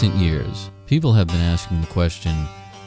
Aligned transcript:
recent 0.00 0.22
years, 0.22 0.70
people 0.86 1.12
have 1.12 1.26
been 1.26 1.40
asking 1.40 1.80
the 1.80 1.86
question 1.88 2.32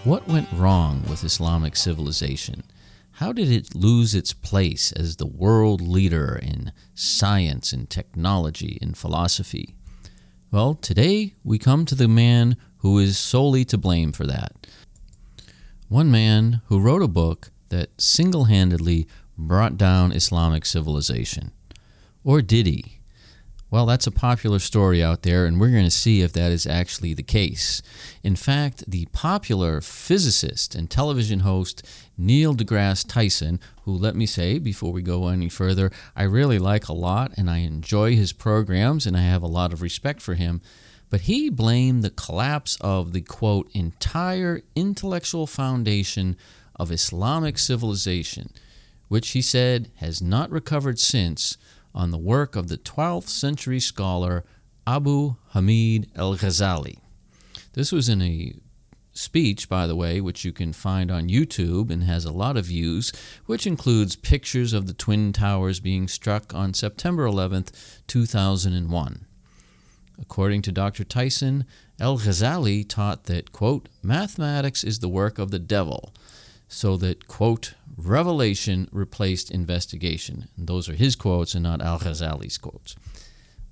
what 0.05 0.25
went 0.29 0.47
wrong 0.53 1.03
with 1.09 1.25
Islamic 1.25 1.75
civilization? 1.75 2.63
How 3.11 3.33
did 3.33 3.51
it 3.51 3.75
lose 3.75 4.15
its 4.15 4.31
place 4.31 4.93
as 4.93 5.17
the 5.17 5.25
world 5.25 5.81
leader 5.81 6.39
in 6.41 6.71
science 6.95 7.73
and 7.73 7.89
technology 7.89 8.77
and 8.81 8.97
philosophy? 8.97 9.75
Well, 10.51 10.73
today 10.75 11.33
we 11.43 11.59
come 11.59 11.83
to 11.87 11.95
the 11.95 12.07
man 12.07 12.55
who 12.77 12.97
is 12.97 13.17
solely 13.17 13.65
to 13.65 13.77
blame 13.77 14.13
for 14.13 14.25
that. 14.27 14.65
One 15.89 16.09
man 16.09 16.61
who 16.67 16.79
wrote 16.79 17.01
a 17.01 17.09
book 17.09 17.51
that 17.67 17.89
single 17.99 18.45
handedly 18.45 19.05
brought 19.37 19.75
down 19.75 20.13
Islamic 20.13 20.65
civilization. 20.65 21.51
Or 22.23 22.41
did 22.41 22.67
he? 22.67 23.00
Well, 23.71 23.85
that's 23.85 24.05
a 24.05 24.11
popular 24.11 24.59
story 24.59 25.01
out 25.01 25.21
there, 25.21 25.45
and 25.45 25.57
we're 25.57 25.71
going 25.71 25.85
to 25.85 25.91
see 25.91 26.19
if 26.21 26.33
that 26.33 26.51
is 26.51 26.67
actually 26.67 27.13
the 27.13 27.23
case. 27.23 27.81
In 28.21 28.35
fact, 28.35 28.83
the 28.85 29.05
popular 29.13 29.79
physicist 29.79 30.75
and 30.75 30.89
television 30.89 31.39
host 31.39 31.81
Neil 32.17 32.53
deGrasse 32.53 33.07
Tyson, 33.07 33.61
who, 33.83 33.93
let 33.93 34.13
me 34.13 34.25
say 34.25 34.59
before 34.59 34.91
we 34.91 35.01
go 35.01 35.29
any 35.29 35.47
further, 35.47 35.89
I 36.17 36.23
really 36.23 36.59
like 36.59 36.89
a 36.89 36.93
lot 36.93 37.31
and 37.37 37.49
I 37.49 37.59
enjoy 37.59 38.17
his 38.17 38.33
programs 38.33 39.07
and 39.07 39.15
I 39.15 39.21
have 39.21 39.41
a 39.41 39.47
lot 39.47 39.71
of 39.71 39.81
respect 39.81 40.21
for 40.21 40.33
him, 40.33 40.59
but 41.09 41.21
he 41.21 41.49
blamed 41.49 42.03
the 42.03 42.09
collapse 42.09 42.77
of 42.81 43.13
the 43.13 43.21
quote, 43.21 43.71
entire 43.73 44.63
intellectual 44.75 45.47
foundation 45.47 46.35
of 46.75 46.91
Islamic 46.91 47.57
civilization, 47.57 48.51
which 49.07 49.29
he 49.29 49.41
said 49.41 49.91
has 49.95 50.21
not 50.21 50.51
recovered 50.51 50.99
since 50.99 51.55
on 51.93 52.11
the 52.11 52.17
work 52.17 52.55
of 52.55 52.67
the 52.67 52.77
12th 52.77 53.27
century 53.27 53.79
scholar 53.79 54.43
Abu 54.87 55.35
Hamid 55.49 56.09
al 56.15 56.35
Ghazali. 56.35 56.99
This 57.73 57.91
was 57.91 58.09
in 58.09 58.21
a 58.21 58.53
speech, 59.13 59.69
by 59.69 59.87
the 59.87 59.95
way, 59.95 60.21
which 60.21 60.45
you 60.45 60.51
can 60.51 60.73
find 60.73 61.11
on 61.11 61.29
YouTube 61.29 61.89
and 61.89 62.03
has 62.03 62.25
a 62.25 62.31
lot 62.31 62.57
of 62.57 62.65
views, 62.65 63.11
which 63.45 63.67
includes 63.67 64.15
pictures 64.15 64.73
of 64.73 64.87
the 64.87 64.93
Twin 64.93 65.33
Towers 65.33 65.79
being 65.79 66.07
struck 66.07 66.53
on 66.53 66.73
September 66.73 67.25
11th, 67.25 68.01
2001. 68.07 69.25
According 70.19 70.61
to 70.63 70.71
Dr. 70.71 71.03
Tyson, 71.03 71.65
Al 71.99 72.17
Ghazali 72.17 72.87
taught 72.87 73.25
that, 73.25 73.51
quote, 73.51 73.89
mathematics 74.01 74.83
is 74.83 74.99
the 74.99 75.09
work 75.09 75.39
of 75.39 75.51
the 75.51 75.59
devil, 75.59 76.13
so 76.67 76.95
that, 76.97 77.27
quote, 77.27 77.73
revelation 78.07 78.87
replaced 78.91 79.51
investigation. 79.51 80.47
And 80.57 80.67
those 80.67 80.89
are 80.89 80.93
his 80.93 81.15
quotes 81.15 81.53
and 81.53 81.63
not 81.63 81.81
Al 81.81 81.99
Ghazali's 81.99 82.57
quotes. 82.57 82.95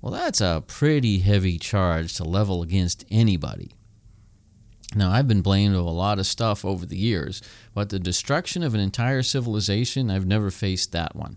Well, 0.00 0.12
that's 0.12 0.40
a 0.40 0.64
pretty 0.66 1.18
heavy 1.18 1.58
charge 1.58 2.14
to 2.14 2.24
level 2.24 2.62
against 2.62 3.04
anybody. 3.10 3.72
Now, 4.94 5.12
I've 5.12 5.28
been 5.28 5.42
blamed 5.42 5.76
of 5.76 5.86
a 5.86 5.90
lot 5.90 6.18
of 6.18 6.26
stuff 6.26 6.64
over 6.64 6.84
the 6.84 6.96
years, 6.96 7.40
but 7.74 7.90
the 7.90 8.00
destruction 8.00 8.64
of 8.64 8.74
an 8.74 8.80
entire 8.80 9.22
civilization, 9.22 10.10
I've 10.10 10.26
never 10.26 10.50
faced 10.50 10.90
that 10.92 11.14
one. 11.14 11.36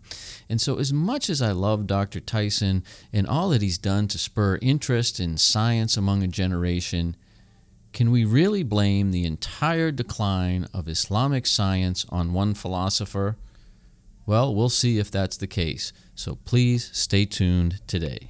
And 0.49 0.59
so, 0.59 0.79
as 0.79 0.91
much 0.91 1.29
as 1.29 1.39
I 1.39 1.51
love 1.51 1.85
Dr. 1.85 2.19
Tyson 2.19 2.83
and 3.11 3.27
all 3.27 3.49
that 3.49 3.61
he's 3.61 3.77
done 3.77 4.07
to 4.07 4.17
spur 4.17 4.57
interest 4.61 5.19
in 5.19 5.37
science 5.37 5.95
among 5.97 6.23
a 6.23 6.27
generation, 6.27 7.15
can 7.93 8.09
we 8.09 8.25
really 8.25 8.63
blame 8.63 9.11
the 9.11 9.23
entire 9.23 9.91
decline 9.91 10.67
of 10.73 10.87
Islamic 10.87 11.45
science 11.45 12.05
on 12.09 12.33
one 12.33 12.55
philosopher? 12.55 13.37
Well, 14.25 14.53
we'll 14.55 14.69
see 14.69 14.97
if 14.97 15.11
that's 15.11 15.37
the 15.37 15.47
case, 15.47 15.93
so 16.15 16.35
please 16.43 16.89
stay 16.91 17.25
tuned 17.25 17.81
today. 17.85 18.29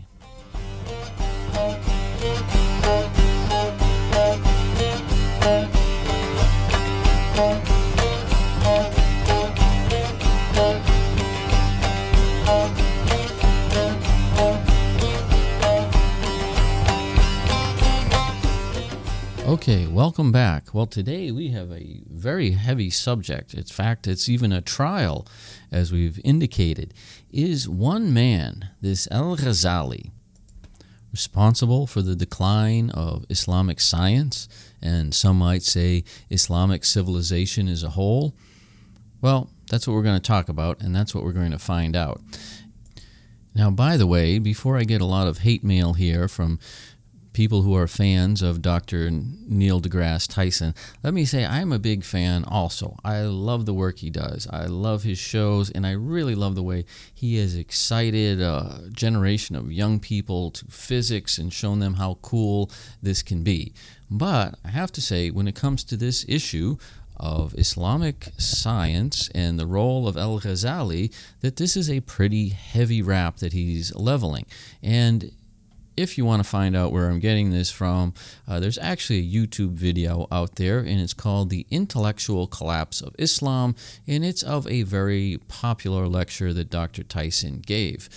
Okay, 19.63 19.88
welcome 19.88 20.34
back. 20.34 20.74
Well, 20.74 20.88
today 20.88 21.31
we 21.31 21.51
have 21.51 21.72
a 21.72 22.01
very 22.12 22.51
heavy 22.51 22.90
subject. 22.90 23.53
In 23.53 23.63
fact, 23.63 24.07
it's 24.07 24.28
even 24.28 24.51
a 24.51 24.59
trial, 24.59 25.25
as 25.72 25.90
we've 25.90 26.19
indicated. 26.25 26.94
Is 27.31 27.69
one 27.69 28.13
man, 28.13 28.72
this 28.81 29.07
Al 29.09 29.38
Ghazali, 29.38 30.12
responsible 31.13 31.88
for 31.88 32.02
the 32.02 32.13
decline 32.13 32.90
of 32.90 33.25
Islamic 33.29 33.79
science 33.79 34.50
and 34.81 35.16
some 35.16 35.38
might 35.38 35.63
say 35.63 36.03
Islamic 36.29 36.84
civilization 36.84 37.69
as 37.69 37.84
a 37.84 37.91
whole? 37.91 38.35
Well, 39.22 39.50
that's 39.69 39.88
what 39.88 39.94
we're 39.94 40.03
going 40.03 40.19
to 40.19 40.28
talk 40.28 40.50
about, 40.50 40.81
and 40.81 40.94
that's 40.94 41.16
what 41.16 41.23
we're 41.23 41.31
going 41.31 41.52
to 41.52 41.57
find 41.57 41.96
out. 41.96 42.19
Now, 43.56 43.69
by 43.72 43.97
the 43.97 44.07
way, 44.07 44.40
before 44.40 44.78
I 44.78 44.84
get 44.84 45.00
a 45.00 45.06
lot 45.06 45.28
of 45.28 45.38
hate 45.38 45.63
mail 45.63 45.94
here 45.94 46.28
from 46.28 46.59
people 47.33 47.63
who 47.63 47.75
are 47.75 47.88
fans 47.88 48.41
of 48.41 48.61
Dr. 48.61 49.09
Neil 49.11 49.81
deGrasse 49.81 50.27
Tyson, 50.27 50.73
let 51.03 51.13
me 51.13 51.25
say 51.25 51.45
I'm 51.45 51.71
a 51.71 51.79
big 51.79 52.03
fan 52.03 52.44
also. 52.45 52.97
I 53.03 53.21
love 53.21 53.66
the 53.66 53.73
work 53.73 53.99
he 53.99 54.09
does. 54.09 54.47
I 54.49 54.66
love 54.66 55.03
his 55.03 55.17
shows, 55.17 55.69
and 55.69 55.85
I 55.85 55.91
really 55.91 56.35
love 56.35 56.55
the 56.55 56.63
way 56.63 56.85
he 57.13 57.38
has 57.38 57.55
excited 57.55 58.41
a 58.41 58.89
generation 58.91 59.55
of 59.55 59.72
young 59.72 59.99
people 59.99 60.51
to 60.51 60.66
physics 60.66 61.38
and 61.38 61.51
shown 61.51 61.79
them 61.79 61.95
how 61.95 62.19
cool 62.22 62.72
this 63.01 63.22
can 63.22 63.43
be. 63.43 63.73
But 64.09 64.55
I 64.63 64.69
have 64.69 64.91
to 64.93 65.01
say, 65.01 65.31
when 65.31 65.47
it 65.47 65.55
comes 65.55 65.83
to 65.85 65.97
this 65.97 66.25
issue, 66.27 66.77
of 67.16 67.53
Islamic 67.57 68.29
science 68.38 69.29
and 69.35 69.59
the 69.59 69.67
role 69.67 70.07
of 70.07 70.17
Al 70.17 70.39
Ghazali, 70.39 71.13
that 71.41 71.57
this 71.57 71.77
is 71.77 71.89
a 71.89 72.01
pretty 72.01 72.49
heavy 72.49 73.01
rap 73.01 73.38
that 73.38 73.53
he's 73.53 73.93
leveling. 73.95 74.45
And 74.81 75.31
if 75.95 76.17
you 76.17 76.25
want 76.25 76.43
to 76.43 76.49
find 76.49 76.75
out 76.75 76.91
where 76.91 77.09
I'm 77.09 77.19
getting 77.19 77.51
this 77.51 77.69
from, 77.71 78.13
uh, 78.47 78.59
there's 78.59 78.77
actually 78.77 79.19
a 79.19 79.31
YouTube 79.31 79.73
video 79.73 80.27
out 80.31 80.55
there, 80.55 80.79
and 80.79 80.99
it's 80.99 81.13
called 81.13 81.49
The 81.49 81.65
Intellectual 81.69 82.47
Collapse 82.47 83.01
of 83.01 83.15
Islam, 83.19 83.75
and 84.07 84.25
it's 84.25 84.43
of 84.43 84.67
a 84.67 84.83
very 84.83 85.39
popular 85.47 86.07
lecture 86.07 86.53
that 86.53 86.69
Dr. 86.69 87.03
Tyson 87.03 87.59
gave. 87.59 88.09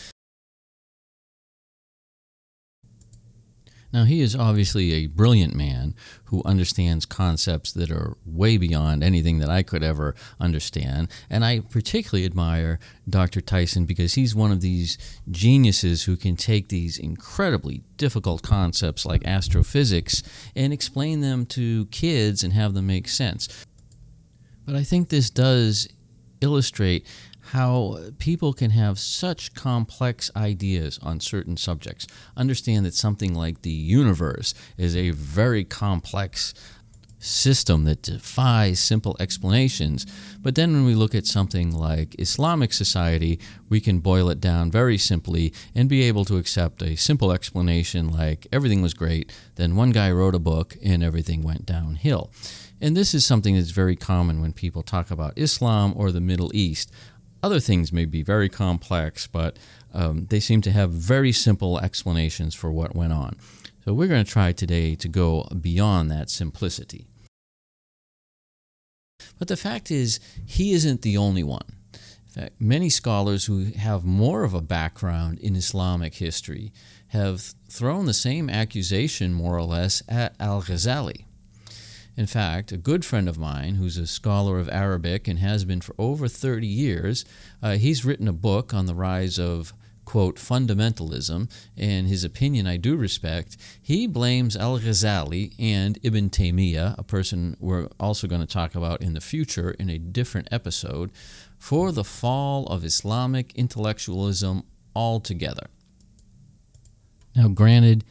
Now, 3.93 4.05
he 4.05 4.21
is 4.21 4.35
obviously 4.35 4.93
a 4.93 5.07
brilliant 5.07 5.55
man 5.55 5.95
who 6.25 6.43
understands 6.45 7.07
concepts 7.07 7.73
that 7.73 7.91
are 7.91 8.17
way 8.25 8.57
beyond 8.57 9.03
anything 9.03 9.39
that 9.39 9.49
I 9.49 9.63
could 9.63 9.83
ever 9.83 10.15
understand. 10.41 11.09
And 11.31 11.45
I 11.45 11.61
particularly 11.61 12.27
admire 12.27 12.79
Dr. 13.09 13.41
Tyson 13.41 13.87
because 13.87 14.15
he's 14.15 14.35
one 14.35 14.53
of 14.53 14.61
these 14.61 14.99
geniuses 15.31 16.05
who 16.05 16.17
can 16.17 16.37
take 16.37 16.69
these 16.69 16.99
incredibly 16.99 17.83
difficult 17.97 18.43
concepts 18.43 19.07
like 19.07 19.27
astrophysics 19.27 20.23
and 20.55 20.73
explain 20.73 21.21
them 21.21 21.47
to 21.47 21.87
kids 21.87 22.43
and 22.43 22.53
have 22.53 22.75
them 22.75 22.87
make 22.87 23.09
sense. 23.09 23.49
But 24.65 24.75
I 24.75 24.83
think 24.83 25.09
this 25.09 25.31
does 25.31 25.89
illustrate 26.41 27.07
how 27.53 27.99
people 28.19 28.53
can 28.53 28.71
have 28.71 28.99
such 28.99 29.55
complex 29.55 30.31
ideas 30.35 30.99
on 31.03 31.21
certain 31.21 31.57
subjects. 31.57 32.07
Understand 32.37 32.85
that 32.87 32.95
something 32.95 33.35
like 33.35 33.63
the 33.63 33.71
universe 33.71 34.55
is 34.77 34.97
a 34.97 35.11
very 35.11 35.65
complex 35.65 36.55
system 37.19 37.85
that 37.85 38.03
defies 38.03 38.79
simple 38.79 39.17
explanations. 39.19 40.07
But 40.43 40.55
then 40.55 40.73
when 40.73 40.85
we 40.85 40.95
look 40.95 41.15
at 41.15 41.27
something 41.27 41.73
like 41.73 42.15
Islamic 42.19 42.73
society, 42.73 43.41
we 43.69 43.81
can 43.81 44.01
boil 44.01 44.29
it 44.31 44.41
down 44.41 44.71
very 44.71 44.99
simply 44.99 45.53
and 45.75 45.89
be 45.89 46.03
able 46.03 46.25
to 46.27 46.37
accept 46.37 46.83
a 46.83 46.97
simple 46.97 47.33
explanation 47.33 48.11
like 48.11 48.47
everything 48.53 48.83
was 48.83 48.95
great, 48.95 49.33
then 49.57 49.77
one 49.77 49.91
guy 49.91 50.11
wrote 50.11 50.35
a 50.35 50.41
book 50.41 50.77
and 50.85 51.03
everything 51.03 51.43
went 51.43 51.67
downhill. 51.67 52.31
And 52.81 52.97
this 52.97 53.15
is 53.15 53.25
something 53.25 53.55
that's 53.55 53.71
very 53.71 53.97
common 53.97 54.43
when 54.43 54.53
people 54.53 54.83
talk 54.83 55.11
about 55.11 55.39
Islam 55.39 55.95
or 55.97 56.13
the 56.13 56.21
Middle 56.21 56.51
East. 56.55 56.93
Other 57.47 57.61
things 57.61 57.93
may 57.93 58.07
be 58.07 58.25
very 58.25 58.49
complex, 58.49 59.29
but 59.29 59.57
um, 59.95 60.27
they 60.31 60.41
seem 60.41 60.63
to 60.63 60.73
have 60.73 60.91
very 60.91 61.31
simple 61.31 61.79
explanations 61.79 62.57
for 62.57 62.73
what 62.73 62.97
went 62.97 63.13
on. 63.13 63.37
So 63.85 63.95
we're 63.95 64.09
going 64.09 64.25
to 64.25 64.29
try 64.29 64.51
today 64.51 64.97
to 64.97 65.07
go 65.07 65.45
beyond 65.45 66.11
that 66.11 66.29
simplicity. 66.29 67.07
But 69.39 69.47
the 69.47 69.57
fact 69.57 69.93
is, 69.93 70.19
he 70.45 70.73
isn't 70.73 71.03
the 71.03 71.17
only 71.17 71.45
one. 71.45 71.63
In 71.93 72.43
fact, 72.43 72.55
many 72.59 72.91
scholars 72.91 73.45
who 73.45 73.67
have 73.77 74.05
more 74.05 74.43
of 74.43 74.53
a 74.53 74.61
background 74.61 75.39
in 75.39 75.55
Islamic 75.55 76.17
history 76.17 76.73
have 77.11 77.55
thrown 77.71 78.07
the 78.07 78.13
same 78.13 78.51
accusation, 78.51 79.33
more 79.33 79.57
or 79.57 79.63
less, 79.63 80.03
at 80.09 80.35
Al 80.41 80.63
Ghazali. 80.63 81.27
In 82.17 82.27
fact, 82.27 82.73
a 82.73 82.79
good 82.79 83.05
friend 83.05 83.29
of 83.29 83.39
mine, 83.39 83.75
who's 83.75 83.99
a 83.99 84.07
scholar 84.07 84.59
of 84.59 84.69
Arabic 84.71 85.29
and 85.29 85.39
has 85.39 85.65
been 85.65 85.83
for 85.83 85.95
over 85.99 86.29
30 86.29 86.67
years, 86.67 87.25
uh, 87.63 87.73
he's 87.73 88.05
written 88.05 88.27
a 88.27 88.33
book 88.33 88.73
on 88.73 88.87
the 88.87 88.95
rise 88.95 89.39
of 89.39 89.75
quote, 90.07 90.37
fundamentalism, 90.37 91.51
and 91.77 92.07
his 92.07 92.25
opinion 92.25 92.67
I 92.67 92.79
do 92.79 92.97
respect, 92.97 93.57
he 93.83 94.07
blames 94.07 94.57
Al 94.57 94.79
Ghazali 94.79 95.53
and 95.59 95.99
Ibn 96.03 96.31
Taymiyyah, 96.31 96.97
a 96.97 97.03
person 97.03 97.57
we're 97.61 97.89
also 98.01 98.27
going 98.27 98.41
to 98.41 98.47
talk 98.47 98.75
about 98.75 99.03
in 99.03 99.13
the 99.13 99.21
future 99.21 99.73
in 99.73 99.91
a 99.91 99.99
different 99.99 100.49
episode, 100.51 101.11
for 101.59 101.93
the 101.93 102.05
fall 102.05 102.67
of 102.67 102.85
Islamic 102.85 103.53
intellectualism 103.57 104.63
altogether. 104.95 105.67
Now, 107.35 107.49
granted, 107.49 108.05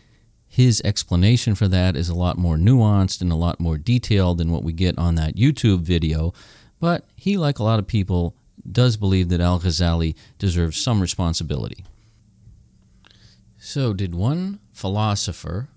his 0.56 0.82
explanation 0.86 1.54
for 1.54 1.68
that 1.68 1.98
is 1.98 2.08
a 2.08 2.16
lot 2.16 2.38
more 2.38 2.56
nuanced 2.56 3.20
and 3.20 3.30
a 3.30 3.36
lot 3.36 3.60
more 3.60 3.78
detailed 3.78 4.38
than 4.38 4.54
what 4.54 4.64
we 4.64 4.72
get 4.72 4.98
on 4.98 5.16
that 5.16 5.36
YouTube 5.36 5.82
video, 5.82 6.34
but 6.80 7.04
he, 7.18 7.36
like 7.36 7.60
a 7.60 7.64
lot 7.64 7.78
of 7.78 7.88
people, 7.88 8.34
does 8.72 8.96
believe 8.96 9.28
that 9.28 9.42
Al 9.42 9.60
Ghazali 9.60 10.16
deserves 10.40 10.82
some 10.82 11.02
responsibility. 11.02 11.84
So, 13.58 13.92
did 13.92 14.16
one 14.16 14.60
philosopher, 14.72 15.68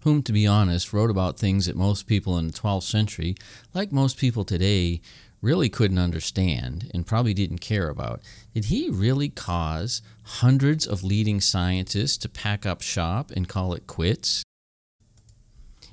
whom, 0.00 0.22
to 0.24 0.32
be 0.32 0.46
honest, 0.46 0.92
wrote 0.92 1.08
about 1.08 1.38
things 1.38 1.64
that 1.64 1.74
most 1.74 2.06
people 2.06 2.36
in 2.36 2.48
the 2.48 2.52
12th 2.52 2.82
century, 2.82 3.34
like 3.72 3.92
most 3.92 4.18
people 4.18 4.44
today, 4.44 5.00
really 5.42 5.68
couldn't 5.68 5.98
understand 5.98 6.90
and 6.94 7.06
probably 7.06 7.34
didn't 7.34 7.58
care 7.58 7.88
about, 7.88 8.22
did 8.54 8.66
he 8.66 8.88
really 8.88 9.28
cause 9.28 10.00
hundreds 10.22 10.86
of 10.86 11.02
leading 11.04 11.40
scientists 11.40 12.16
to 12.16 12.28
pack 12.28 12.64
up 12.64 12.80
shop 12.80 13.30
and 13.32 13.48
call 13.48 13.74
it 13.74 13.86
quits? 13.86 14.42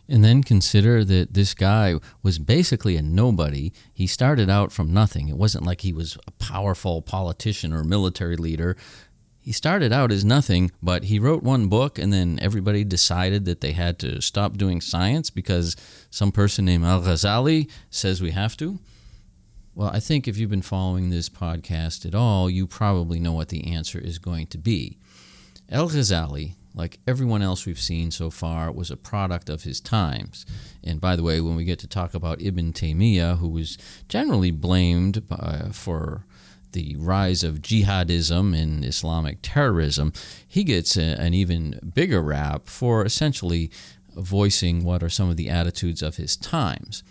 And 0.07 0.23
then 0.23 0.41
consider 0.43 1.03
that 1.03 1.33
this 1.33 1.53
guy 1.53 1.95
was 2.23 2.39
basically 2.39 2.95
a 2.95 3.01
nobody. 3.01 3.71
He 3.93 4.07
started 4.07 4.49
out 4.49 4.71
from 4.71 4.93
nothing. 4.93 5.27
It 5.29 5.37
wasn't 5.37 5.65
like 5.65 5.81
he 5.81 5.93
was 5.93 6.17
a 6.25 6.31
powerful 6.31 7.01
politician 7.01 7.73
or 7.73 7.83
military 7.83 8.35
leader. 8.35 8.75
He 9.39 9.51
started 9.51 9.93
out 9.93 10.11
as 10.11 10.25
nothing, 10.25 10.71
but 10.81 11.05
he 11.05 11.17
wrote 11.17 11.43
one 11.43 11.67
book, 11.69 11.97
and 11.97 12.11
then 12.11 12.39
everybody 12.41 12.83
decided 12.83 13.45
that 13.45 13.61
they 13.61 13.71
had 13.71 13.97
to 13.99 14.21
stop 14.21 14.57
doing 14.57 14.81
science 14.81 15.29
because 15.29 15.75
some 16.09 16.31
person 16.31 16.65
named 16.65 16.85
Al 16.85 17.01
Ghazali 17.01 17.69
says 17.89 18.21
we 18.21 18.31
have 18.31 18.57
to. 18.57 18.79
Well, 19.79 19.91
I 19.93 20.01
think 20.01 20.27
if 20.27 20.37
you've 20.37 20.49
been 20.49 20.61
following 20.61 21.09
this 21.09 21.29
podcast 21.29 22.05
at 22.05 22.13
all, 22.13 22.49
you 22.49 22.67
probably 22.67 23.17
know 23.17 23.31
what 23.31 23.47
the 23.47 23.65
answer 23.71 23.97
is 23.97 24.19
going 24.19 24.47
to 24.47 24.57
be. 24.57 24.97
Al 25.71 25.87
Ghazali 25.87 26.55
like 26.75 26.99
everyone 27.07 27.41
else 27.41 27.65
we've 27.65 27.79
seen 27.79 28.11
so 28.11 28.29
far, 28.29 28.71
was 28.71 28.91
a 28.91 28.97
product 28.97 29.49
of 29.49 29.63
his 29.63 29.79
times. 29.79 30.45
And 30.83 30.99
by 30.99 31.15
the 31.15 31.23
way, 31.23 31.41
when 31.41 31.55
we 31.55 31.63
get 31.63 31.79
to 31.79 31.87
talk 31.87 32.13
about 32.13 32.41
Ibn 32.41 32.73
Taymiyyah, 32.73 33.37
who 33.39 33.49
was 33.49 33.77
generally 34.07 34.51
blamed 34.51 35.23
uh, 35.31 35.69
for 35.69 36.25
the 36.73 36.95
rise 36.97 37.43
of 37.43 37.61
jihadism 37.61 38.57
and 38.57 38.85
Islamic 38.85 39.39
terrorism, 39.41 40.13
he 40.47 40.63
gets 40.63 40.95
a, 40.97 41.19
an 41.19 41.33
even 41.33 41.79
bigger 41.93 42.21
rap 42.21 42.67
for 42.67 43.03
essentially 43.05 43.71
voicing 44.15 44.83
what 44.83 45.01
are 45.01 45.09
some 45.09 45.29
of 45.29 45.37
the 45.37 45.49
attitudes 45.49 46.01
of 46.01 46.17
his 46.17 46.35
times. 46.37 47.03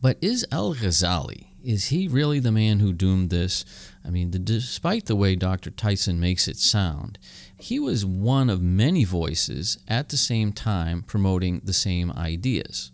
But 0.00 0.18
is 0.20 0.46
Al 0.52 0.74
Ghazali, 0.74 1.46
is 1.66 1.86
he 1.86 2.06
really 2.06 2.38
the 2.38 2.52
man 2.52 2.78
who 2.78 2.92
doomed 2.92 3.30
this? 3.30 3.64
I 4.04 4.10
mean, 4.10 4.30
the, 4.30 4.38
despite 4.38 5.06
the 5.06 5.16
way 5.16 5.34
Dr. 5.34 5.70
Tyson 5.70 6.20
makes 6.20 6.46
it 6.46 6.58
sound, 6.58 7.18
he 7.58 7.80
was 7.80 8.06
one 8.06 8.48
of 8.48 8.62
many 8.62 9.02
voices 9.02 9.76
at 9.88 10.08
the 10.08 10.16
same 10.16 10.52
time 10.52 11.02
promoting 11.02 11.60
the 11.64 11.72
same 11.72 12.12
ideas. 12.12 12.92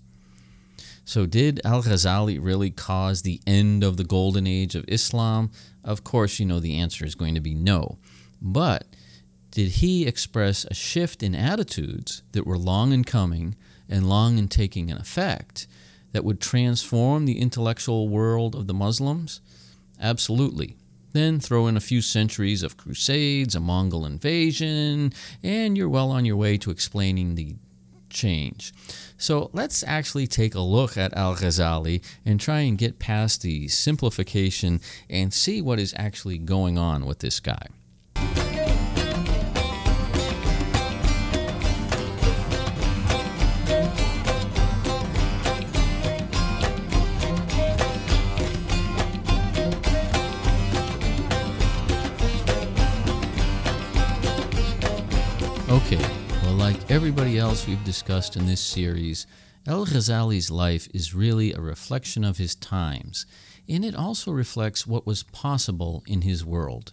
So, 1.04 1.26
did 1.26 1.60
Al 1.64 1.82
Ghazali 1.82 2.38
really 2.40 2.70
cause 2.70 3.22
the 3.22 3.42
end 3.46 3.84
of 3.84 3.98
the 3.98 4.04
golden 4.04 4.46
age 4.46 4.74
of 4.74 4.86
Islam? 4.88 5.50
Of 5.84 6.02
course, 6.02 6.38
you 6.38 6.46
know 6.46 6.58
the 6.58 6.78
answer 6.78 7.04
is 7.04 7.14
going 7.14 7.34
to 7.34 7.40
be 7.40 7.54
no. 7.54 7.98
But 8.40 8.86
did 9.50 9.68
he 9.68 10.06
express 10.06 10.64
a 10.64 10.74
shift 10.74 11.22
in 11.22 11.34
attitudes 11.34 12.22
that 12.32 12.46
were 12.46 12.56
long 12.56 12.92
in 12.92 13.04
coming 13.04 13.54
and 13.86 14.08
long 14.08 14.38
in 14.38 14.48
taking 14.48 14.90
an 14.90 14.96
effect 14.96 15.66
that 16.12 16.24
would 16.24 16.40
transform 16.40 17.24
the 17.24 17.38
intellectual 17.38 18.08
world 18.08 18.54
of 18.54 18.66
the 18.66 18.74
Muslims? 18.74 19.40
Absolutely. 20.00 20.76
Then 21.12 21.40
throw 21.40 21.66
in 21.66 21.76
a 21.76 21.80
few 21.80 22.00
centuries 22.00 22.62
of 22.62 22.76
crusades, 22.76 23.54
a 23.54 23.60
Mongol 23.60 24.06
invasion, 24.06 25.12
and 25.42 25.76
you're 25.76 25.88
well 25.88 26.10
on 26.10 26.24
your 26.24 26.36
way 26.36 26.56
to 26.58 26.70
explaining 26.70 27.34
the 27.34 27.56
change. 28.08 28.72
So 29.16 29.50
let's 29.52 29.82
actually 29.84 30.26
take 30.26 30.54
a 30.54 30.60
look 30.60 30.96
at 30.96 31.14
Al 31.14 31.34
Ghazali 31.34 32.02
and 32.24 32.40
try 32.40 32.60
and 32.60 32.78
get 32.78 32.98
past 32.98 33.42
the 33.42 33.68
simplification 33.68 34.80
and 35.08 35.32
see 35.32 35.60
what 35.60 35.78
is 35.78 35.94
actually 35.96 36.38
going 36.38 36.78
on 36.78 37.06
with 37.06 37.18
this 37.20 37.40
guy. 37.40 37.66
Else 57.42 57.66
we've 57.66 57.82
discussed 57.82 58.36
in 58.36 58.46
this 58.46 58.60
series, 58.60 59.26
El 59.66 59.84
Ghazali's 59.84 60.48
life 60.48 60.86
is 60.94 61.12
really 61.12 61.52
a 61.52 61.60
reflection 61.60 62.22
of 62.22 62.38
his 62.38 62.54
times, 62.54 63.26
and 63.68 63.84
it 63.84 63.96
also 63.96 64.30
reflects 64.30 64.86
what 64.86 65.08
was 65.08 65.24
possible 65.24 66.04
in 66.06 66.20
his 66.20 66.44
world. 66.44 66.92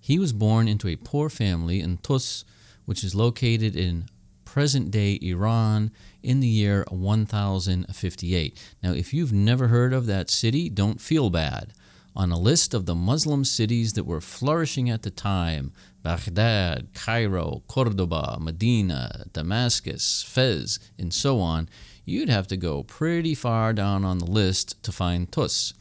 He 0.00 0.18
was 0.18 0.32
born 0.32 0.66
into 0.66 0.88
a 0.88 0.96
poor 0.96 1.28
family 1.28 1.80
in 1.80 1.98
Tus, 1.98 2.42
which 2.86 3.04
is 3.04 3.14
located 3.14 3.76
in 3.76 4.06
present 4.46 4.90
day 4.90 5.18
Iran 5.20 5.90
in 6.22 6.40
the 6.40 6.48
year 6.48 6.86
1058. 6.88 8.58
Now, 8.82 8.92
if 8.92 9.12
you've 9.12 9.32
never 9.34 9.68
heard 9.68 9.92
of 9.92 10.06
that 10.06 10.30
city, 10.30 10.70
don't 10.70 11.02
feel 11.02 11.28
bad. 11.28 11.74
On 12.16 12.32
a 12.32 12.38
list 12.38 12.74
of 12.74 12.86
the 12.86 12.94
Muslim 12.94 13.44
cities 13.44 13.92
that 13.92 14.04
were 14.04 14.20
flourishing 14.20 14.90
at 14.90 15.02
the 15.02 15.10
time, 15.10 15.72
Baghdad, 16.02 16.88
Cairo, 16.92 17.62
Cordoba, 17.68 18.38
Medina, 18.40 19.26
Damascus, 19.32 20.22
Fez, 20.26 20.80
and 20.98 21.14
so 21.14 21.38
on, 21.38 21.68
you'd 22.04 22.28
have 22.28 22.48
to 22.48 22.56
go 22.56 22.82
pretty 22.82 23.34
far 23.34 23.72
down 23.72 24.04
on 24.04 24.18
the 24.18 24.30
list 24.30 24.82
to 24.82 24.92
find 24.92 25.30
Tus. 25.30 25.72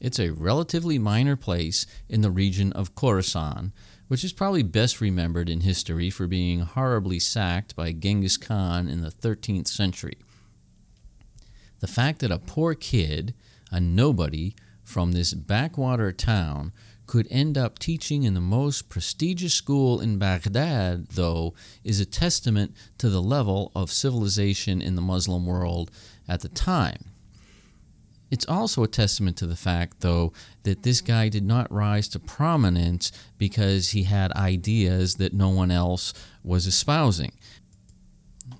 It's 0.00 0.20
a 0.20 0.30
relatively 0.30 0.98
minor 0.98 1.34
place 1.34 1.86
in 2.08 2.20
the 2.20 2.30
region 2.30 2.72
of 2.72 2.94
Khorasan, 2.94 3.72
which 4.06 4.22
is 4.22 4.32
probably 4.32 4.62
best 4.62 5.00
remembered 5.00 5.48
in 5.48 5.62
history 5.62 6.10
for 6.10 6.26
being 6.26 6.60
horribly 6.60 7.18
sacked 7.18 7.74
by 7.74 7.90
Genghis 7.92 8.36
Khan 8.36 8.86
in 8.86 9.00
the 9.00 9.10
13th 9.10 9.66
century. 9.66 10.18
The 11.80 11.86
fact 11.86 12.20
that 12.20 12.30
a 12.30 12.38
poor 12.38 12.74
kid, 12.74 13.34
a 13.72 13.80
nobody, 13.80 14.54
from 14.84 15.12
this 15.12 15.34
backwater 15.34 16.12
town 16.12 16.72
could 17.06 17.26
end 17.30 17.58
up 17.58 17.78
teaching 17.78 18.22
in 18.22 18.34
the 18.34 18.40
most 18.40 18.88
prestigious 18.88 19.52
school 19.54 20.00
in 20.00 20.18
Baghdad, 20.18 21.08
though, 21.10 21.54
is 21.82 22.00
a 22.00 22.06
testament 22.06 22.74
to 22.98 23.10
the 23.10 23.22
level 23.22 23.72
of 23.74 23.90
civilization 23.90 24.80
in 24.80 24.94
the 24.94 25.02
Muslim 25.02 25.44
world 25.44 25.90
at 26.28 26.40
the 26.40 26.48
time. 26.48 27.04
It's 28.30 28.46
also 28.46 28.82
a 28.82 28.88
testament 28.88 29.36
to 29.38 29.46
the 29.46 29.56
fact, 29.56 30.00
though, 30.00 30.32
that 30.62 30.82
this 30.82 31.00
guy 31.00 31.28
did 31.28 31.44
not 31.44 31.70
rise 31.70 32.08
to 32.08 32.18
prominence 32.18 33.12
because 33.38 33.90
he 33.90 34.04
had 34.04 34.32
ideas 34.32 35.16
that 35.16 35.34
no 35.34 35.50
one 35.50 35.70
else 35.70 36.14
was 36.42 36.66
espousing. 36.66 37.32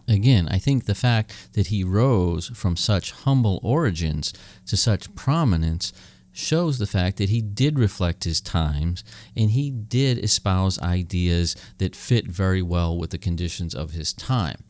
Again, 0.07 0.49
I 0.49 0.59
think 0.59 0.85
the 0.85 0.95
fact 0.95 1.54
that 1.54 1.69
he 1.69 1.83
rose 1.83 2.49
from 2.49 2.76
such 2.76 3.12
humble 3.12 3.59
origins 3.62 4.33
to 4.66 4.76
such 4.76 5.14
prominence 5.14 5.93
shows 6.35 6.79
the 6.79 6.87
fact 6.87 7.17
that 7.17 7.31
he 7.31 7.41
did 7.41 7.79
reflect 7.79 8.25
his 8.25 8.41
times 8.41 9.05
and 9.37 9.53
he 9.53 9.71
did 9.71 10.23
espouse 10.23 10.81
ideas 10.83 11.57
that 11.79 11.97
fit 11.97 12.26
very 12.26 12.61
well 12.61 12.99
with 12.99 13.11
the 13.11 13.19
conditions 13.19 13.75
of 13.75 13.93
his 13.93 14.12
time. 14.12 14.62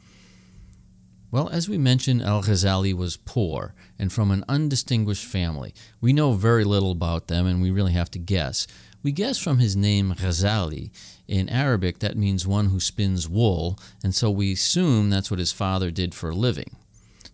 Well, 1.31 1.49
as 1.49 1.69
we 1.69 1.79
mentioned, 1.79 2.23
Al 2.23 2.43
Ghazali 2.43 2.95
was 2.95 3.17
poor 3.17 3.75
and 3.99 4.13
from 4.13 4.31
an 4.31 4.45
undistinguished 4.49 5.25
family. 5.25 5.75
We 6.01 6.13
know 6.13 6.35
very 6.35 6.63
little 6.63 6.93
about 6.93 7.27
them 7.27 7.47
and 7.47 7.61
we 7.61 7.73
really 7.73 7.93
have 7.93 8.11
to 8.13 8.21
guess. 8.21 8.69
We 9.03 9.11
guess 9.11 9.39
from 9.39 9.59
his 9.59 9.75
name 9.75 10.15
Ghazali. 10.15 10.91
In 11.27 11.49
Arabic, 11.49 11.99
that 11.99 12.17
means 12.17 12.47
one 12.47 12.67
who 12.67 12.79
spins 12.79 13.29
wool, 13.29 13.79
and 14.03 14.15
so 14.15 14.31
we 14.31 14.53
assume 14.53 15.11
that's 15.11 15.31
what 15.31 15.41
his 15.41 15.53
father 15.53 15.91
did 15.91 16.15
for 16.15 16.31
a 16.31 16.35
living. 16.35 16.77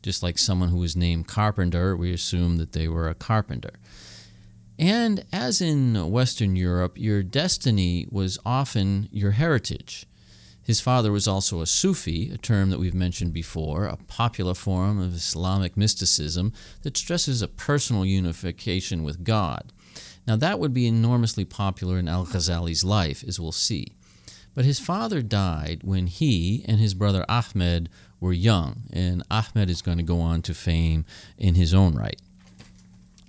Just 0.03 0.23
like 0.23 0.39
someone 0.39 0.71
who 0.71 0.79
was 0.79 0.97
named 0.97 1.29
Carpenter, 1.29 1.97
we 1.97 2.13
assume 2.13 2.57
that 2.57 2.73
they 2.73 2.89
were 2.89 3.09
a 3.09 3.15
carpenter. 3.15 3.73
And 4.81 5.27
as 5.31 5.61
in 5.61 6.11
Western 6.11 6.57
Europe, 6.57 6.97
your 6.97 7.23
destiny 7.23 8.07
was 8.11 8.39
often 8.47 9.11
your 9.13 9.33
heritage. 9.33 10.07
His 10.63 10.81
father 10.81 11.13
was 11.13 11.29
also 11.29 11.61
a 11.61 11.67
Sufi, 11.67 12.31
a 12.31 12.39
term 12.39 12.71
that 12.71 12.81
we've 12.81 12.95
mentioned 12.95 13.35
before, 13.35 13.85
a 13.85 13.99
popular 13.99 14.55
form 14.55 14.99
of 14.99 15.15
Islamic 15.15 15.77
mysticism 15.77 16.55
that 16.81 16.97
stresses 16.97 17.43
a 17.43 17.49
personal 17.49 18.07
unification 18.07 19.03
with 19.03 19.23
God. 19.23 19.71
Now, 20.27 20.37
that 20.37 20.59
would 20.59 20.73
be 20.73 20.87
enormously 20.87 21.45
popular 21.45 21.99
in 21.99 22.09
Al 22.09 22.25
Ghazali's 22.25 22.83
life, 22.83 23.23
as 23.29 23.39
we'll 23.39 23.53
see. 23.53 23.97
But 24.55 24.65
his 24.65 24.81
father 24.81 25.21
died 25.21 25.81
when 25.85 26.07
he 26.07 26.65
and 26.67 26.81
his 26.81 26.95
brother 26.95 27.27
Ahmed 27.29 27.91
were 28.19 28.33
young, 28.33 28.85
and 28.91 29.23
Ahmed 29.31 29.69
is 29.69 29.83
going 29.83 29.99
to 29.99 30.03
go 30.03 30.21
on 30.21 30.41
to 30.43 30.55
fame 30.55 31.05
in 31.37 31.55
his 31.55 31.75
own 31.75 31.95
right. 31.97 32.21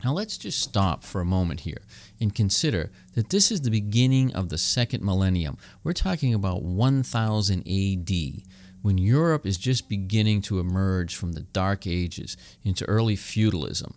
Now, 0.04 0.14
let's 0.14 0.38
just 0.38 0.60
stop 0.60 1.04
for 1.04 1.22
a 1.22 1.26
moment 1.26 1.62
here 1.62 1.84
and 2.20 2.34
consider 2.34 2.92
that 3.14 3.30
this 3.30 3.52
is 3.52 3.62
the 3.62 3.70
beginning 3.70 4.34
of 4.34 4.50
the 4.50 4.58
second 4.58 5.04
millennium. 5.04 5.58
We're 5.84 5.94
talking 5.94 6.34
about 6.34 6.64
1000 6.64 7.60
AD, 7.68 8.44
when 8.82 8.98
Europe 8.98 9.46
is 9.46 9.58
just 9.58 9.90
beginning 9.90 10.42
to 10.42 10.60
emerge 10.60 11.16
from 11.16 11.34
the 11.34 11.42
Dark 11.42 11.86
Ages 11.86 12.36
into 12.64 12.86
early 12.86 13.16
feudalism. 13.16 13.94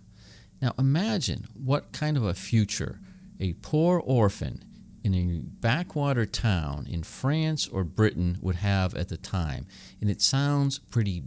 Now, 0.61 0.75
imagine 0.79 1.49
what 1.55 1.93
kind 1.93 2.17
of 2.17 2.25
a 2.25 2.35
future 2.35 3.01
a 3.41 3.55
poor 3.55 3.99
orphan 3.99 4.65
in 5.03 5.15
a 5.15 5.41
backwater 5.61 6.25
town 6.25 6.87
in 6.89 7.03
France 7.03 7.67
or 7.67 7.85
Britain 7.85 8.39
would 8.41 8.57
have 8.57 8.95
at 8.95 9.09
the 9.09 9.17
time, 9.17 9.67
and 10.01 10.09
it 10.09 10.23
sounds 10.23 10.79
pretty 10.79 11.25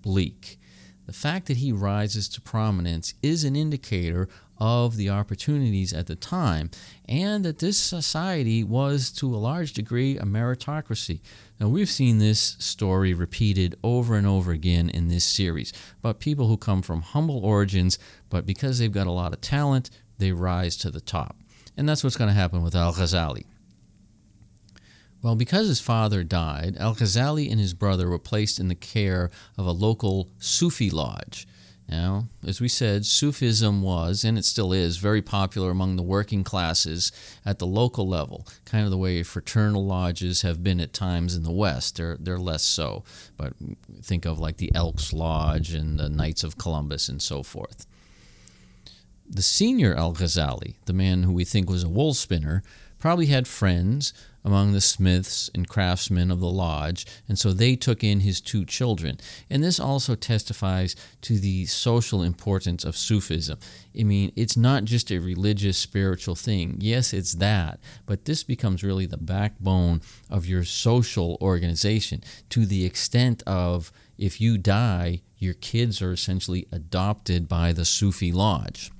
bleak. 0.00 0.59
The 1.10 1.16
fact 1.16 1.46
that 1.48 1.56
he 1.56 1.72
rises 1.72 2.28
to 2.28 2.40
prominence 2.40 3.14
is 3.20 3.42
an 3.42 3.56
indicator 3.56 4.28
of 4.58 4.96
the 4.96 5.10
opportunities 5.10 5.92
at 5.92 6.06
the 6.06 6.14
time, 6.14 6.70
and 7.08 7.44
that 7.44 7.58
this 7.58 7.76
society 7.76 8.62
was 8.62 9.10
to 9.14 9.34
a 9.34 9.36
large 9.36 9.72
degree 9.72 10.16
a 10.18 10.22
meritocracy. 10.22 11.18
Now, 11.58 11.66
we've 11.66 11.90
seen 11.90 12.18
this 12.18 12.54
story 12.60 13.12
repeated 13.12 13.74
over 13.82 14.14
and 14.14 14.24
over 14.24 14.52
again 14.52 14.88
in 14.88 15.08
this 15.08 15.24
series 15.24 15.72
about 15.98 16.20
people 16.20 16.46
who 16.46 16.56
come 16.56 16.80
from 16.80 17.02
humble 17.02 17.44
origins, 17.44 17.98
but 18.28 18.46
because 18.46 18.78
they've 18.78 18.92
got 18.92 19.08
a 19.08 19.10
lot 19.10 19.32
of 19.32 19.40
talent, 19.40 19.90
they 20.18 20.30
rise 20.30 20.76
to 20.76 20.92
the 20.92 21.00
top. 21.00 21.34
And 21.76 21.88
that's 21.88 22.04
what's 22.04 22.16
going 22.16 22.28
to 22.28 22.34
happen 22.34 22.62
with 22.62 22.76
Al 22.76 22.92
Ghazali. 22.92 23.46
Well, 25.22 25.34
because 25.34 25.68
his 25.68 25.80
father 25.80 26.24
died, 26.24 26.76
Al 26.78 26.94
Ghazali 26.94 27.50
and 27.50 27.60
his 27.60 27.74
brother 27.74 28.08
were 28.08 28.18
placed 28.18 28.58
in 28.58 28.68
the 28.68 28.74
care 28.74 29.30
of 29.58 29.66
a 29.66 29.72
local 29.72 30.28
Sufi 30.38 30.88
lodge. 30.88 31.46
Now, 31.88 32.28
as 32.46 32.60
we 32.60 32.68
said, 32.68 33.04
Sufism 33.04 33.82
was, 33.82 34.22
and 34.24 34.38
it 34.38 34.44
still 34.44 34.72
is, 34.72 34.98
very 34.98 35.20
popular 35.20 35.70
among 35.70 35.96
the 35.96 36.04
working 36.04 36.44
classes 36.44 37.10
at 37.44 37.58
the 37.58 37.66
local 37.66 38.08
level, 38.08 38.46
kind 38.64 38.84
of 38.84 38.92
the 38.92 38.96
way 38.96 39.24
fraternal 39.24 39.84
lodges 39.84 40.42
have 40.42 40.62
been 40.62 40.78
at 40.80 40.92
times 40.92 41.34
in 41.34 41.42
the 41.42 41.50
West. 41.50 41.96
They're, 41.96 42.16
they're 42.20 42.38
less 42.38 42.62
so, 42.62 43.02
but 43.36 43.54
think 44.02 44.24
of 44.24 44.38
like 44.38 44.58
the 44.58 44.70
Elks 44.72 45.12
Lodge 45.12 45.74
and 45.74 45.98
the 45.98 46.08
Knights 46.08 46.44
of 46.44 46.56
Columbus 46.56 47.08
and 47.08 47.20
so 47.20 47.42
forth 47.42 47.86
the 49.30 49.42
senior 49.42 49.94
Al 49.94 50.12
Ghazali, 50.12 50.74
the 50.86 50.92
man 50.92 51.22
who 51.22 51.32
we 51.32 51.44
think 51.44 51.70
was 51.70 51.84
a 51.84 51.88
wool 51.88 52.14
spinner, 52.14 52.64
probably 53.00 53.26
had 53.26 53.48
friends 53.48 54.12
among 54.44 54.72
the 54.72 54.80
smiths 54.80 55.50
and 55.54 55.68
craftsmen 55.68 56.30
of 56.30 56.40
the 56.40 56.50
lodge, 56.50 57.06
and 57.28 57.38
so 57.38 57.52
they 57.52 57.76
took 57.76 58.02
in 58.02 58.20
his 58.20 58.40
two 58.40 58.64
children. 58.64 59.18
And 59.50 59.62
this 59.62 59.80
also 59.80 60.14
testifies 60.14 60.96
to 61.22 61.38
the 61.38 61.66
social 61.66 62.22
importance 62.22 62.84
of 62.84 62.96
Sufism. 62.96 63.58
I 63.98 64.04
mean, 64.04 64.32
it's 64.36 64.56
not 64.56 64.84
just 64.84 65.10
a 65.10 65.18
religious, 65.18 65.76
spiritual 65.76 66.36
thing. 66.36 66.76
Yes, 66.80 67.12
it's 67.12 67.34
that, 67.34 67.80
but 68.06 68.24
this 68.24 68.42
becomes 68.44 68.84
really 68.84 69.06
the 69.06 69.18
backbone 69.18 70.00
of 70.30 70.46
your 70.46 70.64
social 70.64 71.36
organization 71.40 72.22
to 72.50 72.64
the 72.64 72.84
extent 72.84 73.42
of 73.46 73.92
if 74.16 74.40
you 74.40 74.58
die, 74.58 75.22
your 75.38 75.54
kids 75.54 76.02
are 76.02 76.12
essentially 76.12 76.66
adopted 76.70 77.48
by 77.48 77.72
the 77.72 77.86
Sufi 77.86 78.32
lodge. 78.32 78.90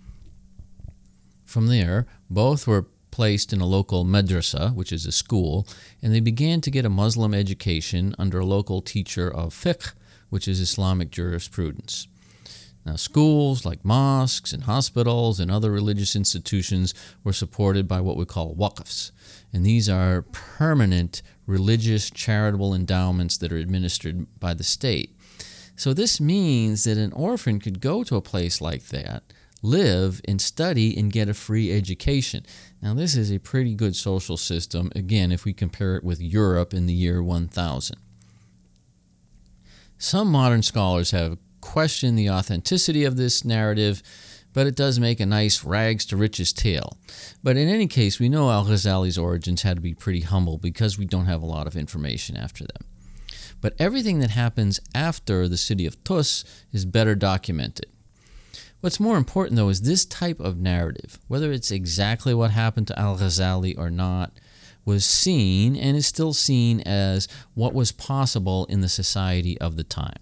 From 1.45 1.66
there, 1.66 2.07
both 2.30 2.66
were 2.66 2.87
placed 3.21 3.53
in 3.53 3.61
a 3.61 3.67
local 3.67 4.03
madrasa, 4.03 4.75
which 4.75 4.91
is 4.91 5.05
a 5.05 5.12
school, 5.12 5.69
and 6.00 6.11
they 6.15 6.21
began 6.21 6.59
to 6.62 6.71
get 6.71 6.87
a 6.87 6.89
Muslim 6.89 7.35
education 7.35 8.15
under 8.19 8.39
a 8.39 8.47
local 8.47 8.81
teacher 8.81 9.31
of 9.31 9.53
fiqh, 9.53 9.93
which 10.31 10.49
is 10.49 10.59
Islamic 10.59 11.11
jurisprudence. 11.11 12.09
Now, 12.87 12.97
schools 12.97 13.67
like 13.67 13.85
mosques 13.85 14.55
and 14.55 14.62
hospitals 14.62 15.39
and 15.39 15.50
other 15.50 15.71
religious 15.71 16.17
institutions 16.17 16.95
were 17.23 17.35
supported 17.35 17.87
by 17.87 18.00
what 18.00 18.17
we 18.17 18.25
call 18.25 18.55
waqfs, 18.55 19.11
and 19.53 19.67
these 19.67 19.87
are 19.87 20.23
permanent 20.33 21.21
religious 21.47 22.09
charitable 22.09 22.73
endowments 22.75 23.37
that 23.37 23.53
are 23.53 23.59
administered 23.59 24.29
by 24.41 24.55
the 24.55 24.65
state. 24.65 25.15
So, 25.77 25.93
this 25.93 26.23
means 26.23 26.85
that 26.85 26.97
an 26.97 27.12
orphan 27.12 27.61
could 27.61 27.83
go 27.83 28.03
to 28.03 28.17
a 28.17 28.23
place 28.23 28.62
like 28.62 28.85
that 28.85 29.25
live 29.62 30.21
and 30.26 30.40
study 30.40 30.97
and 30.97 31.12
get 31.12 31.29
a 31.29 31.35
free 31.35 31.73
education. 31.73 32.45
Now, 32.83 32.95
this 32.95 33.17
is 33.17 33.31
a 33.31 33.38
pretty 33.38 33.75
good 33.75 33.95
social 33.95 34.37
system, 34.37 34.90
again, 34.95 35.33
if 35.33 35.45
we 35.45 35.52
compare 35.52 35.97
it 35.97 36.05
with 36.05 36.21
Europe 36.21 36.73
in 36.73 36.87
the 36.87 36.95
year 36.95 37.23
1000. 37.23 37.97
Some 39.99 40.29
modern 40.33 40.62
scholars 40.62 41.11
have 41.11 41.37
questioned 41.61 42.19
the 42.19 42.31
authenticity 42.31 43.05
of 43.05 43.17
this 43.17 43.45
narrative, 43.45 44.02
but 44.52 44.67
it 44.67 44.75
does 44.75 44.99
make 44.99 45.21
a 45.21 45.26
nice 45.26 45.62
rags 45.62 46.07
to 46.07 46.17
riches 46.17 46.52
tale. 46.52 46.97
But 47.43 47.57
in 47.57 47.69
any 47.69 47.87
case, 47.87 48.19
we 48.19 48.31
know 48.31 48.50
Al 48.50 48.64
Ghazali's 48.64 49.19
origins 49.19 49.62
had 49.62 49.76
to 49.76 49.83
be 49.83 49.95
pretty 49.95 50.23
humble 50.23 50.57
because 50.57 50.99
we 50.99 51.05
don't 51.05 51.26
have 51.26 51.43
a 51.43 51.47
lot 51.47 51.67
of 51.67 51.76
information 51.76 52.37
after 52.37 52.64
them. 52.64 52.87
But 53.61 53.75
everything 53.79 54.21
that 54.21 54.31
happens 54.31 54.81
after 54.95 55.47
the 55.47 55.59
city 55.59 55.85
of 55.85 56.02
Tus 56.02 56.45
is 56.73 56.87
better 56.87 57.14
documented. 57.14 57.87
What's 58.81 59.01
more 59.01 59.19
important, 59.19 59.57
though, 59.57 59.69
is 59.69 59.83
this 59.83 60.07
type 60.07 60.41
of 60.41 60.59
narrative, 60.59 61.19
whether 61.29 61.53
it's 61.53 61.71
exactly 61.71 62.33
what 62.33 62.51
happened 62.51 62.87
to 62.89 62.99
Al 62.99 63.19
Ghazali 63.19 63.77
or 63.77 63.91
not, 63.91 64.33
was 64.87 65.05
seen 65.05 65.77
and 65.77 65.97
is 65.97 66.07
still 66.07 66.33
seen 66.33 66.81
as 66.81 67.29
what 67.55 67.75
was 67.75 67.93
possible 67.93 68.65
in 68.67 68.81
the 68.81 68.89
society 68.89 69.61
of 69.61 69.77
the 69.77 69.85
time. 69.85 70.17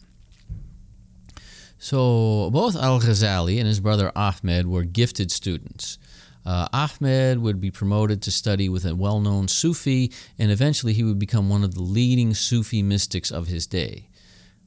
So, 1.79 2.51
both 2.51 2.75
Al 2.75 3.01
Ghazali 3.01 3.59
and 3.59 3.69
his 3.69 3.79
brother 3.79 4.11
Ahmed 4.17 4.67
were 4.67 4.83
gifted 4.83 5.31
students. 5.31 5.97
Uh, 6.45 6.67
Ahmed 6.73 7.39
would 7.39 7.61
be 7.61 7.71
promoted 7.71 8.23
to 8.23 8.33
study 8.33 8.69
with 8.69 8.85
a 8.85 8.97
well 8.97 9.21
known 9.21 9.47
Sufi, 9.47 10.11
and 10.37 10.51
eventually 10.51 10.95
he 10.95 11.05
would 11.05 11.19
become 11.21 11.49
one 11.49 11.63
of 11.63 11.75
the 11.75 11.83
leading 11.83 12.35
Sufi 12.35 12.83
mystics 12.83 13.31
of 13.31 13.47
his 13.47 13.67
day. 13.67 14.09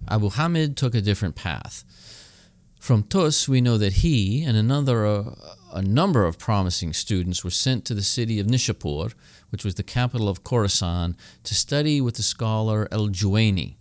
Abu 0.08 0.30
Hamid 0.30 0.78
took 0.78 0.96
a 0.96 1.02
different 1.02 1.36
path. 1.36 1.84
From 2.82 3.04
Tus, 3.04 3.48
we 3.48 3.62
know 3.62 3.78
that 3.78 3.94
he 3.94 4.44
and 4.44 4.58
another, 4.58 5.06
uh, 5.06 5.36
a 5.72 5.84
number 5.84 6.26
of 6.26 6.40
promising 6.40 6.94
students 6.94 7.44
were 7.44 7.52
sent 7.52 7.86
to 7.86 7.94
the 7.94 8.02
city 8.02 8.40
of 8.40 8.48
Nishapur, 8.48 9.14
which 9.52 9.64
was 9.64 9.76
the 9.76 9.84
capital 9.84 10.28
of 10.28 10.44
Khorasan, 10.44 11.16
to 11.44 11.54
study 11.54 12.02
with 12.02 12.16
the 12.16 12.24
scholar 12.24 12.88
El 12.92 13.10
Juwayni, 13.10 13.76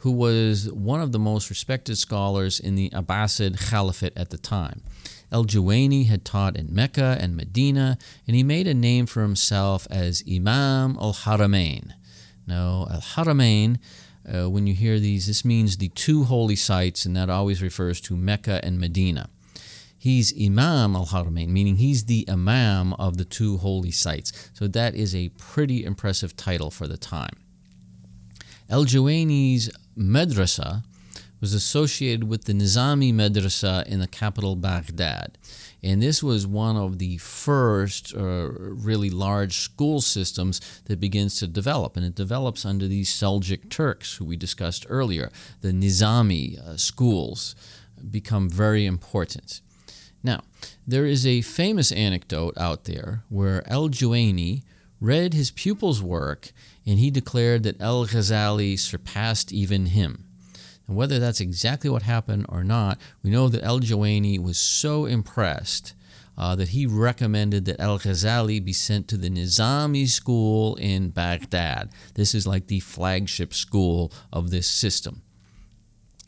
who 0.00 0.10
was 0.10 0.70
one 0.70 1.00
of 1.00 1.12
the 1.12 1.18
most 1.18 1.48
respected 1.48 1.96
scholars 1.96 2.60
in 2.60 2.74
the 2.74 2.90
Abbasid 2.90 3.58
Caliphate 3.70 4.12
at 4.18 4.28
the 4.28 4.36
time. 4.36 4.82
El 5.32 5.46
Juwayni 5.46 6.06
had 6.06 6.22
taught 6.22 6.58
in 6.58 6.74
Mecca 6.74 7.16
and 7.18 7.38
Medina, 7.38 7.96
and 8.26 8.36
he 8.36 8.42
made 8.42 8.66
a 8.66 8.74
name 8.74 9.06
for 9.06 9.22
himself 9.22 9.88
as 9.90 10.22
Imam 10.30 10.98
al 11.00 11.14
Haramain. 11.14 11.94
Now, 12.46 12.86
al 12.90 13.00
Haramain 13.00 13.78
uh, 14.26 14.50
when 14.50 14.66
you 14.66 14.74
hear 14.74 14.98
these, 14.98 15.26
this 15.26 15.44
means 15.44 15.76
the 15.76 15.88
two 15.90 16.24
holy 16.24 16.56
sites, 16.56 17.04
and 17.04 17.16
that 17.16 17.30
always 17.30 17.62
refers 17.62 18.00
to 18.02 18.16
Mecca 18.16 18.60
and 18.64 18.78
Medina. 18.80 19.28
He's 19.98 20.32
Imam 20.40 20.94
al 20.94 21.06
Haramain, 21.06 21.48
meaning 21.48 21.76
he's 21.76 22.04
the 22.04 22.24
Imam 22.28 22.92
of 22.94 23.16
the 23.16 23.24
two 23.24 23.56
holy 23.58 23.90
sites. 23.90 24.50
So 24.52 24.68
that 24.68 24.94
is 24.94 25.14
a 25.14 25.30
pretty 25.30 25.84
impressive 25.84 26.36
title 26.36 26.70
for 26.70 26.86
the 26.86 26.96
time. 26.96 27.36
El 28.68 28.84
Juwayni's 28.84 29.70
madrasa 29.96 30.84
was 31.40 31.54
associated 31.54 32.24
with 32.24 32.44
the 32.44 32.52
Nizami 32.52 33.12
madrasa 33.12 33.86
in 33.86 34.00
the 34.00 34.06
capital 34.06 34.56
Baghdad. 34.56 35.38
And 35.86 36.02
this 36.02 36.20
was 36.20 36.48
one 36.48 36.76
of 36.76 36.98
the 36.98 37.16
first 37.18 38.12
uh, 38.12 38.50
really 38.50 39.08
large 39.08 39.58
school 39.58 40.00
systems 40.00 40.60
that 40.86 40.98
begins 40.98 41.36
to 41.36 41.46
develop. 41.46 41.96
And 41.96 42.04
it 42.04 42.16
develops 42.16 42.66
under 42.66 42.88
these 42.88 43.08
Seljuk 43.08 43.70
Turks, 43.70 44.16
who 44.16 44.24
we 44.24 44.36
discussed 44.36 44.84
earlier. 44.88 45.30
The 45.60 45.70
Nizami 45.70 46.58
uh, 46.58 46.76
schools 46.76 47.54
become 48.10 48.50
very 48.50 48.84
important. 48.84 49.60
Now, 50.24 50.40
there 50.88 51.06
is 51.06 51.24
a 51.24 51.42
famous 51.42 51.92
anecdote 51.92 52.58
out 52.58 52.84
there 52.84 53.22
where 53.28 53.62
El 53.70 53.88
Juwayni 53.88 54.64
read 55.00 55.34
his 55.34 55.52
pupil's 55.52 56.02
work 56.02 56.50
and 56.84 56.98
he 56.98 57.12
declared 57.12 57.62
that 57.62 57.80
El 57.80 58.06
Ghazali 58.06 58.76
surpassed 58.76 59.52
even 59.52 59.86
him. 59.86 60.25
And 60.86 60.96
whether 60.96 61.18
that's 61.18 61.40
exactly 61.40 61.90
what 61.90 62.02
happened 62.02 62.46
or 62.48 62.62
not, 62.62 62.98
we 63.22 63.30
know 63.30 63.48
that 63.48 63.64
El 63.64 63.80
Juwayni 63.80 64.38
was 64.42 64.58
so 64.58 65.06
impressed 65.06 65.94
uh, 66.38 66.54
that 66.56 66.68
he 66.68 66.86
recommended 66.86 67.64
that 67.64 67.80
Al 67.80 67.98
Ghazali 67.98 68.62
be 68.62 68.72
sent 68.72 69.08
to 69.08 69.16
the 69.16 69.30
Nizami 69.30 70.06
school 70.06 70.76
in 70.76 71.10
Baghdad. 71.10 71.90
This 72.14 72.34
is 72.34 72.46
like 72.46 72.66
the 72.66 72.80
flagship 72.80 73.54
school 73.54 74.12
of 74.32 74.50
this 74.50 74.68
system. 74.68 75.22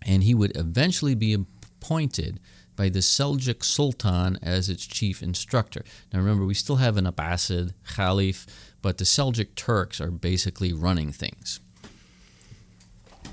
And 0.07 0.23
he 0.23 0.35
would 0.35 0.57
eventually 0.57 1.15
be 1.15 1.35
appointed 1.35 2.41
by 2.75 2.89
the 2.89 3.01
Seljuk 3.01 3.65
Sultan 3.65 4.39
as 4.41 4.69
its 4.69 4.87
chief 4.87 5.23
instructor. 5.23 5.85
Now 6.13 6.21
remember, 6.21 6.45
we 6.45 6.55
still 6.55 6.77
have 6.77 6.97
an 6.97 7.07
Abbasid 7.07 7.75
Caliph, 7.95 8.47
but 8.81 8.99
the 8.99 9.05
Seljuk 9.05 9.57
Turks 9.57 10.01
are 10.01 10.13
basically 10.13 10.73
running 10.73 11.13
things. 11.13 11.61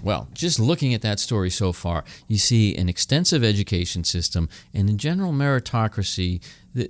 Well, 0.05 0.27
just 0.35 0.59
looking 0.59 0.93
at 0.93 1.01
that 1.01 1.19
story 1.19 1.50
so 1.50 1.74
far, 1.74 2.03
you 2.27 2.38
see 2.38 2.75
an 2.75 2.88
extensive 2.88 3.43
education 3.43 4.03
system 4.03 4.50
and 4.71 4.88
a 4.88 4.93
general 4.93 5.33
meritocracy, 5.33 6.43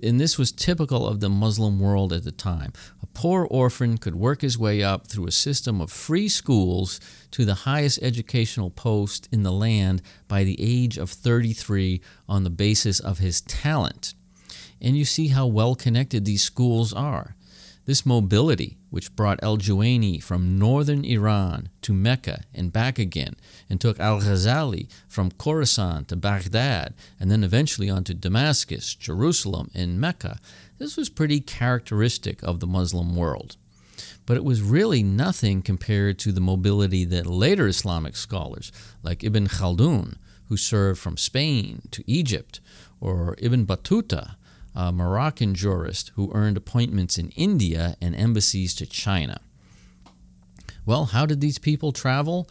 and 0.04 0.20
this 0.20 0.38
was 0.38 0.52
typical 0.52 1.08
of 1.08 1.22
the 1.22 1.30
Muslim 1.30 1.80
world 1.80 2.12
at 2.12 2.26
the 2.26 2.34
time. 2.34 2.74
A 3.02 3.06
poor 3.06 3.46
orphan 3.46 3.98
could 3.98 4.16
work 4.16 4.42
his 4.42 4.58
way 4.58 4.84
up 4.84 5.08
through 5.08 5.28
a 5.28 5.32
system 5.32 5.80
of 5.80 5.94
free 5.94 6.28
schools 6.28 7.00
to 7.32 7.46
the 7.46 7.64
highest 7.64 8.00
educational 8.02 8.70
post 8.70 9.30
in 9.32 9.44
the 9.44 9.54
land 9.54 10.02
by 10.28 10.44
the 10.44 10.58
age 10.60 10.98
of 10.98 11.10
33 11.10 12.02
on 12.28 12.44
the 12.44 12.50
basis 12.50 13.00
of 13.00 13.20
his 13.20 13.40
talent. 13.40 14.14
And 14.82 14.98
you 14.98 15.06
see 15.06 15.30
how 15.30 15.48
well 15.48 15.76
connected 15.76 16.26
these 16.26 16.44
schools 16.44 16.92
are. 16.92 17.38
This 17.86 18.04
mobility, 18.04 18.78
which 18.90 19.16
brought 19.16 19.44
Al 19.44 19.58
Juwaini 19.58 20.22
from 20.22 20.58
northern 20.58 21.06
Iran 21.06 21.70
to 21.84 21.94
Mecca 21.94 22.44
and 22.52 22.74
back 22.74 22.98
again, 22.98 23.36
and 23.70 23.80
took 23.80 24.00
Al 24.00 24.22
Ghazali 24.22 24.88
from 25.08 25.30
Khorasan 25.30 26.08
to 26.08 26.16
Baghdad, 26.16 26.96
and 27.20 27.30
then 27.30 27.44
eventually 27.44 27.88
on 27.88 28.04
to 28.06 28.16
Damascus, 28.16 28.96
Jerusalem, 28.96 29.70
and 29.76 30.02
Mecca, 30.02 30.40
this 30.80 30.98
was 30.98 31.10
pretty 31.10 31.40
characteristic 31.40 32.42
of 32.42 32.60
the 32.60 32.68
Muslim 32.68 33.16
world. 33.16 33.56
But 34.26 34.38
it 34.38 34.44
was 34.44 34.64
really 34.64 35.04
nothing 35.04 35.62
compared 35.62 36.18
to 36.20 36.32
the 36.32 36.42
mobility 36.42 37.06
that 37.06 37.28
later 37.28 37.68
Islamic 37.68 38.16
scholars, 38.16 38.72
like 39.04 39.24
Ibn 39.24 39.48
Khaldun, 39.48 40.16
who 40.50 40.58
served 40.58 41.00
from 41.00 41.18
Spain 41.18 41.84
to 41.92 42.04
Egypt, 42.08 42.62
or 43.00 43.36
Ibn 43.38 43.66
Battuta, 43.66 44.38
a 44.76 44.92
Moroccan 44.92 45.56
jurist 45.56 46.12
who 46.16 46.32
earned 46.34 46.58
appointments 46.58 47.18
in 47.18 47.30
India 47.30 47.96
and 48.02 48.16
embassies 48.16 48.76
to 48.76 48.86
China. 48.86 49.40
Well, 50.86 51.06
how 51.06 51.26
did 51.26 51.42
these 51.42 51.58
people 51.58 51.92
travel? 51.92 52.50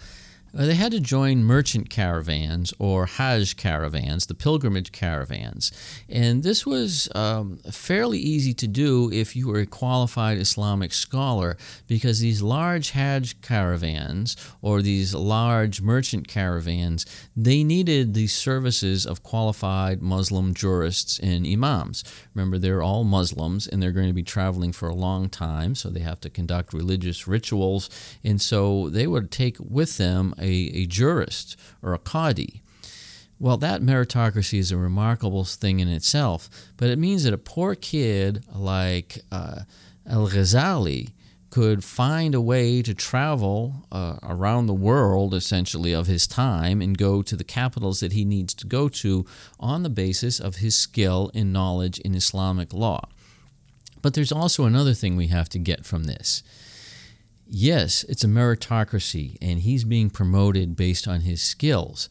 Uh, 0.57 0.67
they 0.67 0.75
had 0.75 0.93
to 0.93 1.01
join 1.01 1.43
merchant 1.43 1.91
caravans 1.91 2.73
or 2.79 3.07
Hajj 3.07 3.57
caravans, 3.57 4.27
the 4.27 4.35
pilgrimage 4.35 4.93
caravans. 4.93 5.73
And 6.09 6.45
this 6.45 6.65
was 6.65 7.09
um, 7.15 7.59
fairly 7.73 8.19
easy 8.19 8.55
to 8.55 8.69
do 8.69 9.11
if 9.13 9.35
you 9.35 9.49
were 9.49 9.61
a 9.61 9.67
qualified 9.67 10.39
Islamic 10.39 10.93
scholar 10.93 11.57
because 11.89 12.21
these 12.21 12.41
large 12.41 12.91
Hajj 12.91 13.41
caravans 13.41 14.37
or 14.63 14.81
these 14.81 15.13
large 15.13 15.81
merchant 15.83 16.29
caravans, 16.29 17.05
they 17.37 17.65
needed 17.65 18.15
the 18.15 18.29
services 18.29 19.07
of 19.07 19.25
qualified 19.25 20.03
Muslim 20.03 20.55
jurists 20.55 21.19
and 21.19 21.45
imams. 21.45 22.05
Remember, 22.33 22.59
they're 22.59 22.83
all 22.83 23.03
Muslims 23.03 23.67
and 23.67 23.83
they're 23.83 23.91
going 23.91 24.07
to 24.07 24.13
be 24.13 24.23
traveling 24.23 24.73
for 24.73 24.89
a 24.89 24.95
long 24.95 25.29
time, 25.29 25.75
so 25.75 25.89
they 25.89 26.01
have 26.01 26.21
to 26.21 26.31
conduct 26.31 26.73
religious 26.73 27.27
rituals. 27.27 27.91
And 28.23 28.41
so 28.41 28.89
they 28.89 29.09
would 29.09 29.33
take 29.33 29.57
with 29.59 29.97
them 29.97 30.33
a, 30.45 30.83
a 30.83 30.87
jurist 30.87 31.57
or 31.83 31.95
a 31.95 31.99
qadi. 31.99 32.61
Well, 33.41 33.57
that 33.59 33.83
meritocracy 33.83 34.59
is 34.59 34.71
a 34.71 34.77
remarkable 34.77 35.45
thing 35.45 35.81
in 35.81 35.89
itself, 35.89 36.49
but 36.77 36.89
it 36.89 36.99
means 36.99 37.25
that 37.25 37.35
a 37.35 37.39
poor 37.39 37.75
kid 37.75 38.45
like 38.53 39.19
uh, 39.33 39.63
Al 40.07 40.29
Ghazali 40.29 41.13
could 41.51 41.85
find 41.85 42.35
a 42.35 42.41
way 42.41 42.83
to 42.83 42.95
travel 42.95 43.87
uh, 43.93 44.17
around 44.25 44.67
the 44.67 44.75
world, 44.75 45.35
essentially, 45.35 45.93
of 45.93 46.09
his 46.09 46.27
time 46.27 46.83
and 46.83 46.99
go 46.99 47.23
to 47.23 47.37
the 47.37 47.45
capitals 47.45 48.01
that 48.01 48.13
he 48.13 48.25
needs 48.25 48.55
to 48.55 48.67
go 48.67 48.89
to 48.89 49.25
on 49.61 49.83
the 49.83 49.89
basis 49.89 50.41
of 50.41 50.57
his 50.57 50.75
skill 50.75 51.31
and 51.33 51.53
knowledge 51.53 52.01
in 52.01 52.15
Islamic 52.15 52.73
law. 52.73 53.09
But 54.03 54.15
there's 54.15 54.33
also 54.33 54.65
another 54.65 54.95
thing 54.95 55.17
we 55.17 55.29
have 55.29 55.49
to 55.51 55.59
get 55.59 55.87
from 55.87 56.05
this 56.05 56.43
yes, 57.47 58.05
it's 58.05 58.25
a 58.25 58.29
meritocracy 58.29 59.37
and 59.41 59.61
he's 59.61 59.85
being 59.85 60.11
promoted 60.11 60.77
based 60.77 61.07
on 61.09 61.21
his 61.21 61.43
skills. 61.43 62.09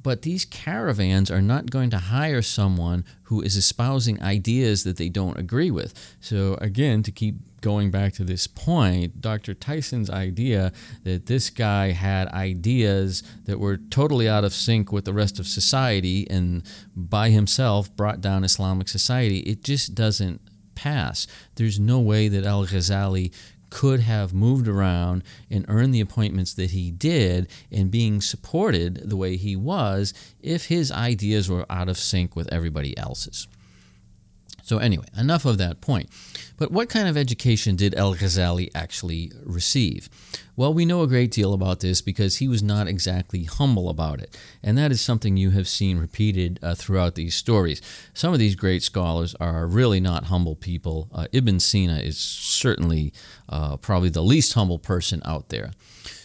But 0.00 0.22
these 0.22 0.44
caravans 0.44 1.30
are 1.30 1.42
not 1.42 1.70
going 1.70 1.90
to 1.90 1.98
hire 1.98 2.40
someone 2.40 3.04
who 3.24 3.42
is 3.42 3.56
espousing 3.56 4.22
ideas 4.22 4.84
that 4.84 4.96
they 4.96 5.08
don't 5.08 5.38
agree 5.38 5.70
with. 5.70 6.16
So, 6.20 6.56
again, 6.60 7.02
to 7.02 7.10
keep 7.10 7.36
going 7.60 7.90
back 7.90 8.12
to 8.14 8.24
this 8.24 8.46
point, 8.46 9.20
Dr. 9.20 9.54
Tyson's 9.54 10.08
idea 10.08 10.72
that 11.02 11.26
this 11.26 11.50
guy 11.50 11.90
had 11.90 12.28
ideas 12.28 13.22
that 13.44 13.58
were 13.58 13.76
totally 13.76 14.28
out 14.28 14.44
of 14.44 14.54
sync 14.54 14.92
with 14.92 15.04
the 15.04 15.12
rest 15.12 15.38
of 15.38 15.46
society 15.46 16.26
and 16.30 16.62
by 16.94 17.30
himself 17.30 17.94
brought 17.96 18.20
down 18.20 18.44
Islamic 18.44 18.88
society, 18.88 19.40
it 19.40 19.64
just 19.64 19.94
doesn't 19.94 20.40
pass. 20.74 21.26
There's 21.56 21.80
no 21.80 21.98
way 21.98 22.28
that 22.28 22.46
Al 22.46 22.64
Ghazali 22.64 23.32
could 23.70 24.00
have 24.00 24.34
moved 24.34 24.68
around 24.68 25.22
and 25.50 25.64
earned 25.68 25.94
the 25.94 26.00
appointments 26.00 26.54
that 26.54 26.70
he 26.70 26.90
did 26.90 27.48
and 27.70 27.90
being 27.90 28.20
supported 28.20 29.08
the 29.08 29.16
way 29.16 29.36
he 29.36 29.56
was 29.56 30.14
if 30.40 30.66
his 30.66 30.90
ideas 30.90 31.50
were 31.50 31.66
out 31.70 31.88
of 31.88 31.98
sync 31.98 32.34
with 32.36 32.52
everybody 32.52 32.96
else's. 32.96 33.48
So, 34.68 34.76
anyway, 34.76 35.06
enough 35.16 35.46
of 35.46 35.56
that 35.56 35.80
point. 35.80 36.10
But 36.58 36.70
what 36.70 36.90
kind 36.90 37.08
of 37.08 37.16
education 37.16 37.74
did 37.74 37.94
Al 37.94 38.14
Ghazali 38.14 38.68
actually 38.74 39.32
receive? 39.42 40.10
Well, 40.56 40.74
we 40.74 40.84
know 40.84 41.00
a 41.00 41.06
great 41.06 41.30
deal 41.30 41.54
about 41.54 41.80
this 41.80 42.02
because 42.02 42.36
he 42.36 42.48
was 42.48 42.62
not 42.62 42.86
exactly 42.86 43.44
humble 43.44 43.88
about 43.88 44.20
it. 44.20 44.36
And 44.62 44.76
that 44.76 44.92
is 44.92 45.00
something 45.00 45.38
you 45.38 45.52
have 45.52 45.68
seen 45.68 45.96
repeated 45.98 46.58
uh, 46.62 46.74
throughout 46.74 47.14
these 47.14 47.34
stories. 47.34 47.80
Some 48.12 48.34
of 48.34 48.38
these 48.38 48.56
great 48.56 48.82
scholars 48.82 49.34
are 49.40 49.66
really 49.66 50.00
not 50.00 50.24
humble 50.24 50.54
people. 50.54 51.08
Uh, 51.14 51.28
Ibn 51.32 51.60
Sina 51.60 52.00
is 52.00 52.18
certainly 52.18 53.14
uh, 53.48 53.78
probably 53.78 54.10
the 54.10 54.22
least 54.22 54.52
humble 54.52 54.78
person 54.78 55.22
out 55.24 55.48
there. 55.48 55.70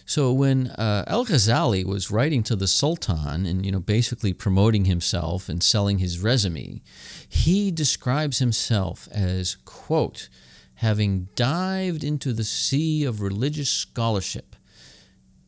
So 0.05 0.33
when 0.33 0.67
uh, 0.67 1.05
Al 1.07 1.25
Ghazali 1.25 1.85
was 1.85 2.11
writing 2.11 2.43
to 2.43 2.55
the 2.55 2.67
Sultan 2.67 3.45
and 3.45 3.65
you 3.65 3.71
know 3.71 3.79
basically 3.79 4.33
promoting 4.33 4.85
himself 4.85 5.47
and 5.47 5.63
selling 5.63 5.99
his 5.99 6.19
resume, 6.19 6.81
he 7.27 7.71
describes 7.71 8.39
himself 8.39 9.07
as 9.11 9.55
quote 9.65 10.29
having 10.75 11.29
dived 11.35 12.03
into 12.03 12.33
the 12.33 12.43
sea 12.43 13.05
of 13.05 13.21
religious 13.21 13.69
scholarship, 13.69 14.55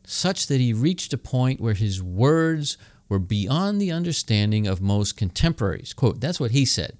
such 0.04 0.46
that 0.46 0.60
he 0.60 0.72
reached 0.72 1.12
a 1.12 1.18
point 1.18 1.60
where 1.60 1.74
his 1.74 2.02
words 2.02 2.78
were 3.08 3.18
beyond 3.18 3.80
the 3.80 3.92
understanding 3.92 4.66
of 4.66 4.80
most 4.80 5.16
contemporaries. 5.16 5.92
Quote, 5.92 6.20
that's 6.20 6.40
what 6.40 6.52
he 6.52 6.64
said. 6.64 6.96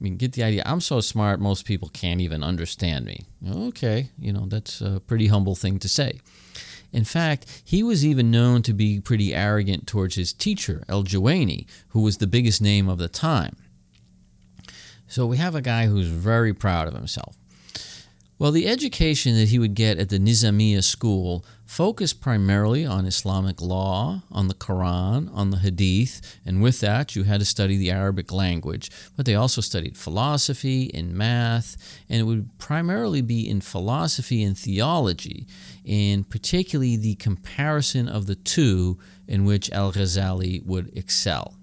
I 0.00 0.04
mean, 0.04 0.16
get 0.16 0.32
the 0.32 0.42
idea. 0.42 0.62
I'm 0.66 0.80
so 0.80 1.00
smart, 1.00 1.40
most 1.40 1.64
people 1.64 1.88
can't 1.88 2.20
even 2.20 2.42
understand 2.42 3.04
me. 3.04 3.20
Okay, 3.48 4.10
you 4.18 4.32
know, 4.32 4.46
that's 4.46 4.80
a 4.80 5.00
pretty 5.06 5.28
humble 5.28 5.54
thing 5.54 5.78
to 5.78 5.88
say. 5.88 6.20
In 6.92 7.04
fact, 7.04 7.62
he 7.64 7.82
was 7.82 8.04
even 8.04 8.30
known 8.30 8.62
to 8.62 8.72
be 8.72 9.00
pretty 9.00 9.34
arrogant 9.34 9.86
towards 9.86 10.14
his 10.14 10.32
teacher, 10.32 10.84
El 10.88 11.04
Juwaini, 11.04 11.66
who 11.88 12.02
was 12.02 12.18
the 12.18 12.26
biggest 12.26 12.60
name 12.60 12.88
of 12.88 12.98
the 12.98 13.08
time. 13.08 13.56
So 15.06 15.26
we 15.26 15.36
have 15.36 15.54
a 15.54 15.60
guy 15.60 15.86
who's 15.86 16.06
very 16.06 16.54
proud 16.54 16.88
of 16.88 16.94
himself. 16.94 17.36
Well, 18.36 18.50
the 18.50 18.66
education 18.66 19.36
that 19.36 19.50
he 19.50 19.60
would 19.60 19.74
get 19.74 19.98
at 19.98 20.08
the 20.08 20.18
Nizamiya 20.18 20.82
school 20.82 21.44
focused 21.64 22.20
primarily 22.20 22.84
on 22.84 23.06
Islamic 23.06 23.60
law, 23.62 24.22
on 24.32 24.48
the 24.48 24.54
Quran, 24.54 25.32
on 25.32 25.50
the 25.50 25.58
Hadith, 25.58 26.20
and 26.44 26.60
with 26.60 26.80
that, 26.80 27.14
you 27.14 27.22
had 27.22 27.38
to 27.38 27.46
study 27.46 27.76
the 27.76 27.92
Arabic 27.92 28.32
language. 28.32 28.90
But 29.16 29.26
they 29.26 29.36
also 29.36 29.60
studied 29.60 29.96
philosophy 29.96 30.90
and 30.92 31.14
math, 31.14 31.76
and 32.08 32.20
it 32.20 32.24
would 32.24 32.58
primarily 32.58 33.22
be 33.22 33.48
in 33.48 33.60
philosophy 33.60 34.42
and 34.42 34.58
theology, 34.58 35.46
and 35.86 36.28
particularly 36.28 36.96
the 36.96 37.14
comparison 37.14 38.08
of 38.08 38.26
the 38.26 38.34
two 38.34 38.98
in 39.28 39.44
which 39.44 39.70
Al 39.70 39.92
Ghazali 39.92 40.66
would 40.66 40.90
excel. 40.98 41.54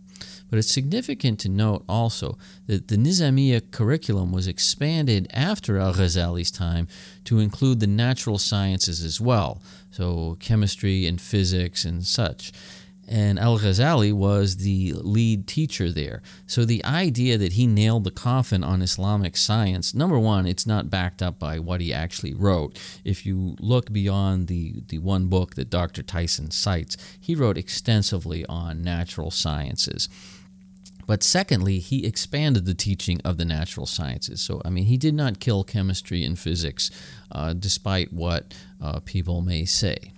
But 0.52 0.60
it's 0.60 0.72
significant 0.72 1.40
to 1.40 1.50
note 1.50 1.86
also 1.88 2.38
that 2.68 2.90
the 2.90 2.98
Nizamiya 2.98 3.72
curriculum 3.72 4.34
was 4.34 4.48
expanded 4.48 5.28
after 5.32 5.80
Al 5.80 5.94
Ghazali's 5.94 6.52
time 6.52 6.90
to 7.24 7.40
include 7.40 7.80
the 7.80 7.88
natural 7.88 8.38
sciences 8.38 9.02
as 9.02 9.22
well, 9.22 9.62
so 9.92 10.36
chemistry 10.42 11.08
and 11.08 11.22
physics 11.22 11.86
and 11.86 12.06
such. 12.06 12.52
And 13.08 13.40
Al 13.40 13.60
Ghazali 13.60 14.14
was 14.14 14.58
the 14.58 14.94
lead 14.94 15.48
teacher 15.48 15.90
there. 15.92 16.22
So 16.48 16.66
the 16.66 16.84
idea 16.86 17.38
that 17.38 17.54
he 17.54 17.66
nailed 17.66 18.04
the 18.04 18.12
coffin 18.12 18.64
on 18.64 18.82
Islamic 18.82 19.36
science, 19.38 19.94
number 19.94 20.20
one, 20.20 20.46
it's 20.46 20.68
not 20.68 20.90
backed 20.90 21.22
up 21.22 21.40
by 21.40 21.60
what 21.60 21.82
he 21.82 21.94
actually 21.94 22.34
wrote. 22.34 22.78
If 23.04 23.26
you 23.26 23.56
look 23.60 23.92
beyond 23.92 24.48
the, 24.48 24.84
the 24.88 25.00
one 25.00 25.28
book 25.28 25.56
that 25.56 25.70
Dr. 25.70 26.04
Tyson 26.04 26.52
cites, 26.52 26.96
he 27.20 27.36
wrote 27.36 27.58
extensively 27.58 28.46
on 28.46 28.82
natural 28.82 29.32
sciences. 29.32 30.08
But 31.08 31.24
secondly, 31.24 31.80
he 31.80 32.06
expanded 32.06 32.66
the 32.66 32.74
teaching 32.74 33.20
of 33.26 33.38
the 33.38 33.46
natural 33.46 33.86
sciences. 33.86 34.42
So, 34.42 34.62
I 34.64 34.70
mean, 34.70 34.86
he 34.86 34.98
did 34.98 35.14
not 35.14 35.40
kill 35.40 35.64
chemistry 35.64 36.24
and 36.24 36.38
physics, 36.38 36.92
uh, 37.32 37.54
despite 37.54 38.14
what 38.14 38.54
uh, 38.82 39.00
people 39.02 39.42
may 39.42 39.66
say. 39.66 40.14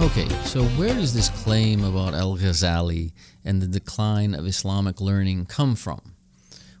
Okay, 0.00 0.28
so 0.44 0.62
where 0.76 0.94
does 0.94 1.14
this 1.14 1.30
claim 1.42 1.82
about 1.82 2.14
Al 2.14 2.36
Ghazali 2.36 3.12
and 3.44 3.60
the 3.60 3.66
decline 3.66 4.34
of 4.34 4.46
Islamic 4.46 5.00
learning 5.00 5.46
come 5.46 5.74
from? 5.74 6.13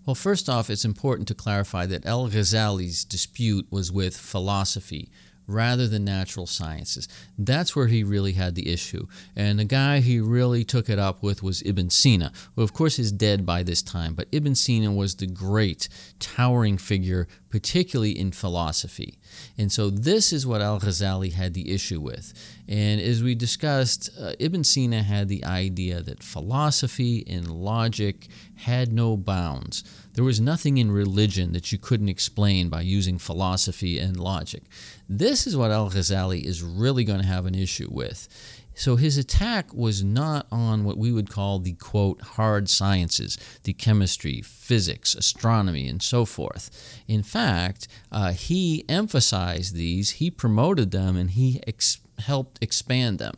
Well, 0.06 0.14
first 0.14 0.50
off, 0.50 0.68
it's 0.68 0.84
important 0.84 1.28
to 1.28 1.34
clarify 1.34 1.86
that 1.86 2.04
Al 2.04 2.28
Ghazali's 2.28 3.04
dispute 3.04 3.66
was 3.70 3.90
with 3.90 4.16
philosophy 4.16 5.10
rather 5.46 5.86
than 5.86 6.04
natural 6.04 6.46
sciences. 6.46 7.08
That's 7.38 7.76
where 7.76 7.86
he 7.86 8.02
really 8.02 8.32
had 8.32 8.54
the 8.54 8.72
issue. 8.72 9.06
And 9.36 9.58
the 9.58 9.64
guy 9.64 10.00
he 10.00 10.20
really 10.20 10.64
took 10.64 10.88
it 10.88 10.98
up 10.98 11.22
with 11.22 11.42
was 11.42 11.62
Ibn 11.62 11.90
Sina, 11.90 12.32
who, 12.54 12.62
of 12.62 12.72
course, 12.72 12.98
is 12.98 13.12
dead 13.12 13.44
by 13.44 13.62
this 13.62 13.82
time. 13.82 14.14
But 14.14 14.28
Ibn 14.32 14.54
Sina 14.54 14.92
was 14.92 15.16
the 15.16 15.26
great, 15.26 15.88
towering 16.18 16.78
figure, 16.78 17.28
particularly 17.50 18.18
in 18.18 18.32
philosophy. 18.32 19.18
And 19.58 19.70
so 19.70 19.90
this 19.90 20.32
is 20.32 20.46
what 20.46 20.60
Al 20.60 20.80
Ghazali 20.80 21.32
had 21.32 21.54
the 21.54 21.72
issue 21.72 22.00
with. 22.00 22.32
And 22.68 23.00
as 23.00 23.22
we 23.22 23.34
discussed, 23.34 24.10
uh, 24.18 24.32
Ibn 24.38 24.64
Sina 24.64 25.02
had 25.02 25.28
the 25.28 25.44
idea 25.44 26.02
that 26.02 26.22
philosophy 26.22 27.24
and 27.28 27.50
logic 27.50 28.28
had 28.56 28.92
no 28.92 29.16
bounds. 29.16 29.84
There 30.14 30.24
was 30.24 30.40
nothing 30.40 30.78
in 30.78 30.92
religion 30.92 31.52
that 31.52 31.72
you 31.72 31.78
couldn't 31.78 32.08
explain 32.08 32.68
by 32.68 32.82
using 32.82 33.18
philosophy 33.18 33.98
and 33.98 34.16
logic. 34.16 34.62
This 35.08 35.44
is 35.44 35.56
what 35.56 35.72
Al 35.72 35.90
Ghazali 35.90 36.44
is 36.44 36.62
really 36.62 37.02
going 37.02 37.20
to 37.20 37.26
have 37.26 37.46
an 37.46 37.54
issue 37.56 37.88
with. 37.90 38.28
So 38.76 38.94
his 38.94 39.18
attack 39.18 39.74
was 39.74 40.04
not 40.04 40.46
on 40.52 40.84
what 40.84 40.98
we 40.98 41.10
would 41.10 41.30
call 41.30 41.58
the 41.58 41.74
quote 41.74 42.20
hard 42.22 42.68
sciences, 42.68 43.38
the 43.64 43.72
chemistry, 43.72 44.40
physics, 44.40 45.16
astronomy, 45.16 45.88
and 45.88 46.00
so 46.00 46.24
forth. 46.24 46.70
In 47.08 47.24
fact, 47.24 47.88
uh, 48.12 48.32
he 48.32 48.84
emphasized 48.88 49.74
these, 49.74 50.10
he 50.10 50.30
promoted 50.30 50.92
them, 50.92 51.16
and 51.16 51.30
he 51.30 51.60
ex- 51.66 51.98
helped 52.18 52.62
expand 52.62 53.18
them. 53.18 53.34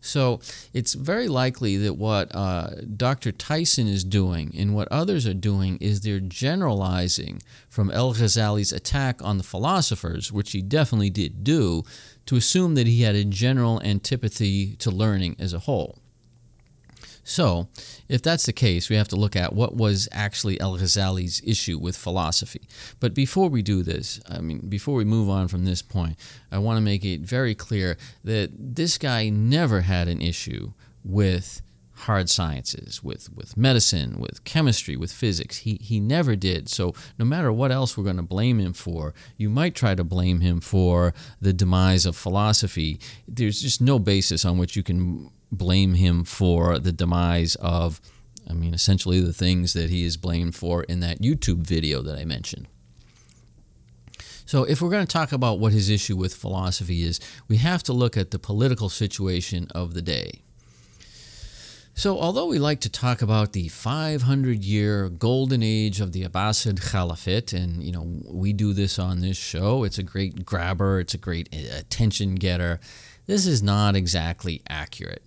So 0.00 0.40
it's 0.72 0.94
very 0.94 1.28
likely 1.28 1.76
that 1.78 1.94
what 1.94 2.34
uh, 2.34 2.70
Dr. 2.96 3.32
Tyson 3.32 3.88
is 3.88 4.04
doing 4.04 4.54
and 4.56 4.74
what 4.74 4.88
others 4.90 5.26
are 5.26 5.34
doing 5.34 5.76
is 5.80 6.00
they're 6.00 6.20
generalizing 6.20 7.42
from 7.68 7.90
El 7.90 8.14
Ghazali's 8.14 8.72
attack 8.72 9.22
on 9.22 9.38
the 9.38 9.44
philosophers, 9.44 10.32
which 10.32 10.52
he 10.52 10.62
definitely 10.62 11.10
did 11.10 11.42
do, 11.42 11.82
to 12.26 12.36
assume 12.36 12.74
that 12.74 12.86
he 12.86 13.02
had 13.02 13.14
a 13.14 13.24
general 13.24 13.82
antipathy 13.82 14.76
to 14.76 14.90
learning 14.90 15.36
as 15.38 15.52
a 15.52 15.60
whole. 15.60 15.98
So, 17.28 17.68
if 18.08 18.22
that's 18.22 18.46
the 18.46 18.54
case, 18.54 18.88
we 18.88 18.96
have 18.96 19.08
to 19.08 19.16
look 19.16 19.36
at 19.36 19.52
what 19.52 19.76
was 19.76 20.08
actually 20.12 20.58
Al 20.62 20.78
Ghazali's 20.78 21.42
issue 21.44 21.78
with 21.78 21.94
philosophy. 21.94 22.66
But 23.00 23.12
before 23.12 23.50
we 23.50 23.60
do 23.60 23.82
this, 23.82 24.18
I 24.26 24.40
mean, 24.40 24.60
before 24.66 24.94
we 24.94 25.04
move 25.04 25.28
on 25.28 25.46
from 25.48 25.66
this 25.66 25.82
point, 25.82 26.16
I 26.50 26.56
want 26.56 26.78
to 26.78 26.80
make 26.80 27.04
it 27.04 27.20
very 27.20 27.54
clear 27.54 27.98
that 28.24 28.52
this 28.58 28.96
guy 28.96 29.28
never 29.28 29.82
had 29.82 30.08
an 30.08 30.22
issue 30.22 30.72
with 31.04 31.60
hard 31.92 32.30
sciences, 32.30 33.04
with, 33.04 33.30
with 33.36 33.58
medicine, 33.58 34.18
with 34.18 34.42
chemistry, 34.44 34.96
with 34.96 35.12
physics. 35.12 35.58
He, 35.58 35.78
he 35.82 36.00
never 36.00 36.34
did. 36.34 36.70
So, 36.70 36.94
no 37.18 37.26
matter 37.26 37.52
what 37.52 37.70
else 37.70 37.94
we're 37.94 38.04
going 38.04 38.16
to 38.16 38.22
blame 38.22 38.58
him 38.58 38.72
for, 38.72 39.12
you 39.36 39.50
might 39.50 39.74
try 39.74 39.94
to 39.94 40.02
blame 40.02 40.40
him 40.40 40.60
for 40.60 41.12
the 41.42 41.52
demise 41.52 42.06
of 42.06 42.16
philosophy. 42.16 42.98
There's 43.26 43.60
just 43.60 43.82
no 43.82 43.98
basis 43.98 44.46
on 44.46 44.56
which 44.56 44.76
you 44.76 44.82
can 44.82 45.30
blame 45.50 45.94
him 45.94 46.24
for 46.24 46.78
the 46.78 46.92
demise 46.92 47.54
of, 47.56 48.00
I 48.48 48.52
mean, 48.52 48.74
essentially 48.74 49.20
the 49.20 49.32
things 49.32 49.72
that 49.72 49.90
he 49.90 50.04
is 50.04 50.16
blamed 50.16 50.54
for 50.54 50.84
in 50.84 51.00
that 51.00 51.20
YouTube 51.20 51.66
video 51.66 52.02
that 52.02 52.18
I 52.18 52.24
mentioned. 52.24 52.68
So, 54.44 54.64
if 54.64 54.80
we're 54.80 54.88
going 54.88 55.06
to 55.06 55.12
talk 55.12 55.32
about 55.32 55.58
what 55.58 55.72
his 55.72 55.90
issue 55.90 56.16
with 56.16 56.34
philosophy 56.34 57.02
is, 57.02 57.20
we 57.48 57.58
have 57.58 57.82
to 57.82 57.92
look 57.92 58.16
at 58.16 58.30
the 58.30 58.38
political 58.38 58.88
situation 58.88 59.68
of 59.74 59.92
the 59.92 60.00
day. 60.00 60.40
So, 61.98 62.16
although 62.18 62.46
we 62.46 62.60
like 62.60 62.80
to 62.82 62.88
talk 62.88 63.22
about 63.22 63.54
the 63.54 63.66
500 63.66 64.62
year 64.64 65.08
golden 65.08 65.64
age 65.64 66.00
of 66.00 66.12
the 66.12 66.22
Abbasid 66.22 66.80
Caliphate, 66.80 67.52
and 67.52 67.82
you 67.82 67.90
know, 67.90 68.06
we 68.24 68.52
do 68.52 68.72
this 68.72 69.00
on 69.00 69.20
this 69.20 69.36
show, 69.36 69.82
it's 69.82 69.98
a 69.98 70.04
great 70.04 70.46
grabber, 70.46 71.00
it's 71.00 71.12
a 71.12 71.18
great 71.18 71.48
uh, 71.52 71.76
attention 71.76 72.36
getter, 72.36 72.78
this 73.26 73.46
is 73.46 73.64
not 73.64 73.96
exactly 73.96 74.62
accurate. 74.68 75.24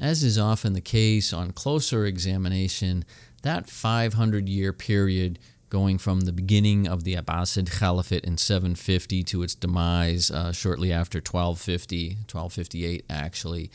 As 0.00 0.24
is 0.24 0.38
often 0.38 0.72
the 0.72 0.80
case 0.80 1.30
on 1.32 1.50
closer 1.52 2.06
examination, 2.06 3.04
that 3.42 3.68
500 3.68 4.48
year 4.48 4.72
period 4.72 5.38
going 5.68 5.98
from 5.98 6.22
the 6.22 6.32
beginning 6.32 6.88
of 6.88 7.04
the 7.04 7.14
Abbasid 7.14 7.70
Caliphate 7.70 8.24
in 8.24 8.38
750 8.38 9.22
to 9.24 9.42
its 9.42 9.54
demise 9.54 10.30
uh, 10.30 10.52
shortly 10.52 10.90
after 10.90 11.18
1250, 11.18 12.16
1258 12.32 13.04
actually, 13.10 13.70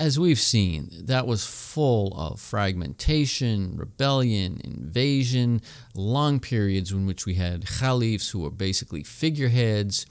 as 0.00 0.18
we've 0.18 0.40
seen, 0.40 0.90
that 0.92 1.26
was 1.26 1.46
full 1.46 2.12
of 2.18 2.40
fragmentation, 2.40 3.76
rebellion, 3.76 4.60
invasion, 4.64 5.60
long 5.94 6.40
periods 6.40 6.92
in 6.92 7.06
which 7.06 7.26
we 7.26 7.34
had 7.34 7.66
caliphs 7.66 8.30
who 8.30 8.40
were 8.40 8.50
basically 8.50 9.02
figureheads. 9.02 10.06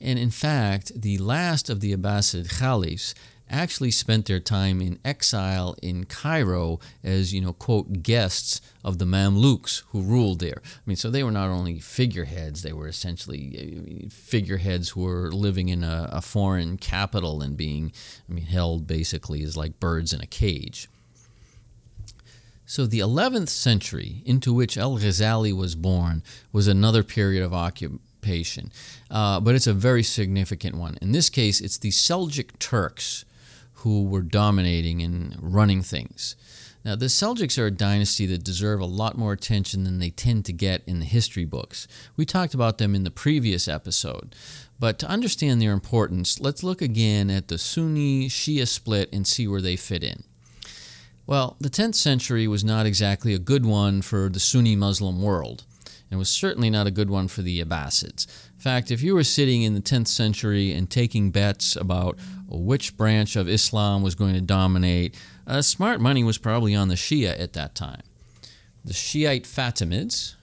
And 0.00 0.18
in 0.18 0.30
fact, 0.30 0.92
the 0.94 1.18
last 1.18 1.68
of 1.68 1.80
the 1.80 1.96
Abbasid 1.96 2.58
caliphs 2.58 3.14
actually 3.50 3.90
spent 3.90 4.26
their 4.26 4.40
time 4.40 4.80
in 4.80 4.98
exile 5.04 5.76
in 5.82 6.04
Cairo 6.04 6.80
as, 7.02 7.32
you 7.32 7.40
know, 7.40 7.52
quote, 7.52 8.02
guests 8.02 8.60
of 8.84 8.98
the 8.98 9.04
Mamluks 9.04 9.82
who 9.90 10.02
ruled 10.02 10.40
there. 10.40 10.62
I 10.64 10.80
mean, 10.86 10.96
so 10.96 11.10
they 11.10 11.22
were 11.22 11.30
not 11.30 11.50
only 11.50 11.78
figureheads, 11.78 12.62
they 12.62 12.72
were 12.72 12.88
essentially 12.88 14.04
uh, 14.04 14.08
figureheads 14.10 14.90
who 14.90 15.02
were 15.02 15.30
living 15.30 15.68
in 15.68 15.84
a, 15.84 16.08
a 16.12 16.20
foreign 16.20 16.76
capital 16.78 17.42
and 17.42 17.56
being, 17.56 17.92
I 18.28 18.32
mean, 18.32 18.44
held 18.44 18.86
basically 18.86 19.42
as 19.42 19.56
like 19.56 19.80
birds 19.80 20.12
in 20.12 20.20
a 20.20 20.26
cage. 20.26 20.88
So 22.68 22.84
the 22.86 22.98
11th 22.98 23.48
century, 23.48 24.22
into 24.26 24.52
which 24.52 24.76
El 24.76 24.98
Ghazali 24.98 25.56
was 25.56 25.74
born, 25.74 26.22
was 26.52 26.68
another 26.68 27.02
period 27.02 27.42
of 27.42 27.54
occupation, 27.54 28.70
uh, 29.10 29.40
but 29.40 29.54
it's 29.54 29.66
a 29.66 29.72
very 29.72 30.02
significant 30.02 30.76
one. 30.76 30.98
In 31.00 31.12
this 31.12 31.30
case, 31.30 31.62
it's 31.62 31.78
the 31.78 31.88
Seljuk 31.88 32.58
Turks 32.58 33.24
who 33.78 34.04
were 34.04 34.22
dominating 34.22 35.02
and 35.02 35.36
running 35.40 35.82
things. 35.82 36.36
Now, 36.84 36.96
the 36.96 37.06
Seljuks 37.06 37.58
are 37.58 37.66
a 37.66 37.70
dynasty 37.70 38.24
that 38.26 38.44
deserve 38.44 38.80
a 38.80 38.86
lot 38.86 39.18
more 39.18 39.32
attention 39.32 39.84
than 39.84 39.98
they 39.98 40.10
tend 40.10 40.44
to 40.46 40.52
get 40.52 40.82
in 40.86 41.00
the 41.00 41.04
history 41.04 41.44
books. 41.44 41.86
We 42.16 42.24
talked 42.24 42.54
about 42.54 42.78
them 42.78 42.94
in 42.94 43.04
the 43.04 43.10
previous 43.10 43.68
episode. 43.68 44.34
But 44.78 44.98
to 45.00 45.08
understand 45.08 45.60
their 45.60 45.72
importance, 45.72 46.40
let's 46.40 46.62
look 46.62 46.80
again 46.80 47.30
at 47.30 47.48
the 47.48 47.58
Sunni 47.58 48.28
Shia 48.28 48.66
split 48.66 49.12
and 49.12 49.26
see 49.26 49.48
where 49.48 49.60
they 49.60 49.76
fit 49.76 50.04
in. 50.04 50.22
Well, 51.26 51.56
the 51.60 51.68
10th 51.68 51.96
century 51.96 52.46
was 52.46 52.64
not 52.64 52.86
exactly 52.86 53.34
a 53.34 53.38
good 53.38 53.66
one 53.66 54.00
for 54.00 54.28
the 54.28 54.40
Sunni 54.40 54.76
Muslim 54.76 55.20
world, 55.20 55.64
and 56.10 56.18
was 56.18 56.30
certainly 56.30 56.70
not 56.70 56.86
a 56.86 56.92
good 56.92 57.10
one 57.10 57.28
for 57.28 57.42
the 57.42 57.60
Abbasids. 57.60 58.26
In 58.58 58.62
fact, 58.62 58.90
if 58.90 59.02
you 59.02 59.14
were 59.14 59.22
sitting 59.22 59.62
in 59.62 59.74
the 59.74 59.80
10th 59.80 60.08
century 60.08 60.72
and 60.72 60.90
taking 60.90 61.30
bets 61.30 61.76
about 61.76 62.18
which 62.48 62.96
branch 62.96 63.36
of 63.36 63.48
Islam 63.48 64.02
was 64.02 64.16
going 64.16 64.34
to 64.34 64.40
dominate, 64.40 65.14
uh, 65.46 65.62
smart 65.62 66.00
money 66.00 66.24
was 66.24 66.38
probably 66.38 66.74
on 66.74 66.88
the 66.88 66.96
Shia 66.96 67.40
at 67.40 67.52
that 67.52 67.76
time. 67.76 68.02
The 68.84 68.92
Shiite 68.92 69.44
Fatimids 69.44 70.34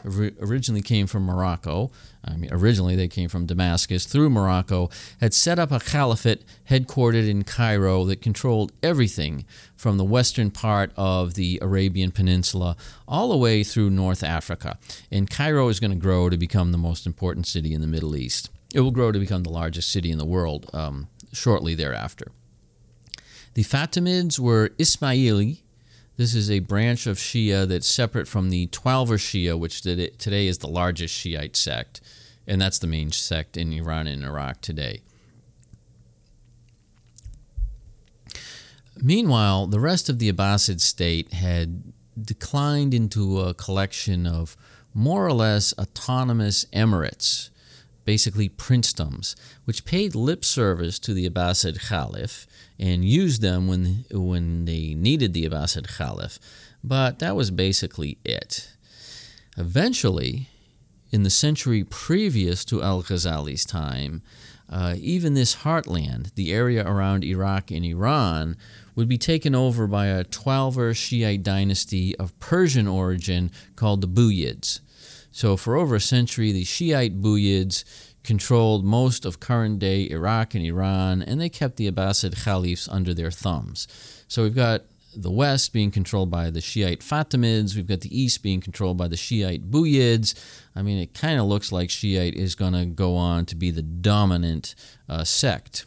originally 0.42 0.82
came 0.82 1.08
from 1.08 1.26
Morocco. 1.26 1.92
I 2.28 2.38
mean, 2.38 2.50
originally 2.52 2.96
they 2.96 3.08
came 3.08 3.30
from 3.30 3.46
Damascus 3.46 4.06
through 4.06 4.30
Morocco, 4.30 4.90
had 5.22 5.34
set 5.34 5.60
up 5.60 5.72
a 5.72 5.80
caliphate 5.80 6.44
headquartered 6.70 7.30
in 7.30 7.44
Cairo 7.44 8.04
that 8.06 8.22
controlled 8.22 8.72
everything 8.82 9.46
from 9.76 9.98
the 9.98 10.04
western 10.04 10.50
part 10.50 10.92
of 10.98 11.36
the 11.36 11.60
Arabian 11.62 12.12
Peninsula 12.12 12.76
all 13.08 13.30
the 13.30 13.38
way 13.38 13.64
through 13.64 13.90
North 13.90 14.24
Africa. 14.24 14.78
And 15.12 15.30
Cairo 15.30 15.68
is 15.70 15.80
going 15.80 15.92
to 15.92 15.98
grow 15.98 16.30
to 16.30 16.38
become 16.38 16.72
the 16.72 16.78
most 16.78 17.06
important 17.06 17.46
city 17.46 17.74
in 17.74 17.82
the 17.82 17.88
Middle 17.88 18.16
East. 18.16 18.50
It 18.74 18.82
will 18.82 18.92
grow 18.92 19.12
to 19.12 19.20
become 19.20 19.44
the 19.44 19.52
largest 19.52 19.92
city 19.92 20.12
in 20.12 20.18
the 20.18 20.26
world 20.26 20.70
um, 20.74 21.08
shortly 21.32 21.76
thereafter. 21.76 22.32
The 23.54 23.64
Fatimids 23.64 24.40
were 24.40 24.70
Ismaili 24.80 25.60
this 26.18 26.34
is 26.34 26.50
a 26.50 26.60
branch 26.60 27.08
of 27.08 27.18
Shia 27.18 27.68
that's 27.68 27.88
separate 27.88 28.28
from 28.28 28.50
the 28.50 28.68
Twelver 28.68 29.18
Shia, 29.18 29.60
which 29.60 29.82
today 29.82 30.48
is 30.48 30.60
the 30.60 30.68
largest 30.68 31.14
Shiite 31.14 31.58
sect, 31.58 32.00
and 32.48 32.62
that's 32.62 32.80
the 32.80 32.88
main 32.88 33.12
sect 33.12 33.58
in 33.58 33.74
Iran 33.74 34.08
and 34.08 34.24
Iraq 34.24 34.62
today. 34.62 35.02
Meanwhile, 39.02 39.68
the 39.68 39.80
rest 39.80 40.10
of 40.10 40.20
the 40.20 40.32
Abbasid 40.32 40.80
state 40.80 41.34
had 41.34 41.94
declined 42.20 42.94
into 42.94 43.42
a 43.42 43.54
collection 43.54 44.26
of 44.26 44.56
more 44.94 45.26
or 45.26 45.34
less 45.34 45.74
autonomous 45.78 46.66
emirates, 46.74 47.50
basically 48.06 48.48
princedoms, 48.48 49.36
which 49.66 49.84
paid 49.84 50.16
lip 50.16 50.46
service 50.46 50.98
to 51.00 51.14
the 51.14 51.30
Abbasid 51.30 51.90
Caliph 51.90 52.48
and 52.80 53.04
used 53.04 53.42
them 53.42 53.68
when, 53.68 54.06
when 54.12 54.66
they 54.66 54.94
needed 54.94 55.34
the 55.34 55.48
Abbasid 55.48 55.98
Caliph, 55.98 56.40
but 56.84 57.20
that 57.20 57.36
was 57.36 57.52
basically 57.52 58.18
it. 58.24 58.72
Eventually, 59.58 60.50
in 61.12 61.24
the 61.24 61.30
century 61.30 61.84
previous 61.84 62.66
to 62.66 62.82
Al 62.82 63.04
Ghazali's 63.04 63.66
time, 63.66 64.22
uh, 64.70 64.96
even 64.98 65.34
this 65.34 65.58
heartland, 65.58 66.34
the 66.36 66.52
area 66.52 66.86
around 66.86 67.24
Iraq 67.24 67.72
and 67.72 67.86
Iran, 67.86 68.58
would 68.96 69.08
be 69.08 69.18
taken 69.18 69.54
over 69.54 69.88
by 69.88 70.08
a 70.08 70.24
12er 70.24 70.96
Shiite 70.96 71.44
dynasty 71.44 72.16
of 72.18 72.38
Persian 72.40 72.88
origin 72.88 73.52
called 73.76 74.02
the 74.02 74.08
Buyids. 74.08 74.80
So, 75.32 75.58
for 75.58 75.76
over 75.76 75.96
a 75.96 76.02
century, 76.02 76.52
the 76.52 76.64
Shiite 76.64 77.22
Buyids 77.22 77.84
controlled 78.24 78.84
most 78.84 79.26
of 79.26 79.40
current 79.40 79.80
day 79.80 80.10
Iraq 80.10 80.56
and 80.56 80.66
Iran, 80.66 81.22
and 81.22 81.40
they 81.40 81.50
kept 81.50 81.76
the 81.76 81.92
Abbasid 81.92 82.44
caliphs 82.44 82.88
under 82.88 83.14
their 83.14 83.32
thumbs. 83.32 83.88
So, 84.28 84.44
we've 84.44 84.56
got 84.56 84.84
the 85.16 85.32
west 85.32 85.74
being 85.74 85.92
controlled 85.92 86.30
by 86.30 86.50
the 86.50 86.62
Shiite 86.62 87.00
Fatimids, 87.00 87.76
we've 87.76 87.88
got 87.88 88.02
the 88.02 88.18
east 88.18 88.44
being 88.44 88.62
controlled 88.62 88.98
by 88.98 89.08
the 89.08 89.18
Shiite 89.18 89.70
Buyids. 89.72 90.36
I 90.76 90.82
mean, 90.82 90.98
it 90.98 91.14
kind 91.14 91.40
of 91.40 91.46
looks 91.46 91.72
like 91.72 91.90
Shiite 91.90 92.36
is 92.36 92.56
going 92.56 92.74
to 92.74 92.86
go 92.86 93.16
on 93.16 93.46
to 93.48 93.56
be 93.56 93.72
the 93.72 93.82
dominant 93.82 94.76
uh, 95.08 95.24
sect. 95.24 95.86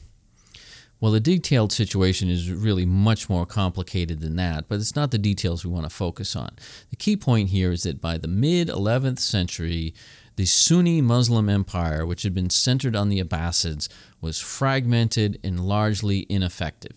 Well, 1.01 1.13
the 1.13 1.21
detailed 1.21 1.71
situation 1.71 2.29
is 2.29 2.51
really 2.51 2.85
much 2.85 3.31
more 3.31 3.47
complicated 3.47 4.21
than 4.21 4.35
that, 4.37 4.69
but 4.69 4.81
it's 4.81 4.97
not 4.97 5.13
the 5.13 5.19
details 5.19 5.65
we 5.65 5.71
want 5.71 5.85
to 5.85 5.95
focus 5.95 6.35
on. 6.35 6.51
The 6.91 6.97
key 6.97 7.17
point 7.17 7.51
here 7.51 7.71
is 7.71 7.85
that 7.85 8.01
by 8.01 8.19
the 8.19 8.27
mid 8.27 8.69
11th 8.69 9.21
century, 9.21 9.95
the 10.35 10.45
Sunni 10.45 11.01
Muslim 11.01 11.49
empire, 11.49 12.05
which 12.05 12.23
had 12.23 12.35
been 12.35 12.51
centered 12.51 12.97
on 12.97 13.11
the 13.11 13.23
Abbasids, 13.23 13.89
was 14.21 14.41
fragmented 14.41 15.39
and 15.45 15.61
largely 15.61 16.27
ineffective. 16.29 16.97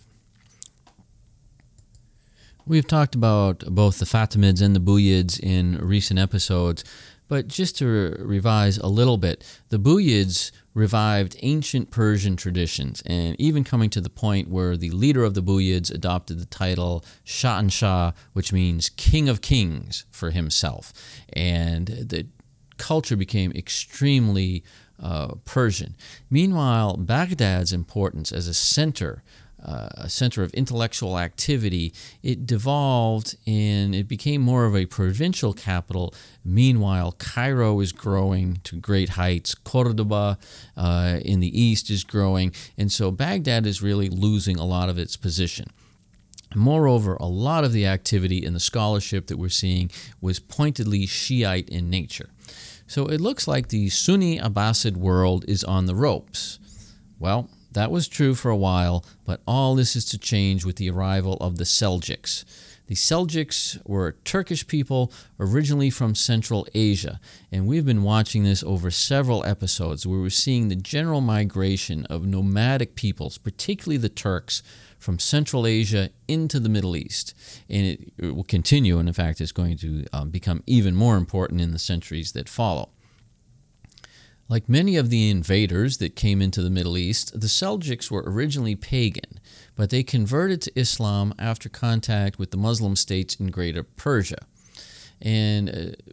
We've 2.65 2.87
talked 2.87 3.15
about 3.15 3.59
both 3.65 3.97
the 3.97 4.05
Fatimids 4.05 4.61
and 4.61 4.75
the 4.75 4.79
Buyids 4.79 5.39
in 5.39 5.77
recent 5.79 6.19
episodes, 6.19 6.83
but 7.27 7.47
just 7.47 7.77
to 7.79 8.15
revise 8.19 8.77
a 8.77 8.87
little 8.87 9.17
bit, 9.17 9.43
the 9.69 9.79
Buyids 9.79 10.51
revived 10.73 11.35
ancient 11.41 11.89
Persian 11.89 12.35
traditions, 12.35 13.01
and 13.05 13.39
even 13.39 13.63
coming 13.63 13.89
to 13.89 14.01
the 14.01 14.09
point 14.09 14.47
where 14.47 14.77
the 14.77 14.91
leader 14.91 15.23
of 15.23 15.33
the 15.33 15.41
Buyids 15.41 15.91
adopted 15.93 16.39
the 16.39 16.45
title 16.45 17.03
Shahanshah, 17.25 18.13
which 18.33 18.53
means 18.53 18.89
King 18.89 19.27
of 19.27 19.41
Kings, 19.41 20.05
for 20.11 20.29
himself. 20.31 20.93
And 21.33 21.87
the 21.87 22.27
culture 22.77 23.15
became 23.15 23.51
extremely 23.53 24.63
uh, 25.01 25.35
Persian. 25.45 25.95
Meanwhile, 26.29 26.97
Baghdad's 26.97 27.73
importance 27.73 28.31
as 28.31 28.47
a 28.47 28.53
center 28.53 29.23
uh, 29.63 29.89
a 29.93 30.09
center 30.09 30.43
of 30.43 30.53
intellectual 30.53 31.17
activity, 31.17 31.93
it 32.23 32.45
devolved 32.45 33.35
and 33.45 33.93
it 33.93 34.07
became 34.07 34.41
more 34.41 34.65
of 34.65 34.75
a 34.75 34.85
provincial 34.85 35.53
capital. 35.53 36.13
Meanwhile, 36.43 37.13
Cairo 37.13 37.79
is 37.79 37.91
growing 37.91 38.59
to 38.63 38.75
great 38.75 39.09
heights. 39.09 39.55
Cordoba 39.55 40.37
uh, 40.75 41.19
in 41.23 41.39
the 41.39 41.61
east 41.61 41.89
is 41.89 42.03
growing. 42.03 42.53
And 42.77 42.91
so 42.91 43.11
Baghdad 43.11 43.65
is 43.65 43.81
really 43.81 44.09
losing 44.09 44.57
a 44.57 44.65
lot 44.65 44.89
of 44.89 44.97
its 44.97 45.15
position. 45.17 45.67
Moreover, 46.53 47.15
a 47.15 47.27
lot 47.27 47.63
of 47.63 47.71
the 47.71 47.85
activity 47.85 48.43
in 48.45 48.53
the 48.53 48.59
scholarship 48.59 49.27
that 49.27 49.37
we're 49.37 49.49
seeing 49.49 49.89
was 50.19 50.39
pointedly 50.39 51.05
Shiite 51.05 51.69
in 51.69 51.89
nature. 51.89 52.29
So 52.87 53.05
it 53.05 53.21
looks 53.21 53.47
like 53.47 53.69
the 53.69 53.89
Sunni 53.89 54.37
Abbasid 54.37 54.97
world 54.97 55.45
is 55.47 55.63
on 55.63 55.85
the 55.85 55.95
ropes. 55.95 56.59
Well, 57.19 57.49
that 57.71 57.91
was 57.91 58.07
true 58.07 58.35
for 58.35 58.51
a 58.51 58.55
while, 58.57 59.05
but 59.25 59.41
all 59.47 59.75
this 59.75 59.95
is 59.95 60.05
to 60.05 60.17
change 60.17 60.65
with 60.65 60.75
the 60.75 60.89
arrival 60.89 61.35
of 61.35 61.57
the 61.57 61.63
Seljuks. 61.63 62.43
The 62.87 62.95
Seljuks 62.95 63.79
were 63.87 64.17
Turkish 64.25 64.67
people 64.67 65.13
originally 65.39 65.89
from 65.89 66.13
Central 66.13 66.67
Asia, 66.73 67.21
and 67.49 67.65
we've 67.65 67.85
been 67.85 68.03
watching 68.03 68.43
this 68.43 68.63
over 68.63 68.91
several 68.91 69.45
episodes 69.45 70.05
where 70.05 70.19
we're 70.19 70.29
seeing 70.29 70.67
the 70.67 70.75
general 70.75 71.21
migration 71.21 72.05
of 72.07 72.25
nomadic 72.25 72.95
peoples, 72.95 73.37
particularly 73.37 73.97
the 73.97 74.09
Turks, 74.09 74.61
from 74.97 75.17
Central 75.19 75.65
Asia 75.65 76.09
into 76.27 76.59
the 76.59 76.69
Middle 76.69 76.97
East. 76.97 77.33
And 77.69 77.87
it, 77.87 78.13
it 78.17 78.35
will 78.35 78.43
continue, 78.43 78.99
and 78.99 79.07
in 79.07 79.13
fact, 79.13 79.39
it's 79.39 79.53
going 79.53 79.77
to 79.77 80.05
um, 80.11 80.29
become 80.29 80.61
even 80.67 80.93
more 80.93 81.15
important 81.15 81.61
in 81.61 81.71
the 81.71 81.79
centuries 81.79 82.33
that 82.33 82.49
follow. 82.49 82.89
Like 84.51 84.67
many 84.67 84.97
of 84.97 85.09
the 85.09 85.29
invaders 85.29 85.99
that 85.99 86.17
came 86.17 86.41
into 86.41 86.61
the 86.61 86.69
Middle 86.69 86.97
East, 86.97 87.39
the 87.39 87.47
Seljuks 87.47 88.11
were 88.11 88.25
originally 88.27 88.75
pagan, 88.75 89.39
but 89.77 89.91
they 89.91 90.03
converted 90.03 90.61
to 90.61 90.77
Islam 90.77 91.33
after 91.39 91.69
contact 91.69 92.37
with 92.37 92.51
the 92.51 92.57
Muslim 92.57 92.97
states 92.97 93.35
in 93.35 93.47
Greater 93.47 93.81
Persia. 93.81 94.39
And 95.21 95.69
uh, 95.69 96.11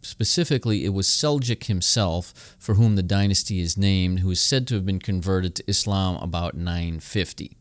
specifically, 0.00 0.86
it 0.86 0.94
was 0.94 1.06
Seljuk 1.08 1.64
himself, 1.64 2.56
for 2.58 2.76
whom 2.76 2.96
the 2.96 3.02
dynasty 3.02 3.60
is 3.60 3.76
named, 3.76 4.20
who 4.20 4.30
is 4.30 4.40
said 4.40 4.66
to 4.68 4.76
have 4.76 4.86
been 4.86 4.98
converted 4.98 5.54
to 5.56 5.64
Islam 5.68 6.16
about 6.22 6.54
950. 6.54 7.54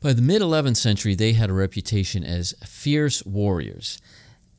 By 0.00 0.14
the 0.14 0.22
mid 0.22 0.40
11th 0.40 0.78
century, 0.78 1.14
they 1.14 1.34
had 1.34 1.50
a 1.50 1.52
reputation 1.52 2.24
as 2.24 2.54
fierce 2.64 3.22
warriors. 3.26 4.00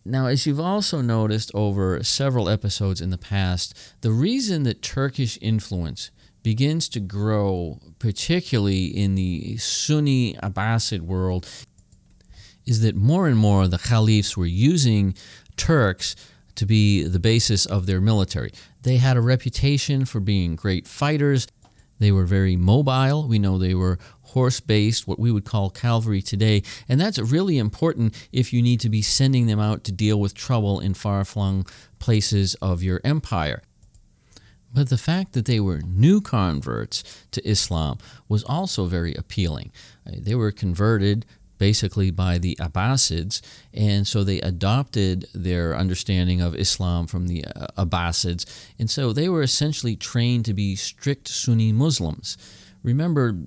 Now, 0.05 0.27
as 0.27 0.45
you've 0.45 0.59
also 0.59 1.01
noticed 1.01 1.49
over 1.53 2.03
several 2.03 2.49
episodes 2.49 2.99
in 2.99 3.09
the 3.09 3.17
past, 3.17 3.73
the 4.01 4.11
reason 4.11 4.63
that 4.63 4.81
Turkish 4.81 5.37
influence 5.41 6.11
begins 6.43 6.89
to 6.89 6.99
grow, 6.99 7.79
particularly 7.99 8.85
in 8.85 9.15
the 9.15 9.55
Sunni 9.57 10.35
Abbasid 10.43 11.01
world, 11.01 11.47
is 12.65 12.81
that 12.81 12.95
more 12.95 13.27
and 13.27 13.37
more 13.37 13.67
the 13.67 13.77
caliphs 13.77 14.35
were 14.35 14.45
using 14.45 15.15
Turks 15.55 16.15
to 16.55 16.65
be 16.65 17.03
the 17.03 17.19
basis 17.19 17.65
of 17.65 17.85
their 17.85 18.01
military. 18.01 18.51
They 18.81 18.97
had 18.97 19.17
a 19.17 19.21
reputation 19.21 20.05
for 20.05 20.19
being 20.19 20.55
great 20.55 20.85
fighters. 20.85 21.47
They 21.99 22.11
were 22.11 22.25
very 22.25 22.57
mobile. 22.57 23.27
We 23.27 23.39
know 23.39 23.57
they 23.57 23.73
were 23.73 23.97
horse 24.33 24.59
based, 24.59 25.07
what 25.07 25.19
we 25.19 25.31
would 25.31 25.45
call 25.45 25.69
cavalry 25.69 26.21
today. 26.21 26.61
And 26.89 26.99
that's 26.99 27.19
really 27.19 27.57
important 27.57 28.15
if 28.31 28.53
you 28.53 28.61
need 28.61 28.79
to 28.81 28.89
be 28.89 29.01
sending 29.01 29.47
them 29.47 29.59
out 29.59 29.83
to 29.85 29.91
deal 29.91 30.19
with 30.19 30.33
trouble 30.33 30.79
in 30.79 30.93
far 30.93 31.25
flung 31.25 31.65
places 31.99 32.55
of 32.61 32.83
your 32.83 32.99
empire. 33.03 33.61
But 34.73 34.89
the 34.89 34.97
fact 34.97 35.33
that 35.33 35.45
they 35.45 35.59
were 35.59 35.81
new 35.81 36.19
converts 36.19 37.03
to 37.31 37.47
Islam 37.47 37.99
was 38.27 38.43
also 38.43 38.85
very 38.85 39.13
appealing. 39.13 39.71
They 40.05 40.35
were 40.35 40.51
converted 40.51 41.25
basically 41.59 42.11
by 42.11 42.39
the 42.39 42.57
Abbasids, 42.59 43.41
and 43.73 44.07
so 44.07 44.23
they 44.23 44.41
adopted 44.41 45.27
their 45.33 45.77
understanding 45.77 46.41
of 46.41 46.55
Islam 46.55 47.07
from 47.07 47.27
the 47.27 47.45
uh, 47.45 47.67
Abbasids, 47.77 48.45
and 48.79 48.89
so 48.89 49.13
they 49.13 49.29
were 49.29 49.43
essentially 49.43 49.95
trained 49.95 50.43
to 50.45 50.53
be 50.53 50.75
strict 50.75 51.27
Sunni 51.27 51.71
Muslims. 51.71 52.37
Remember, 52.81 53.37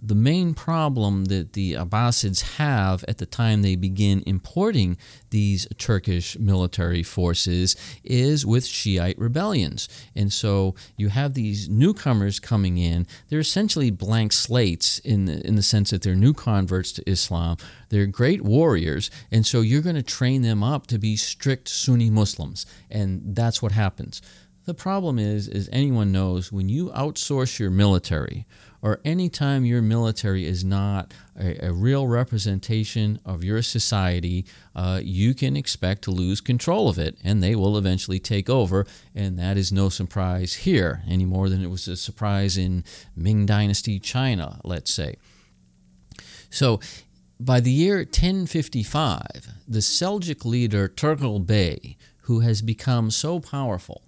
the 0.00 0.14
main 0.14 0.54
problem 0.54 1.26
that 1.26 1.54
the 1.54 1.74
Abbasids 1.74 2.56
have 2.56 3.04
at 3.08 3.18
the 3.18 3.26
time 3.26 3.62
they 3.62 3.74
begin 3.74 4.22
importing 4.26 4.96
these 5.30 5.66
Turkish 5.76 6.38
military 6.38 7.02
forces 7.02 7.76
is 8.04 8.46
with 8.46 8.64
Shiite 8.64 9.18
rebellions. 9.18 9.88
And 10.14 10.32
so 10.32 10.74
you 10.96 11.08
have 11.08 11.34
these 11.34 11.68
newcomers 11.68 12.38
coming 12.38 12.78
in. 12.78 13.06
They're 13.28 13.40
essentially 13.40 13.90
blank 13.90 14.32
slates 14.32 15.00
in 15.00 15.24
the, 15.24 15.44
in 15.46 15.56
the 15.56 15.62
sense 15.62 15.90
that 15.90 16.02
they're 16.02 16.14
new 16.14 16.32
converts 16.32 16.92
to 16.92 17.10
Islam. 17.10 17.56
They're 17.88 18.06
great 18.06 18.42
warriors. 18.42 19.10
And 19.32 19.44
so 19.44 19.60
you're 19.62 19.82
going 19.82 19.96
to 19.96 20.02
train 20.02 20.42
them 20.42 20.62
up 20.62 20.86
to 20.88 20.98
be 20.98 21.16
strict 21.16 21.68
Sunni 21.68 22.10
Muslims. 22.10 22.66
And 22.90 23.34
that's 23.34 23.60
what 23.60 23.72
happens. 23.72 24.22
The 24.68 24.74
problem 24.74 25.18
is, 25.18 25.48
as 25.48 25.70
anyone 25.72 26.12
knows, 26.12 26.52
when 26.52 26.68
you 26.68 26.90
outsource 26.90 27.58
your 27.58 27.70
military, 27.70 28.44
or 28.82 29.00
anytime 29.04 29.64
your 29.64 29.82
military 29.82 30.46
is 30.46 30.64
not 30.64 31.12
a, 31.38 31.66
a 31.66 31.72
real 31.72 32.06
representation 32.06 33.18
of 33.24 33.42
your 33.42 33.62
society, 33.62 34.44
uh, 34.74 35.00
you 35.02 35.34
can 35.34 35.56
expect 35.56 36.02
to 36.02 36.10
lose 36.10 36.40
control 36.40 36.88
of 36.88 36.98
it, 36.98 37.16
and 37.24 37.42
they 37.42 37.54
will 37.54 37.76
eventually 37.76 38.18
take 38.18 38.48
over. 38.48 38.86
And 39.14 39.38
that 39.38 39.56
is 39.56 39.72
no 39.72 39.88
surprise 39.88 40.54
here 40.54 41.02
any 41.08 41.24
more 41.24 41.48
than 41.48 41.62
it 41.62 41.70
was 41.70 41.88
a 41.88 41.96
surprise 41.96 42.56
in 42.56 42.84
Ming 43.16 43.46
Dynasty 43.46 43.98
China, 43.98 44.60
let's 44.64 44.92
say. 44.92 45.16
So, 46.50 46.80
by 47.40 47.60
the 47.60 47.70
year 47.70 47.98
1055, 47.98 49.48
the 49.68 49.78
Seljuk 49.78 50.44
leader 50.44 50.88
Tughril 50.88 51.46
Bey, 51.46 51.96
who 52.22 52.40
has 52.40 52.62
become 52.62 53.12
so 53.12 53.38
powerful 53.38 54.02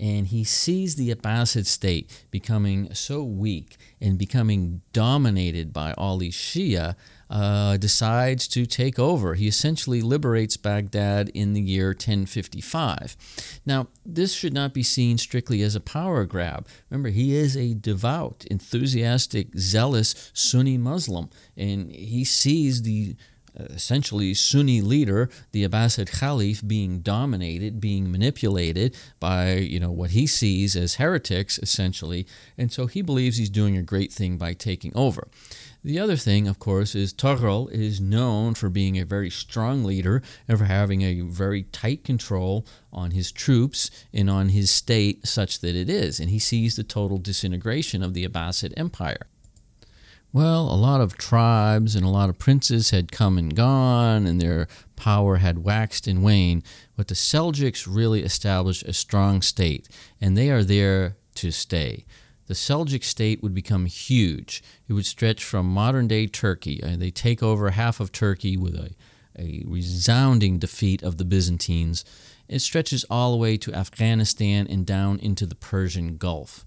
and 0.00 0.28
he 0.28 0.44
sees 0.44 0.96
the 0.96 1.14
Abbasid 1.14 1.66
state 1.66 2.24
becoming 2.30 2.92
so 2.94 3.22
weak 3.22 3.76
and 4.00 4.18
becoming 4.18 4.80
dominated 4.92 5.72
by 5.72 5.92
all 5.92 6.16
these 6.16 6.34
Shia, 6.34 6.96
uh, 7.30 7.76
decides 7.76 8.48
to 8.48 8.66
take 8.66 8.98
over. 8.98 9.34
He 9.34 9.46
essentially 9.46 10.02
liberates 10.02 10.56
Baghdad 10.56 11.28
in 11.28 11.52
the 11.52 11.60
year 11.60 11.88
1055. 11.88 13.16
Now, 13.64 13.86
this 14.04 14.32
should 14.32 14.52
not 14.52 14.74
be 14.74 14.82
seen 14.82 15.16
strictly 15.16 15.62
as 15.62 15.76
a 15.76 15.80
power 15.80 16.24
grab. 16.24 16.66
Remember, 16.88 17.10
he 17.10 17.34
is 17.34 17.56
a 17.56 17.74
devout, 17.74 18.44
enthusiastic, 18.50 19.48
zealous 19.56 20.30
Sunni 20.34 20.76
Muslim, 20.76 21.30
and 21.56 21.92
he 21.92 22.24
sees 22.24 22.82
the 22.82 23.14
essentially 23.56 24.34
Sunni 24.34 24.80
leader, 24.80 25.28
the 25.52 25.66
Abbasid 25.66 26.10
Caliph, 26.10 26.66
being 26.66 27.00
dominated, 27.00 27.80
being 27.80 28.10
manipulated 28.10 28.96
by 29.18 29.54
you 29.54 29.80
know 29.80 29.90
what 29.90 30.10
he 30.10 30.26
sees 30.26 30.76
as 30.76 30.96
heretics, 30.96 31.58
essentially, 31.58 32.26
and 32.56 32.72
so 32.72 32.86
he 32.86 33.02
believes 33.02 33.36
he's 33.36 33.50
doing 33.50 33.76
a 33.76 33.82
great 33.82 34.12
thing 34.12 34.36
by 34.36 34.52
taking 34.52 34.92
over. 34.94 35.28
The 35.82 35.98
other 35.98 36.16
thing, 36.16 36.46
of 36.46 36.58
course, 36.58 36.94
is 36.94 37.14
Tughril 37.14 37.70
is 37.70 38.00
known 38.00 38.52
for 38.54 38.68
being 38.68 38.98
a 38.98 39.06
very 39.06 39.30
strong 39.30 39.82
leader 39.82 40.22
and 40.46 40.58
for 40.58 40.66
having 40.66 41.00
a 41.00 41.22
very 41.22 41.62
tight 41.64 42.04
control 42.04 42.66
on 42.92 43.12
his 43.12 43.32
troops 43.32 43.90
and 44.12 44.28
on 44.28 44.50
his 44.50 44.70
state, 44.70 45.26
such 45.26 45.60
that 45.60 45.74
it 45.74 45.88
is, 45.88 46.20
and 46.20 46.28
he 46.28 46.38
sees 46.38 46.76
the 46.76 46.84
total 46.84 47.16
disintegration 47.16 48.02
of 48.02 48.12
the 48.12 48.28
Abbasid 48.28 48.74
Empire. 48.76 49.26
Well, 50.32 50.72
a 50.72 50.76
lot 50.76 51.00
of 51.00 51.18
tribes 51.18 51.96
and 51.96 52.06
a 52.06 52.10
lot 52.10 52.30
of 52.30 52.38
princes 52.38 52.90
had 52.90 53.10
come 53.10 53.36
and 53.36 53.54
gone, 53.54 54.26
and 54.26 54.40
their 54.40 54.68
power 54.94 55.38
had 55.38 55.64
waxed 55.64 56.06
and 56.06 56.22
waned, 56.22 56.62
but 56.96 57.08
the 57.08 57.16
Seljuks 57.16 57.88
really 57.90 58.22
established 58.22 58.84
a 58.84 58.92
strong 58.92 59.42
state, 59.42 59.88
and 60.20 60.36
they 60.36 60.50
are 60.50 60.62
there 60.62 61.16
to 61.34 61.50
stay. 61.50 62.04
The 62.46 62.54
Seljuk 62.54 63.02
state 63.02 63.42
would 63.42 63.54
become 63.54 63.86
huge. 63.86 64.62
It 64.86 64.92
would 64.92 65.06
stretch 65.06 65.42
from 65.42 65.66
modern 65.66 66.06
day 66.06 66.28
Turkey. 66.28 66.80
They 66.84 67.10
take 67.10 67.42
over 67.42 67.70
half 67.70 67.98
of 67.98 68.12
Turkey 68.12 68.56
with 68.56 68.76
a, 68.76 68.90
a 69.36 69.64
resounding 69.66 70.58
defeat 70.58 71.02
of 71.02 71.16
the 71.16 71.24
Byzantines. 71.24 72.04
It 72.48 72.60
stretches 72.60 73.04
all 73.10 73.32
the 73.32 73.36
way 73.36 73.56
to 73.56 73.74
Afghanistan 73.74 74.68
and 74.68 74.86
down 74.86 75.18
into 75.18 75.46
the 75.46 75.54
Persian 75.56 76.16
Gulf. 76.18 76.64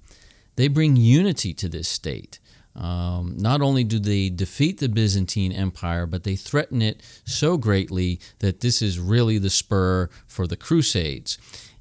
They 0.56 0.68
bring 0.68 0.96
unity 0.96 1.54
to 1.56 1.70
this 1.70 1.88
state. 1.88 2.40
Um, 2.76 3.36
not 3.38 3.62
only 3.62 3.84
do 3.84 4.00
they 4.00 4.30
defeat 4.30 4.80
the 4.80 4.90
Byzantine 4.90 5.52
Empire, 5.52 6.06
but 6.06 6.24
they 6.24 6.36
threaten 6.36 6.82
it 6.82 7.02
so 7.24 7.56
greatly 7.58 8.20
that 8.40 8.62
this 8.62 8.82
is 8.82 9.00
really 9.00 9.38
the 9.38 9.50
spur 9.50 10.10
for 10.28 10.48
the 10.48 10.58
Crusades. 10.58 11.38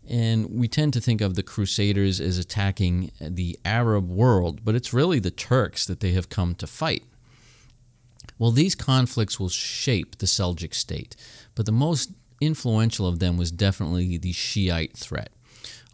And 0.08 0.50
we 0.50 0.68
tend 0.68 0.92
to 0.92 1.00
think 1.00 1.20
of 1.20 1.34
the 1.34 1.42
Crusaders 1.42 2.20
as 2.20 2.36
attacking 2.36 3.12
the 3.20 3.58
Arab 3.64 4.08
world, 4.08 4.64
but 4.64 4.74
it's 4.74 4.92
really 4.92 5.18
the 5.18 5.30
Turks 5.30 5.86
that 5.86 6.00
they 6.00 6.12
have 6.12 6.28
come 6.28 6.54
to 6.56 6.66
fight. 6.66 7.04
Well, 8.38 8.50
these 8.50 8.74
conflicts 8.74 9.38
will 9.38 9.48
shape 9.48 10.18
the 10.18 10.26
Seljuk 10.26 10.74
state, 10.74 11.16
but 11.54 11.64
the 11.64 11.72
most 11.72 12.10
influential 12.40 13.06
of 13.06 13.18
them 13.18 13.36
was 13.36 13.52
definitely 13.52 14.18
the 14.18 14.32
Shiite 14.32 14.96
threat. 14.96 15.31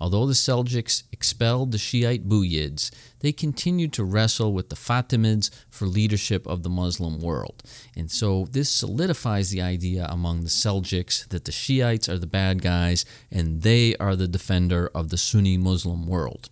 Although 0.00 0.26
the 0.26 0.32
Seljuks 0.34 1.02
expelled 1.12 1.72
the 1.72 1.78
Shiite 1.78 2.28
Buyids, 2.28 2.90
they 3.20 3.32
continued 3.32 3.92
to 3.94 4.04
wrestle 4.04 4.52
with 4.52 4.68
the 4.68 4.76
Fatimids 4.76 5.50
for 5.70 5.86
leadership 5.86 6.46
of 6.46 6.62
the 6.62 6.68
Muslim 6.68 7.18
world. 7.20 7.62
And 7.96 8.10
so 8.10 8.46
this 8.50 8.70
solidifies 8.70 9.50
the 9.50 9.60
idea 9.60 10.06
among 10.08 10.42
the 10.42 10.50
Seljuks 10.50 11.28
that 11.28 11.44
the 11.44 11.52
Shiites 11.52 12.08
are 12.08 12.18
the 12.18 12.26
bad 12.26 12.62
guys 12.62 13.04
and 13.30 13.62
they 13.62 13.96
are 13.96 14.14
the 14.14 14.28
defender 14.28 14.90
of 14.94 15.08
the 15.08 15.18
Sunni 15.18 15.56
Muslim 15.56 16.06
world. 16.06 16.48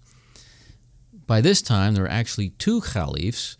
By 1.27 1.41
this 1.41 1.63
time, 1.63 1.95
there 1.95 2.05
are 2.05 2.09
actually 2.09 2.51
two 2.51 2.81
caliphs, 2.81 3.57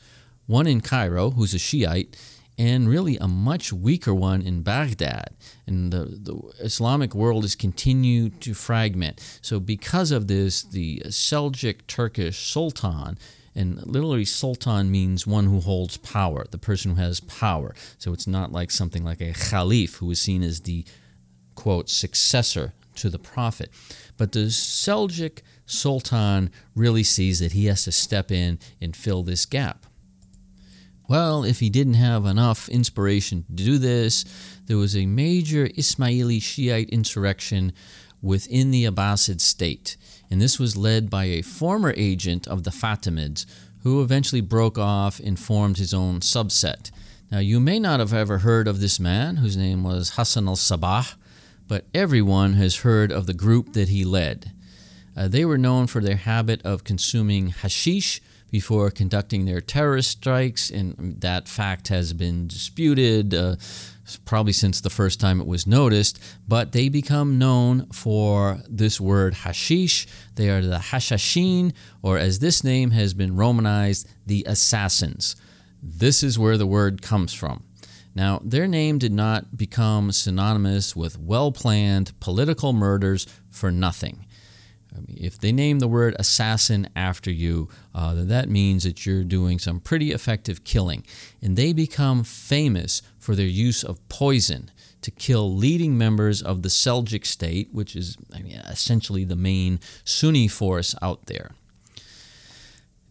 one 0.47 0.67
in 0.67 0.81
Cairo, 0.81 1.31
who's 1.31 1.55
a 1.55 1.59
Shiite, 1.59 2.17
and 2.59 2.89
really 2.89 3.17
a 3.19 3.29
much 3.29 3.73
weaker 3.73 4.15
one 4.15 4.43
in 4.43 4.63
Baghdad. 4.63 5.35
And 5.67 5.93
the, 5.93 6.05
the 6.05 6.41
Islamic 6.61 7.15
world 7.15 7.45
has 7.45 7.55
continued 7.55 8.41
to 8.43 8.55
fragment. 8.55 9.21
So, 9.43 9.61
because 9.61 10.11
of 10.11 10.29
this, 10.29 10.63
the 10.63 11.03
Seljuk 11.07 11.87
Turkish 11.87 12.51
Sultan, 12.51 13.19
and 13.55 13.87
literally 13.87 14.25
Sultan 14.25 14.91
means 14.91 15.27
one 15.27 15.47
who 15.47 15.61
holds 15.61 15.97
power, 15.99 16.47
the 16.51 16.59
person 16.59 16.95
who 16.95 17.03
has 17.03 17.21
power. 17.21 17.75
So, 17.99 18.13
it's 18.13 18.27
not 18.27 18.53
like 18.53 18.71
something 18.71 19.05
like 19.05 19.21
a 19.21 19.33
Khalif 19.33 19.97
who 19.97 20.11
is 20.11 20.21
seen 20.21 20.43
as 20.43 20.61
the 20.61 20.85
quote 21.55 21.89
successor 21.89 22.73
to 22.97 23.11
the 23.11 23.19
Prophet. 23.19 23.71
But 24.17 24.33
the 24.33 24.47
Seljuk 24.47 25.41
Sultan 25.67 26.51
really 26.75 27.03
sees 27.03 27.41
that 27.41 27.53
he 27.53 27.67
has 27.67 27.85
to 27.85 27.93
step 27.93 28.31
in 28.31 28.59
and 28.81 28.97
fill 28.97 29.23
this 29.23 29.45
gap. 29.47 29.86
Well, 31.09 31.45
if 31.45 31.61
he 31.61 31.71
didn't 31.71 31.95
have 31.95 32.27
enough 32.27 32.69
inspiration 32.69 33.45
to 33.45 33.65
do 33.65 33.79
this, 33.79 34.25
there 34.67 34.77
was 34.77 34.97
a 34.97 35.07
major 35.07 35.69
Ismaili 35.69 36.43
Shiite 36.43 36.91
insurrection 36.91 37.73
within 38.21 38.73
the 38.73 38.85
Abbasid 38.85 39.41
state, 39.41 39.97
and 40.31 40.41
this 40.41 40.59
was 40.59 40.77
led 40.77 41.09
by 41.09 41.27
a 41.27 41.43
former 41.43 41.95
agent 41.97 42.49
of 42.49 42.65
the 42.65 42.71
Fatimids 42.71 43.47
who 43.85 44.03
eventually 44.03 44.41
broke 44.41 44.79
off 44.79 45.21
and 45.21 45.39
formed 45.39 45.79
his 45.79 45.95
own 45.95 46.19
subset. 46.19 46.91
Now, 47.31 47.39
you 47.39 47.61
may 47.61 47.79
not 47.79 48.01
have 48.01 48.13
ever 48.13 48.39
heard 48.39 48.67
of 48.67 48.81
this 48.81 48.99
man, 48.99 49.37
whose 49.37 49.57
name 49.57 49.85
was 49.85 50.15
Hassan 50.17 50.49
al 50.49 50.57
Sabah, 50.57 51.15
but 51.69 51.85
everyone 51.95 52.55
has 52.55 52.79
heard 52.79 53.13
of 53.13 53.27
the 53.27 53.35
group 53.35 53.75
that 53.75 53.89
he 53.89 54.05
led. 54.05 54.53
Uh, 55.17 55.29
they 55.29 55.45
were 55.45 55.59
known 55.59 55.87
for 55.87 56.01
their 56.01 56.17
habit 56.17 56.61
of 56.63 56.85
consuming 56.85 57.49
hashish 57.49 58.21
before 58.51 58.91
conducting 58.91 59.45
their 59.45 59.61
terrorist 59.61 60.11
strikes, 60.11 60.71
and 60.71 61.21
that 61.21 61.49
fact 61.49 61.89
has 61.89 62.13
been 62.13 62.47
disputed. 62.47 63.35
Uh, 63.35 63.57
probably 64.25 64.53
since 64.53 64.81
the 64.81 64.91
first 64.91 65.21
time 65.21 65.41
it 65.41 65.47
was 65.47 65.67
noticed, 65.67 66.21
but 66.47 66.73
they 66.73 66.89
become 66.89 67.39
known 67.39 67.87
for 67.87 68.61
this 68.69 69.01
word 69.01 69.35
hashish. 69.35 70.07
They 70.37 70.49
are 70.49 70.63
the 70.63 70.79
hashashin, 70.79 71.73
or 72.03 72.19
as 72.19 72.39
this 72.39 72.63
name 72.63 72.93
has 72.93 73.15
been 73.15 73.37
romanized, 73.37 74.09
the 74.25 74.45
assassins. 74.47 75.35
This 75.83 76.23
is 76.23 76.39
where 76.39 76.57
the 76.57 76.67
word 76.67 77.03
comes 77.03 77.35
from. 77.35 77.65
Now, 78.15 78.41
their 78.43 78.67
name 78.67 78.99
did 78.99 79.13
not 79.13 79.57
become 79.57 80.11
synonymous 80.11 80.97
with 80.97 81.19
well 81.19 81.53
planned 81.53 82.19
political 82.19 82.73
murders 82.73 83.27
for 83.51 83.71
nothing. 83.71 84.26
I 84.97 85.01
mean, 85.01 85.19
if 85.21 85.39
they 85.39 85.53
name 85.53 85.79
the 85.79 85.89
word 85.89 86.17
assassin 86.19 86.89
after 86.97 87.31
you, 87.31 87.69
uh, 87.95 88.15
that 88.15 88.49
means 88.49 88.85
that 88.85 89.05
you're 89.05 89.25
doing 89.25 89.59
some 89.59 89.81
pretty 89.81 90.13
effective 90.13 90.65
killing. 90.65 91.05
And 91.43 91.57
they 91.57 91.73
become 91.73 92.25
famous 92.25 93.03
for 93.19 93.35
their 93.35 93.47
use 93.47 93.85
of 93.85 94.07
poison 94.09 94.71
to 95.03 95.11
kill 95.11 95.55
leading 95.55 95.97
members 95.97 96.43
of 96.43 96.63
the 96.63 96.69
Seljuk 96.69 97.27
state, 97.27 97.69
which 97.73 97.95
is 97.95 98.17
I 98.35 98.43
mean, 98.43 98.57
essentially 98.57 99.25
the 99.25 99.37
main 99.37 99.81
Sunni 100.05 100.49
force 100.49 100.95
out 101.03 101.27
there. 101.27 101.53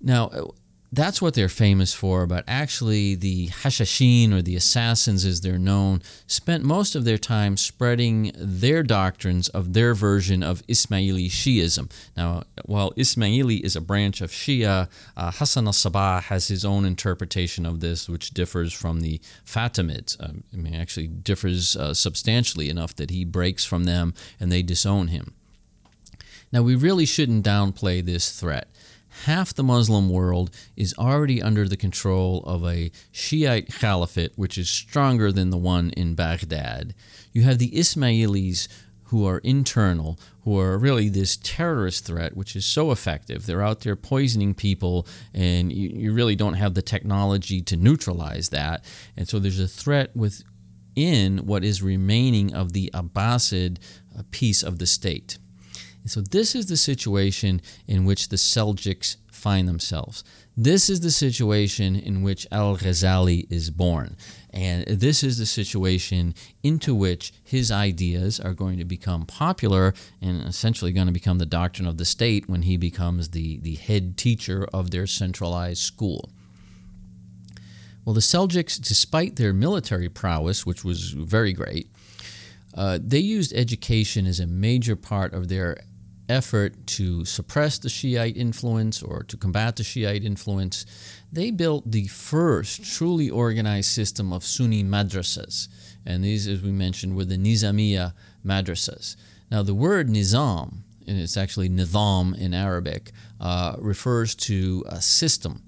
Now, 0.02 0.52
that's 0.96 1.22
what 1.22 1.34
they're 1.34 1.50
famous 1.50 1.94
for, 1.94 2.26
but 2.26 2.44
actually, 2.48 3.16
the 3.16 3.50
Hashashin, 3.50 4.32
or 4.32 4.42
the 4.42 4.56
assassins 4.56 5.26
as 5.26 5.42
they're 5.42 5.60
known, 5.60 6.02
spent 6.26 6.64
most 6.64 6.96
of 6.96 7.04
their 7.04 7.18
time 7.18 7.58
spreading 7.58 8.32
their 8.36 8.82
doctrines 8.82 9.50
of 9.50 9.74
their 9.74 9.94
version 9.94 10.42
of 10.42 10.66
Ismaili 10.68 11.28
Shiism. 11.28 11.92
Now, 12.16 12.44
while 12.64 12.92
Ismaili 12.94 13.62
is 13.62 13.76
a 13.76 13.82
branch 13.82 14.22
of 14.22 14.32
Shia, 14.32 14.90
uh, 15.18 15.32
Hassan 15.32 15.68
al 15.68 15.74
Sabah 15.74 16.22
has 16.24 16.48
his 16.48 16.64
own 16.64 16.86
interpretation 16.86 17.66
of 17.66 17.82
this, 17.82 18.08
which 18.08 18.32
differs 18.32 18.72
from 18.72 19.02
the 19.02 19.20
Fatimids. 19.46 20.20
Uh, 20.20 20.40
I 20.54 20.56
mean, 20.56 20.74
actually 20.74 21.08
differs 21.08 21.76
uh, 21.76 21.94
substantially 21.94 22.70
enough 22.70 22.96
that 22.96 23.10
he 23.10 23.26
breaks 23.26 23.66
from 23.66 23.84
them 23.84 24.14
and 24.40 24.52
they 24.52 24.62
disown 24.62 25.10
him. 25.10 25.34
Now, 26.52 26.62
we 26.62 26.76
really 26.76 27.06
shouldn't 27.06 27.46
downplay 27.46 28.04
this 28.04 28.40
threat 28.40 28.70
half 29.23 29.54
the 29.54 29.63
Muslim 29.63 30.10
world 30.10 30.51
is 30.75 30.93
already 30.97 31.41
under 31.41 31.67
the 31.67 31.78
control 31.78 32.43
of 32.45 32.65
a 32.65 32.91
Shiite 33.12 33.73
caliphate, 33.73 34.34
which 34.36 34.58
is 34.58 34.69
stronger 34.69 35.32
than 35.32 35.49
the 35.49 35.58
one 35.58 35.91
in 35.91 36.15
Baghdad. 36.15 36.93
You 37.32 37.43
have 37.43 37.58
the 37.58 37.71
Ismailis 37.71 38.67
who 39.06 39.25
are 39.25 39.38
internal, 39.39 40.19
who 40.43 40.60
are 40.60 40.78
really 40.78 41.10
this 41.10 41.38
terrorist 41.38 42.06
threat, 42.06 42.36
which 42.36 42.56
is 42.56 42.65
so 42.65 42.91
effective. 42.91 43.45
They're 43.45 43.62
out 43.62 43.82
there 43.82 43.95
poisoning 43.95 44.54
people, 44.54 45.08
and 45.34 45.71
you, 45.71 45.89
you 45.89 46.13
really 46.13 46.36
don't 46.36 46.56
have 46.56 46.73
the 46.73 46.82
technology 46.82 47.62
to 47.62 47.78
neutralize 47.78 48.49
that. 48.49 48.84
And 49.16 49.28
so 49.28 49.39
there's 49.39 49.59
a 49.59 49.68
threat 49.68 50.16
within 50.16 51.45
what 51.45 51.63
is 51.63 51.84
remaining 51.84 52.53
of 52.53 52.74
the 52.74 52.89
Abbasid 52.93 53.78
piece 54.32 54.63
of 54.63 54.80
the 54.80 54.88
state. 54.88 55.38
And 56.06 56.12
so 56.12 56.22
this 56.22 56.53
is 56.53 56.68
the 56.68 56.78
situation 56.78 57.64
in 57.88 58.06
which 58.06 58.30
the 58.30 58.36
Seljuks 58.36 59.18
find 59.32 59.68
themselves. 59.68 60.24
This 60.56 60.88
is 60.88 60.99
the 60.99 61.10
situation 61.10 61.95
in 61.95 62.22
which 62.22 62.45
Al 62.51 62.78
Ghazali 62.78 63.51
is 63.51 63.72
born. 63.72 64.16
And 64.51 64.86
this 64.86 65.24
is 65.24 65.39
the 65.39 65.47
situation 65.47 66.36
into 66.62 66.93
which 66.93 67.34
his 67.43 67.72
ideas 67.72 68.39
are 68.39 68.53
going 68.53 68.78
to 68.78 68.86
become 68.86 69.26
popular 69.26 69.95
and 70.22 70.43
essentially 70.43 70.91
going 70.91 71.08
to 71.08 71.12
become 71.12 71.39
the 71.39 71.45
doctrine 71.47 71.88
of 71.88 71.97
the 71.97 72.06
state 72.06 72.47
when 72.47 72.62
he 72.62 72.78
becomes 72.78 73.30
the, 73.30 73.58
the 73.62 73.74
head 73.74 74.16
teacher 74.16 74.68
of 74.72 74.91
their 74.91 75.08
centralized 75.08 75.82
school. 75.82 76.30
Well, 78.06 78.14
the 78.14 78.22
Seljuks, 78.22 78.80
despite 78.80 79.38
their 79.38 79.53
military 79.53 80.10
prowess, 80.10 80.68
which 80.68 80.86
was 80.86 81.10
very 81.10 81.51
great, 81.51 81.89
uh, 82.76 82.99
they 83.01 83.18
used 83.18 83.53
education 83.53 84.28
as 84.28 84.39
a 84.39 84.45
major 84.45 84.95
part 84.95 85.34
of 85.34 85.47
their 85.47 85.78
effort 86.28 86.88
to 86.88 87.26
suppress 87.26 87.78
the 87.78 87.89
Shiite 87.89 88.38
influence 88.38 89.01
or 89.01 89.23
to 89.23 89.38
combat 89.38 89.76
the 89.76 89.84
Shiite 89.84 90.23
influence. 90.23 90.86
They 91.32 91.51
built 91.51 91.91
the 91.91 92.07
first 92.07 92.84
truly 92.84 93.30
organized 93.30 93.89
system 93.91 94.34
of 94.34 94.43
Sunni 94.43 94.84
madrasas. 94.84 95.67
And 96.05 96.23
these, 96.23 96.47
as 96.47 96.61
we 96.61 96.71
mentioned, 96.71 97.15
were 97.15 97.26
the 97.26 97.38
Nizamiya 97.38 98.13
madrasas. 98.45 99.15
Now, 99.51 99.63
the 99.63 99.73
word 99.73 100.09
nizam, 100.09 100.78
and 101.07 101.19
it's 101.19 101.38
actually 101.38 101.69
nizam 101.69 102.38
in 102.38 102.53
Arabic, 102.53 103.11
uh, 103.39 103.76
refers 103.78 104.36
to 104.36 104.84
a 104.88 105.01
system. 105.01 105.63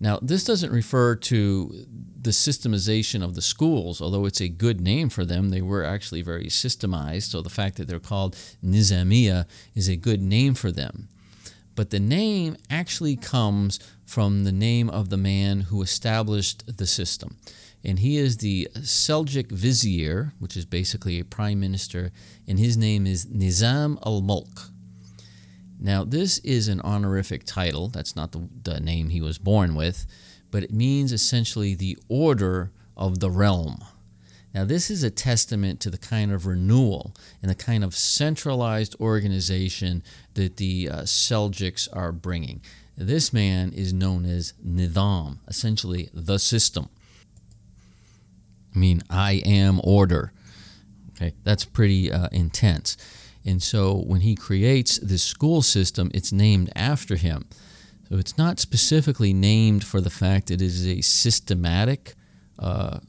Now, 0.00 0.20
this 0.22 0.44
doesn't 0.44 0.70
refer 0.70 1.16
to 1.16 1.86
the 2.20 2.30
systemization 2.30 3.22
of 3.22 3.34
the 3.34 3.42
schools, 3.42 4.00
although 4.00 4.26
it's 4.26 4.40
a 4.40 4.48
good 4.48 4.80
name 4.80 5.08
for 5.08 5.24
them, 5.24 5.50
they 5.50 5.62
were 5.62 5.84
actually 5.84 6.22
very 6.22 6.46
systemized. 6.46 7.30
So 7.30 7.42
the 7.42 7.50
fact 7.50 7.76
that 7.76 7.86
they're 7.86 8.00
called 8.00 8.36
Nizamiya 8.64 9.46
is 9.74 9.88
a 9.88 9.96
good 9.96 10.20
name 10.20 10.54
for 10.54 10.72
them. 10.72 11.08
But 11.76 11.90
the 11.90 12.00
name 12.00 12.56
actually 12.68 13.14
comes 13.14 13.78
from 14.04 14.42
the 14.42 14.52
name 14.52 14.90
of 14.90 15.10
the 15.10 15.16
man 15.16 15.60
who 15.60 15.80
established 15.82 16.76
the 16.76 16.86
system. 16.86 17.36
And 17.84 18.00
he 18.00 18.16
is 18.16 18.38
the 18.38 18.68
Seljuk 18.74 19.52
vizier, 19.52 20.32
which 20.40 20.56
is 20.56 20.64
basically 20.64 21.20
a 21.20 21.24
prime 21.24 21.60
minister, 21.60 22.10
and 22.48 22.58
his 22.58 22.76
name 22.76 23.06
is 23.06 23.26
Nizam 23.26 23.96
al 24.04 24.20
Mulk. 24.22 24.70
Now, 25.78 26.02
this 26.02 26.38
is 26.38 26.66
an 26.66 26.80
honorific 26.80 27.44
title. 27.44 27.86
That's 27.86 28.16
not 28.16 28.32
the, 28.32 28.48
the 28.64 28.80
name 28.80 29.10
he 29.10 29.20
was 29.20 29.38
born 29.38 29.76
with 29.76 30.06
but 30.50 30.62
it 30.62 30.72
means 30.72 31.12
essentially 31.12 31.74
the 31.74 31.98
order 32.08 32.70
of 32.96 33.20
the 33.20 33.30
realm. 33.30 33.84
Now, 34.54 34.64
this 34.64 34.90
is 34.90 35.02
a 35.02 35.10
testament 35.10 35.78
to 35.80 35.90
the 35.90 35.98
kind 35.98 36.32
of 36.32 36.46
renewal 36.46 37.14
and 37.42 37.50
the 37.50 37.54
kind 37.54 37.84
of 37.84 37.94
centralized 37.94 38.96
organization 38.98 40.02
that 40.34 40.56
the 40.56 40.88
uh, 40.88 40.96
Seljuks 41.02 41.88
are 41.92 42.12
bringing. 42.12 42.62
This 42.96 43.32
man 43.32 43.72
is 43.72 43.92
known 43.92 44.24
as 44.24 44.54
Nidam, 44.66 45.38
essentially 45.46 46.10
the 46.12 46.38
system. 46.38 46.88
I 48.74 48.78
mean, 48.78 49.02
I 49.08 49.42
am 49.44 49.80
order. 49.84 50.32
Okay, 51.12 51.34
that's 51.44 51.64
pretty 51.64 52.10
uh, 52.10 52.28
intense. 52.32 52.96
And 53.44 53.62
so 53.62 53.94
when 53.94 54.22
he 54.22 54.34
creates 54.34 54.98
this 54.98 55.22
school 55.22 55.62
system, 55.62 56.10
it's 56.12 56.32
named 56.32 56.70
after 56.74 57.16
him. 57.16 57.46
So 58.08 58.16
it's 58.16 58.38
not 58.38 58.58
specifically 58.58 59.34
named 59.34 59.84
for 59.84 60.00
the 60.00 60.10
fact 60.10 60.50
it 60.50 60.62
is 60.62 60.86
a 60.86 61.02
systematic 61.02 62.14
uh, 62.58 63.00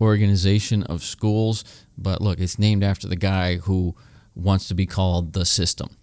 organization 0.00 0.82
of 0.84 1.02
schools, 1.02 1.64
but 1.96 2.20
look, 2.20 2.38
it's 2.38 2.58
named 2.58 2.84
after 2.84 3.08
the 3.08 3.16
guy 3.16 3.56
who 3.56 3.94
wants 4.34 4.68
to 4.68 4.74
be 4.74 4.86
called 4.86 5.32
the 5.32 5.44
system. 5.44 5.96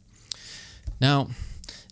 Now, 1.00 1.30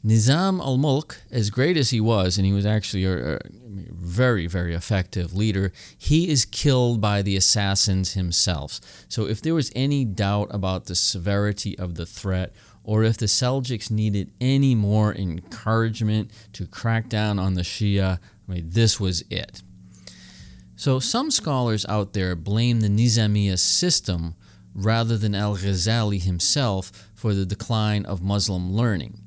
Nizam 0.04 0.60
al 0.60 0.78
Mulk, 0.78 1.22
as 1.32 1.50
great 1.50 1.78
as 1.78 1.92
he 1.92 2.02
was, 2.02 2.38
and 2.38 2.46
he 2.46 2.52
was 2.52 2.66
actually 2.66 3.06
a, 3.06 3.36
a, 3.36 3.40
very, 3.64 4.48
very 4.48 4.74
effective 4.74 5.34
leader, 5.34 5.72
he 5.98 6.30
is 6.30 6.46
killed 6.46 7.00
by 7.00 7.22
the 7.22 7.38
assassins 7.38 8.14
himself. 8.14 8.82
So, 9.08 9.28
if 9.28 9.42
there 9.42 9.54
was 9.54 9.72
any 9.76 10.04
doubt 10.04 10.50
about 10.52 10.86
the 10.86 10.96
severity 10.96 11.78
of 11.80 11.96
the 11.96 12.06
threat 12.06 12.54
or 12.84 13.04
if 13.04 13.18
the 13.18 13.26
Seljuks 13.28 13.90
needed 13.90 14.32
any 14.42 14.76
more 14.76 15.14
encouragement 15.14 16.32
to 16.54 16.66
crack 16.66 17.10
down 17.10 17.40
on 17.40 17.54
the 17.54 17.62
Shia, 17.62 18.20
I 18.48 18.52
mean, 18.52 18.70
this 18.70 19.00
was 19.00 19.24
it. 19.30 19.62
So 20.76 21.00
some 21.00 21.32
scholars 21.32 21.86
out 21.88 22.14
there 22.14 22.36
blame 22.36 22.82
the 22.82 22.90
Nizamiya 22.90 23.58
system 23.58 24.36
rather 24.76 25.18
than 25.18 25.36
al 25.36 25.56
Ghazali 25.56 26.22
himself 26.22 27.10
for 27.16 27.34
the 27.34 27.46
decline 27.46 28.06
of 28.06 28.22
Muslim 28.22 28.74
learning. 28.74 29.20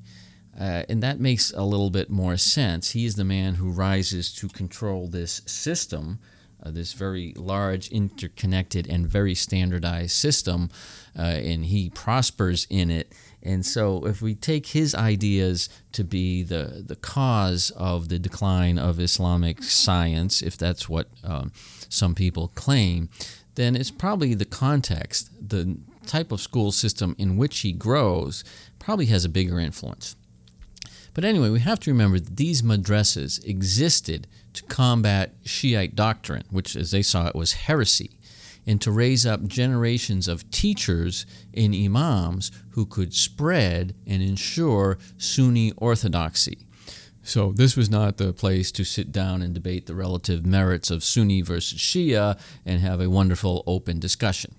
Uh, 0.59 0.83
and 0.89 1.03
that 1.03 1.21
makes 1.21 1.53
a 1.53 1.63
little 1.63 1.91
bit 1.91 2.11
more 2.11 2.37
sense. 2.37 2.93
He 2.93 3.05
is 3.05 3.15
the 3.15 3.25
man 3.25 3.55
who 3.55 3.71
rises 3.71 4.33
to 4.35 4.49
control 4.49 5.07
this 5.07 5.43
system, 5.47 6.19
uh, 6.63 6.71
this 6.71 6.95
very 6.95 7.35
large, 7.37 7.89
interconnected, 7.89 8.87
and 8.87 9.07
very 9.07 9.35
standardized 9.35 10.13
system, 10.13 10.71
uh, 11.17 11.23
and 11.23 11.67
he 11.67 11.91
prospers 11.91 12.67
in 12.71 12.91
it 12.91 13.13
and 13.47 13.65
so, 13.65 14.05
if 14.07 14.21
we 14.21 14.35
take 14.35 14.67
his 14.67 14.93
ideas 14.93 15.69
to 15.93 16.03
be 16.03 16.43
the, 16.43 16.83
the 16.85 16.97
cause 16.97 17.71
of 17.77 18.09
the 18.09 18.19
decline 18.19 18.77
of 18.77 18.99
Islamic 18.99 19.63
science, 19.63 20.43
if 20.43 20.59
that's 20.59 20.89
what 20.89 21.09
um, 21.23 21.53
some 21.89 22.17
people 22.17 22.49
claim, 22.49 23.09
then 23.55 23.77
it's 23.77 23.93
probably 23.93 24.35
the 24.35 24.45
context, 24.45 25.31
the 25.49 25.79
type 26.07 26.33
of 26.33 26.41
school 26.41 26.73
system 26.73 27.15
in 27.19 27.37
which 27.37 27.61
he 27.61 27.71
grows, 27.71 28.43
probably 28.81 29.07
has 29.07 29.25
a 29.25 29.29
bigger 29.29 29.61
influence. 29.61 30.17
But 31.15 31.25
anyway, 31.25 31.51
we 31.51 31.61
have 31.61 31.79
to 31.81 31.93
remember 31.93 32.19
that 32.19 32.37
these 32.37 32.63
madrasas 32.63 33.43
existed 33.47 34.27
to 34.55 34.65
combat 34.65 35.35
Shiite 35.45 35.95
doctrine, 35.95 36.43
which, 36.51 36.75
as 36.75 36.91
they 36.91 37.03
saw 37.03 37.29
it, 37.29 37.37
was 37.37 37.53
heresy 37.53 38.16
and 38.67 38.81
to 38.81 38.91
raise 38.91 39.25
up 39.25 39.47
generations 39.47 40.29
of 40.29 40.51
teachers 40.51 41.25
and 41.55 41.75
imams 41.75 42.51
who 42.71 42.85
could 42.85 43.15
spread 43.15 43.95
and 44.07 44.23
ensure 44.23 44.99
Sunni 45.17 45.73
orthodoxy. 45.77 46.67
So, 47.23 47.51
this 47.51 47.77
was 47.77 47.91
not 47.91 48.19
the 48.19 48.33
place 48.33 48.71
to 48.73 48.85
sit 48.85 49.11
down 49.11 49.43
and 49.43 49.53
debate 49.53 49.87
the 49.87 49.97
relative 49.97 50.47
merits 50.47 50.93
of 50.93 51.03
Sunni 51.03 51.43
versus 51.43 51.79
Shia 51.79 52.39
and 52.65 52.81
have 52.81 53.01
a 53.01 53.11
wonderful 53.11 53.65
open 53.67 53.99
discussion. 53.99 54.55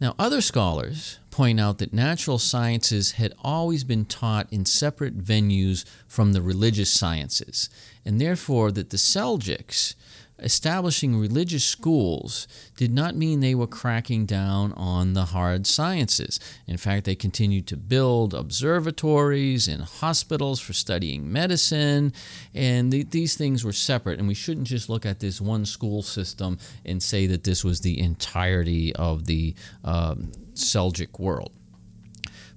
Now, 0.00 0.14
other 0.18 0.40
scholars 0.40 1.18
point 1.30 1.58
out 1.58 1.78
that 1.78 1.92
natural 1.92 2.38
sciences 2.38 3.12
had 3.12 3.32
always 3.42 3.82
been 3.82 4.04
taught 4.04 4.52
in 4.52 4.64
separate 4.64 5.18
venues 5.18 5.84
from 6.06 6.32
the 6.32 6.42
religious 6.42 6.90
sciences, 6.90 7.70
and 8.04 8.20
therefore 8.20 8.70
that 8.72 8.90
the 8.90 8.96
Seljuks 8.96 9.94
establishing 10.40 11.18
religious 11.18 11.64
schools 11.64 12.46
did 12.76 12.92
not 12.92 13.16
mean 13.16 13.40
they 13.40 13.54
were 13.54 13.66
cracking 13.66 14.26
down 14.26 14.72
on 14.72 15.14
the 15.14 15.26
hard 15.26 15.66
sciences. 15.66 16.38
In 16.66 16.76
fact, 16.76 17.04
they 17.04 17.14
continued 17.14 17.66
to 17.68 17.76
build 17.76 18.34
observatories 18.34 19.68
and 19.68 19.82
hospitals 19.82 20.60
for 20.60 20.72
studying 20.72 21.32
medicine, 21.32 22.12
and 22.54 22.92
the, 22.92 23.02
these 23.04 23.36
things 23.36 23.64
were 23.64 23.72
separate. 23.72 24.18
And 24.18 24.28
we 24.28 24.34
shouldn't 24.34 24.66
just 24.66 24.88
look 24.88 25.04
at 25.04 25.20
this 25.20 25.40
one 25.40 25.66
school 25.66 26.02
system 26.02 26.58
and 26.84 27.02
say 27.02 27.26
that 27.26 27.44
this 27.44 27.64
was 27.64 27.80
the 27.80 27.98
entirety 27.98 28.94
of 28.96 29.26
the 29.26 29.54
um, 29.84 30.32
Seljuk 30.54 31.18
world. 31.18 31.52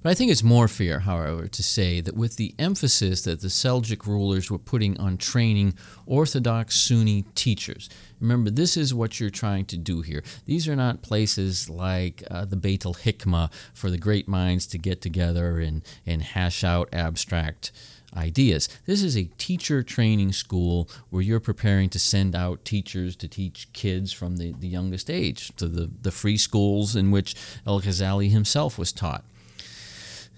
But 0.04 0.10
I 0.10 0.14
think 0.16 0.32
it's 0.32 0.42
more 0.42 0.68
fair, 0.68 1.02
however, 1.02 1.48
to 1.48 1.64
say 1.64 2.02
that 2.02 2.16
with 2.16 2.38
the 2.38 2.56
emphasis 2.58 3.22
that 3.24 3.42
the 3.42 3.50
Seljuk 3.50 4.08
rulers 4.08 4.50
were 4.50 4.58
putting 4.58 5.00
on 5.00 5.18
training 5.18 5.76
Orthodox 6.08 6.80
Sunni 6.80 7.24
teachers, 7.36 7.88
remember 8.20 8.50
this 8.50 8.76
is 8.76 8.96
what 8.96 9.20
you're 9.20 9.30
trying 9.30 9.66
to 9.66 9.78
do 9.78 10.02
here. 10.02 10.24
These 10.46 10.68
are 10.68 10.76
not 10.76 11.04
places 11.04 11.70
like 11.70 12.24
uh, 12.32 12.46
the 12.46 12.56
Beit 12.56 12.84
al 12.84 12.96
Hikmah 12.96 13.54
for 13.76 13.92
the 13.92 14.00
great 14.00 14.28
minds 14.28 14.66
to 14.68 14.80
get 14.80 15.02
together 15.02 15.60
and, 15.60 15.84
and 16.08 16.24
hash 16.24 16.64
out 16.64 16.90
abstract 16.92 17.72
ideas. 18.18 18.70
This 18.88 19.04
is 19.04 19.16
a 19.16 19.30
teacher 19.38 19.84
training 19.84 20.34
school 20.34 20.90
where 21.12 21.22
you're 21.22 21.40
preparing 21.40 21.90
to 21.90 22.00
send 22.00 22.36
out 22.36 22.66
teachers 22.66 23.16
to 23.18 23.28
teach 23.28 23.72
kids 23.72 24.12
from 24.12 24.38
the, 24.38 24.54
the 24.60 24.68
youngest 24.68 25.12
age 25.12 25.56
to 25.58 25.68
the, 25.68 25.92
the 26.02 26.12
free 26.12 26.38
schools 26.38 26.96
in 26.96 27.12
which 27.12 27.36
El 27.68 27.82
Ghazali 27.82 28.32
himself 28.32 28.80
was 28.80 28.92
taught. 28.92 29.24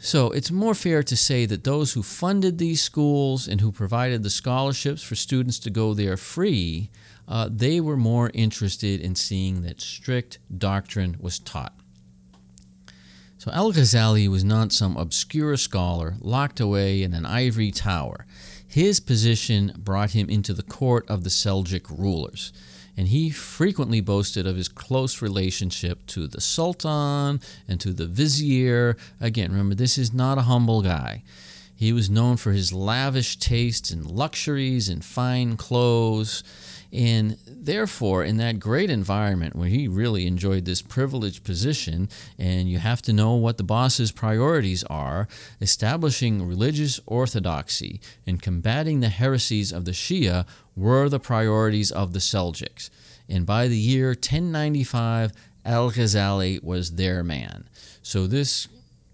So 0.04 0.32
it's 0.32 0.52
more 0.52 0.76
fair 0.76 1.02
to 1.02 1.16
say 1.16 1.46
that 1.46 1.64
those 1.64 1.94
who 1.94 2.04
funded 2.04 2.58
these 2.58 2.82
schools 2.82 3.48
and 3.48 3.62
who 3.62 3.72
provided 3.72 4.22
the 4.22 4.30
scholarships 4.30 5.02
for 5.02 5.16
students 5.16 5.60
to 5.60 5.70
go 5.70 5.94
there 5.94 6.18
free, 6.18 6.90
uh, 7.26 7.48
they 7.50 7.80
were 7.80 7.96
more 7.96 8.30
interested 8.34 9.00
in 9.00 9.16
seeing 9.16 9.62
that 9.62 9.80
strict 9.80 10.40
doctrine 10.56 11.16
was 11.22 11.40
taught. 11.40 11.74
So 13.38 13.50
Al 13.52 13.72
Ghazali 13.72 14.28
was 14.28 14.44
not 14.44 14.74
some 14.74 14.98
obscure 14.98 15.56
scholar 15.56 16.16
locked 16.20 16.60
away 16.60 17.02
in 17.02 17.14
an 17.14 17.26
ivory 17.26 17.72
tower. 17.72 18.26
His 18.68 19.00
position 19.00 19.74
brought 19.78 20.12
him 20.12 20.30
into 20.30 20.54
the 20.54 20.64
court 20.64 21.10
of 21.10 21.24
the 21.24 21.30
Seljuk 21.30 21.90
rulers 21.90 22.52
and 22.96 23.08
he 23.08 23.30
frequently 23.30 24.02
boasted 24.02 24.46
of 24.46 24.56
his 24.56 24.68
close 24.68 25.22
relationship 25.22 26.06
to 26.08 26.28
the 26.28 26.42
Sultan 26.42 27.42
and 27.68 27.80
to 27.80 27.94
the 27.94 28.06
Vizier. 28.06 28.96
Again, 29.20 29.52
remember, 29.52 29.76
this 29.76 29.98
is 29.98 30.14
not 30.14 30.38
a 30.38 30.44
humble 30.44 30.82
guy. 30.82 31.24
He 31.76 31.92
was 31.92 32.10
known 32.10 32.38
for 32.38 32.52
his 32.52 32.72
lavish 32.72 33.38
tastes 33.38 33.92
and 33.92 34.06
luxuries 34.06 34.90
and 34.90 35.04
fine 35.04 35.58
clothes. 35.58 36.44
And 36.94 37.38
therefore, 37.48 38.24
in 38.24 38.38
that 38.38 38.60
great 38.60 38.92
environment 38.92 39.56
where 39.56 39.68
he 39.68 39.88
really 39.88 40.28
enjoyed 40.28 40.66
this 40.66 40.84
privileged 40.84 41.44
position, 41.44 42.08
and 42.38 42.70
you 42.70 42.78
have 42.78 43.02
to 43.02 43.14
know 43.14 43.34
what 43.34 43.58
the 43.58 43.64
boss's 43.64 44.12
priorities 44.12 44.84
are, 44.84 45.28
establishing 45.60 46.48
religious 46.48 47.00
orthodoxy 47.08 48.00
and 48.28 48.40
combating 48.40 49.00
the 49.00 49.10
heresies 49.10 49.72
of 49.72 49.86
the 49.86 49.92
Shia 49.92 50.46
were 50.76 51.10
the 51.10 51.20
priorities 51.20 51.92
of 51.92 52.14
the 52.14 52.20
Seljuks. 52.20 52.90
And 53.30 53.46
by 53.46 53.68
the 53.68 53.78
year 53.78 54.10
1095, 54.10 55.32
Al 55.66 55.92
Ghazali 55.92 56.62
was 56.64 56.96
their 56.96 57.24
man. 57.24 57.70
So 58.02 58.28
this 58.28 58.68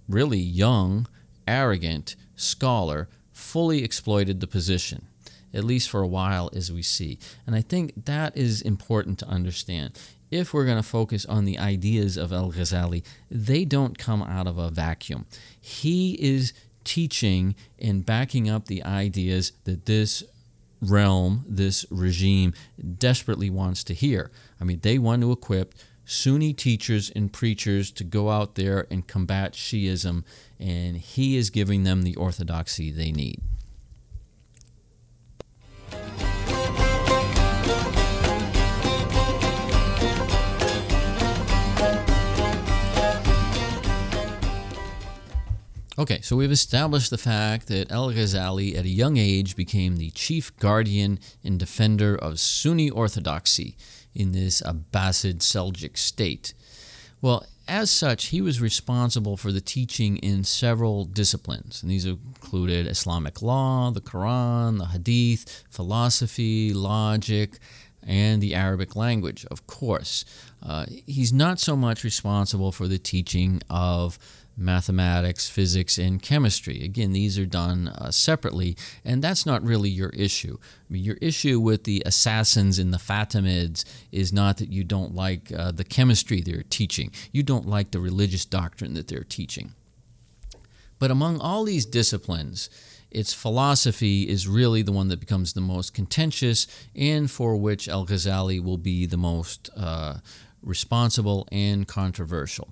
really 0.07 0.39
young, 0.39 1.07
arrogant 1.47 2.16
scholar 2.36 3.07
fully 3.32 3.84
exploited 3.84 4.39
the 4.39 4.47
position 4.47 5.07
at 5.53 5.64
least 5.64 5.89
for 5.89 6.01
a 6.01 6.07
while, 6.07 6.49
as 6.53 6.72
we 6.72 6.82
see. 6.82 7.18
And 7.45 7.55
I 7.55 7.62
think 7.62 8.05
that 8.05 8.36
is 8.38 8.62
important 8.62 9.20
to 9.20 9.28
understand. 9.28 9.97
If 10.32 10.53
we're 10.53 10.66
going 10.66 10.78
to 10.78 10.84
focus 10.84 11.26
on 11.26 11.45
the 11.45 11.57
ideas 11.57 12.18
of 12.18 12.32
Al 12.32 12.51
Ghazali, 12.51 13.03
they 13.32 13.66
don't 13.66 13.97
come 13.97 14.22
out 14.22 14.47
of 14.47 14.57
a 14.57 14.70
vacuum. 14.70 15.26
He 15.60 16.14
is 16.14 16.53
teaching 16.84 17.55
and 17.80 18.05
backing 18.05 18.49
up 18.49 18.68
the 18.68 18.84
ideas 18.84 19.53
that 19.64 19.86
this 19.86 20.24
realm, 20.82 21.46
this 21.48 21.86
regime, 21.90 22.54
desperately 22.98 23.50
wants 23.50 23.84
to 23.86 23.94
hear. 23.94 24.32
I 24.60 24.64
mean, 24.64 24.80
they 24.82 24.98
want 24.98 25.22
to 25.22 25.32
equip 25.32 25.74
Sunni 26.06 26.54
teachers 26.54 27.12
and 27.12 27.32
preachers 27.32 27.92
to 27.92 28.04
go 28.04 28.30
out 28.30 28.56
there 28.56 28.88
and 28.90 29.08
combat 29.08 29.54
Shiism, 29.54 30.24
and 30.60 30.98
he 30.98 31.38
is 31.38 31.50
giving 31.50 31.84
them 31.84 32.02
the 32.02 32.16
orthodoxy 32.16 32.92
they 32.92 33.12
need. 33.12 33.42
Okay, 46.00 46.22
so 46.22 46.38
we've 46.38 46.50
established 46.50 47.10
the 47.10 47.18
fact 47.18 47.68
that 47.68 47.91
Al 47.91 48.10
Ghazali 48.10 48.74
at 48.78 48.86
a 48.86 48.89
young 48.89 49.18
age 49.18 49.58
became 49.58 49.97
the 49.97 50.12
chief 50.12 50.56
guardian 50.56 51.20
and 51.43 51.60
defender 51.60 52.16
of 52.16 52.39
Sunni 52.39 52.89
orthodoxy 52.89 53.76
in 54.16 54.32
this 54.32 54.62
Abbasid 54.62 55.39
Seljuk 55.39 55.97
state. 55.97 56.54
Well, 57.22 57.45
as 57.68 57.91
such, 57.91 58.28
he 58.28 58.39
was 58.39 58.62
responsible 58.62 59.36
for 59.36 59.52
the 59.52 59.60
teaching 59.60 60.16
in 60.20 60.45
several 60.45 61.04
disciplines, 61.04 61.82
and 61.82 61.91
these 61.91 62.06
included 62.06 62.88
Islamic 62.88 63.41
law, 63.41 63.91
the 63.91 64.00
Quran, 64.00 64.78
the 64.78 64.86
Hadith, 64.86 65.66
philosophy, 65.70 66.72
logic, 66.72 67.60
and 68.08 68.41
the 68.41 68.56
Arabic 68.56 68.95
language, 68.95 69.45
of 69.52 69.68
course. 69.68 70.24
Uh, 70.62 70.86
he's 71.05 71.32
not 71.32 71.60
so 71.60 71.76
much 71.76 72.03
responsible 72.03 72.72
for 72.72 72.88
the 72.88 72.99
teaching 72.99 73.62
of 73.70 74.20
mathematics, 74.60 75.49
physics, 75.49 75.97
and 75.97 76.22
chemistry. 76.22 76.84
Again, 76.84 77.14
these 77.14 77.39
are 77.39 77.45
done 77.45 77.88
uh, 77.88 78.12
separately, 78.12 78.76
and 79.05 79.22
that's 79.22 79.45
not 79.45 79.64
really 79.64 79.89
your 79.89 80.10
issue. 80.10 80.57
I 80.62 80.93
mean, 80.93 81.03
your 81.03 81.18
issue 81.22 81.60
with 81.60 81.86
the 81.86 82.03
assassins 82.05 82.78
and 82.78 82.93
the 82.93 82.97
Fatimids 82.97 83.86
is 84.12 84.34
not 84.34 84.57
that 84.57 84.70
you 84.70 84.84
don't 84.84 85.16
like 85.16 85.51
uh, 85.53 85.72
the 85.72 85.86
chemistry 85.86 86.41
they're 86.41 86.64
teaching, 86.70 87.12
you 87.32 87.41
don't 87.41 87.68
like 87.68 87.91
the 87.91 88.01
religious 88.01 88.45
doctrine 88.45 88.93
that 88.95 89.07
they're 89.07 89.24
teaching. 89.24 89.74
But 90.99 91.12
among 91.12 91.39
all 91.39 91.64
these 91.64 91.86
disciplines, 91.86 92.70
its 93.10 93.34
philosophy 93.34 94.30
is 94.30 94.47
really 94.47 94.82
the 94.82 94.91
one 94.91 95.07
that 95.07 95.20
becomes 95.20 95.53
the 95.53 95.62
most 95.62 95.93
contentious 95.93 96.68
and 96.95 97.32
for 97.32 97.55
which 97.55 97.88
Al 97.88 98.05
Ghazali 98.05 98.62
will 98.62 98.78
be 98.78 99.05
the 99.05 99.18
most 99.18 99.70
uh, 99.76 100.18
responsible 100.62 101.47
and 101.51 101.88
controversial. 101.88 102.70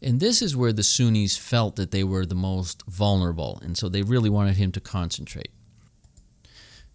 And 0.00 0.18
this 0.18 0.42
is 0.42 0.56
where 0.56 0.72
the 0.72 0.82
Sunnis 0.82 1.36
felt 1.36 1.76
that 1.76 1.92
they 1.92 2.02
were 2.02 2.26
the 2.26 2.34
most 2.34 2.82
vulnerable, 2.86 3.60
and 3.62 3.78
so 3.78 3.88
they 3.88 4.02
really 4.02 4.30
wanted 4.30 4.56
him 4.56 4.72
to 4.72 4.80
concentrate. 4.80 5.50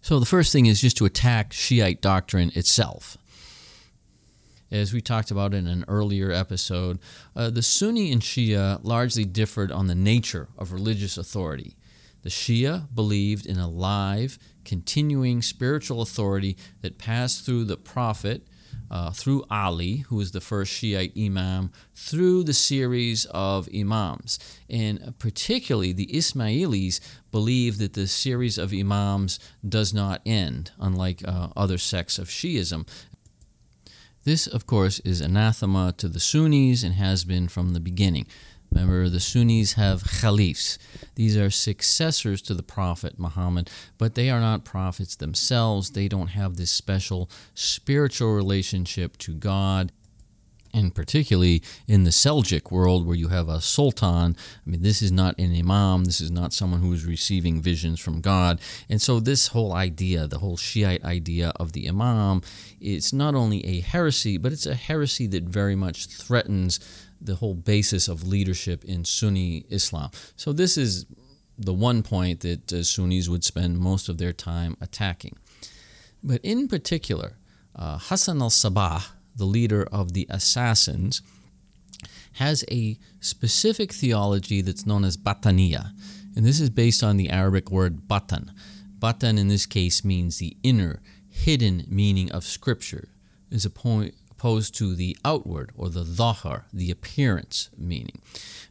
So 0.02 0.20
the 0.20 0.26
first 0.26 0.52
thing 0.52 0.66
is 0.66 0.80
just 0.80 0.96
to 0.98 1.06
attack 1.06 1.52
Shiite 1.52 2.00
doctrine 2.00 2.52
itself. 2.54 3.16
As 4.70 4.92
we 4.92 5.00
talked 5.00 5.30
about 5.30 5.54
in 5.54 5.66
an 5.66 5.84
earlier 5.88 6.30
episode, 6.30 6.98
uh, 7.34 7.48
the 7.48 7.62
Sunni 7.62 8.12
and 8.12 8.20
Shia 8.20 8.80
largely 8.82 9.24
differed 9.24 9.72
on 9.72 9.86
the 9.86 9.94
nature 9.94 10.48
of 10.58 10.72
religious 10.72 11.16
authority. 11.16 11.74
The 12.22 12.28
Shia 12.28 12.94
believed 12.94 13.46
in 13.46 13.58
a 13.58 13.68
live, 13.68 14.38
continuing 14.64 15.40
spiritual 15.40 16.02
authority 16.02 16.58
that 16.82 16.98
passed 16.98 17.46
through 17.46 17.64
the 17.64 17.78
prophet 17.78 18.46
uh, 18.90 19.10
through 19.10 19.44
Ali, 19.50 19.98
who 20.08 20.16
was 20.16 20.32
the 20.32 20.40
first 20.40 20.72
Shiite 20.72 21.12
imam, 21.16 21.70
through 21.94 22.44
the 22.44 22.54
series 22.54 23.24
of 23.26 23.68
imams. 23.74 24.38
And 24.68 25.14
particularly 25.18 25.92
the 25.92 26.06
Ismailis 26.06 27.00
believe 27.30 27.78
that 27.78 27.94
the 27.94 28.06
series 28.06 28.58
of 28.58 28.72
imams 28.72 29.38
does 29.66 29.92
not 29.92 30.22
end, 30.24 30.72
unlike 30.78 31.22
uh, 31.26 31.48
other 31.56 31.78
sects 31.78 32.18
of 32.18 32.28
Shiism. 32.28 32.86
This, 34.24 34.46
of 34.46 34.66
course, 34.66 35.00
is 35.00 35.20
anathema 35.20 35.94
to 35.96 36.08
the 36.08 36.20
Sunnis 36.20 36.82
and 36.82 36.94
has 36.94 37.24
been 37.24 37.48
from 37.48 37.72
the 37.72 37.80
beginning. 37.80 38.26
Remember, 38.70 39.08
the 39.08 39.20
Sunnis 39.20 39.74
have 39.74 40.04
caliphs. 40.04 40.78
These 41.14 41.36
are 41.36 41.50
successors 41.50 42.42
to 42.42 42.54
the 42.54 42.62
Prophet 42.62 43.18
Muhammad, 43.18 43.70
but 43.96 44.14
they 44.14 44.30
are 44.30 44.40
not 44.40 44.64
prophets 44.64 45.16
themselves. 45.16 45.90
They 45.90 46.08
don't 46.08 46.28
have 46.28 46.56
this 46.56 46.70
special 46.70 47.30
spiritual 47.54 48.34
relationship 48.34 49.16
to 49.18 49.34
God. 49.34 49.92
And 50.74 50.94
particularly 50.94 51.62
in 51.86 52.04
the 52.04 52.10
Seljuk 52.10 52.70
world, 52.70 53.06
where 53.06 53.16
you 53.16 53.28
have 53.28 53.48
a 53.48 53.58
sultan, 53.58 54.36
I 54.36 54.70
mean, 54.70 54.82
this 54.82 55.00
is 55.00 55.10
not 55.10 55.38
an 55.38 55.58
imam, 55.58 56.04
this 56.04 56.20
is 56.20 56.30
not 56.30 56.52
someone 56.52 56.82
who 56.82 56.92
is 56.92 57.06
receiving 57.06 57.62
visions 57.62 57.98
from 57.98 58.20
God. 58.20 58.60
And 58.90 59.00
so, 59.00 59.18
this 59.18 59.48
whole 59.48 59.72
idea, 59.72 60.26
the 60.26 60.40
whole 60.40 60.58
Shiite 60.58 61.02
idea 61.04 61.52
of 61.56 61.72
the 61.72 61.88
imam, 61.88 62.42
it's 62.82 63.14
not 63.14 63.34
only 63.34 63.64
a 63.64 63.80
heresy, 63.80 64.36
but 64.36 64.52
it's 64.52 64.66
a 64.66 64.74
heresy 64.74 65.26
that 65.28 65.44
very 65.44 65.74
much 65.74 66.06
threatens 66.06 66.80
the 67.20 67.36
whole 67.36 67.54
basis 67.54 68.08
of 68.08 68.26
leadership 68.26 68.84
in 68.84 69.04
Sunni 69.04 69.64
Islam. 69.68 70.10
So, 70.36 70.52
this 70.52 70.76
is 70.76 71.06
the 71.58 71.72
one 71.72 72.02
point 72.02 72.40
that 72.40 72.72
uh, 72.72 72.82
Sunnis 72.82 73.28
would 73.28 73.44
spend 73.44 73.78
most 73.78 74.08
of 74.08 74.18
their 74.18 74.32
time 74.32 74.76
attacking. 74.80 75.36
But 76.22 76.40
in 76.44 76.68
particular, 76.68 77.36
uh, 77.74 77.98
Hassan 78.00 78.40
al 78.40 78.50
Sabah, 78.50 79.04
the 79.36 79.44
leader 79.44 79.86
of 79.90 80.12
the 80.12 80.26
assassins, 80.30 81.22
has 82.34 82.64
a 82.70 82.98
specific 83.20 83.92
theology 83.92 84.60
that's 84.60 84.86
known 84.86 85.04
as 85.04 85.16
Bataniya. 85.16 85.92
And 86.36 86.46
this 86.46 86.60
is 86.60 86.70
based 86.70 87.02
on 87.02 87.16
the 87.16 87.30
Arabic 87.30 87.70
word 87.70 88.06
batan. 88.06 88.50
Batan 88.98 89.38
in 89.38 89.48
this 89.48 89.66
case 89.66 90.04
means 90.04 90.38
the 90.38 90.56
inner, 90.62 91.00
hidden 91.28 91.84
meaning 91.88 92.30
of 92.30 92.44
Scripture. 92.44 93.08
Is 93.50 93.64
a 93.64 93.70
point 93.70 94.14
opposed 94.38 94.74
to 94.76 94.94
the 94.94 95.16
outward 95.24 95.72
or 95.74 95.88
the 95.88 96.04
dhahar, 96.04 96.62
the 96.72 96.90
appearance 96.92 97.70
meaning. 97.76 98.22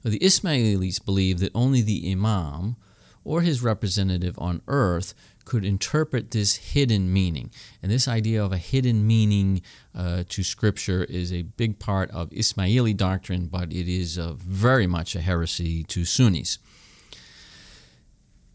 The 0.01 0.20
Ismailis 0.20 1.03
believe 1.03 1.39
that 1.39 1.51
only 1.53 1.82
the 1.82 2.09
Imam 2.09 2.78
or 3.26 3.41
his 3.41 3.61
representative 3.61 4.39
on 4.39 4.61
earth 4.70 5.13
could 5.43 5.65
interpret 5.65 6.32
this 6.32 6.55
hidden 6.55 7.11
meaning. 7.11 7.51
And 7.84 7.91
this 7.91 8.07
idea 8.07 8.43
of 8.43 8.53
a 8.53 8.57
hidden 8.57 9.05
meaning 9.05 9.61
uh, 9.93 10.24
to 10.30 10.43
Scripture 10.43 11.03
is 11.03 11.34
a 11.34 11.41
big 11.41 11.80
part 11.80 12.09
of 12.11 12.30
Ismaili 12.30 12.95
doctrine, 12.95 13.47
but 13.47 13.74
it 13.74 13.89
is 13.89 14.18
uh, 14.18 14.34
very 14.38 14.88
much 14.88 15.15
a 15.15 15.22
heresy 15.22 15.84
to 15.86 16.05
Sunnis. 16.05 16.59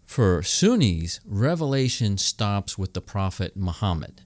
For 0.06 0.42
Sunnis, 0.42 1.20
revelation 1.26 2.16
stops 2.16 2.78
with 2.78 2.94
the 2.94 3.02
Prophet 3.02 3.54
Muhammad. 3.54 4.22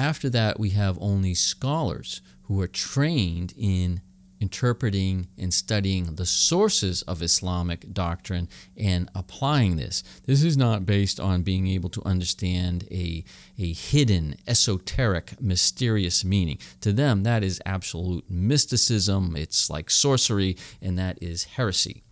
After 0.00 0.30
that, 0.30 0.58
we 0.58 0.70
have 0.70 0.96
only 0.98 1.34
scholars 1.34 2.22
who 2.44 2.58
are 2.62 2.66
trained 2.66 3.52
in 3.54 4.00
interpreting 4.40 5.28
and 5.36 5.52
studying 5.52 6.14
the 6.14 6.24
sources 6.24 7.02
of 7.02 7.20
Islamic 7.20 7.92
doctrine 7.92 8.48
and 8.78 9.10
applying 9.14 9.76
this. 9.76 10.02
This 10.24 10.42
is 10.42 10.56
not 10.56 10.86
based 10.86 11.20
on 11.20 11.42
being 11.42 11.66
able 11.66 11.90
to 11.90 12.02
understand 12.06 12.88
a, 12.90 13.22
a 13.58 13.74
hidden, 13.74 14.36
esoteric, 14.46 15.38
mysterious 15.38 16.24
meaning. 16.24 16.56
To 16.80 16.94
them, 16.94 17.22
that 17.24 17.44
is 17.44 17.60
absolute 17.66 18.24
mysticism, 18.30 19.36
it's 19.36 19.68
like 19.68 19.90
sorcery, 19.90 20.56
and 20.80 20.98
that 20.98 21.22
is 21.22 21.44
heresy. 21.44 22.04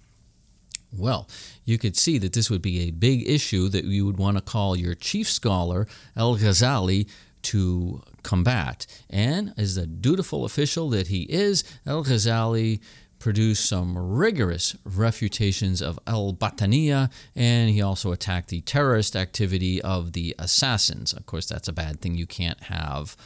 Well, 0.93 1.29
you 1.65 1.79
could 1.79 1.97
see 1.97 2.19
that 2.19 2.33
this 2.33 2.51
would 2.51 2.63
be 2.63 2.81
a 2.81 2.91
big 2.91 3.29
issue 3.29 3.69
that 3.69 3.85
you 3.85 4.05
would 4.07 4.19
want 4.19 4.37
to 4.37 4.43
call 4.43 4.77
your 4.77 4.95
chief 4.95 5.29
scholar, 5.29 5.87
Al 6.17 6.37
Ghazali, 6.37 7.09
to 7.43 8.03
combat. 8.23 8.87
And 9.11 9.55
as 9.57 9.75
the 9.75 9.87
dutiful 9.87 10.45
official 10.45 10.91
that 10.91 11.09
he 11.09 11.23
is, 11.23 11.65
Al 11.87 12.05
Ghazali 12.05 12.81
produced 13.19 13.69
some 13.69 13.99
rigorous 13.99 14.77
refutations 14.85 15.83
of 15.83 15.99
al 16.07 16.33
Bataniya, 16.33 17.11
and 17.35 17.71
he 17.71 17.83
also 17.83 18.13
attacked 18.13 18.49
the 18.49 18.61
terrorist 18.61 19.17
activity 19.17 19.83
of 19.83 20.13
the 20.13 20.35
assassins. 20.39 21.13
Of 21.13 21.27
course, 21.27 21.47
that's 21.47 21.69
a 21.69 21.73
bad 21.73 22.01
thing 22.01 22.15
you 22.15 22.27
can't 22.27 22.61
have 22.65 23.17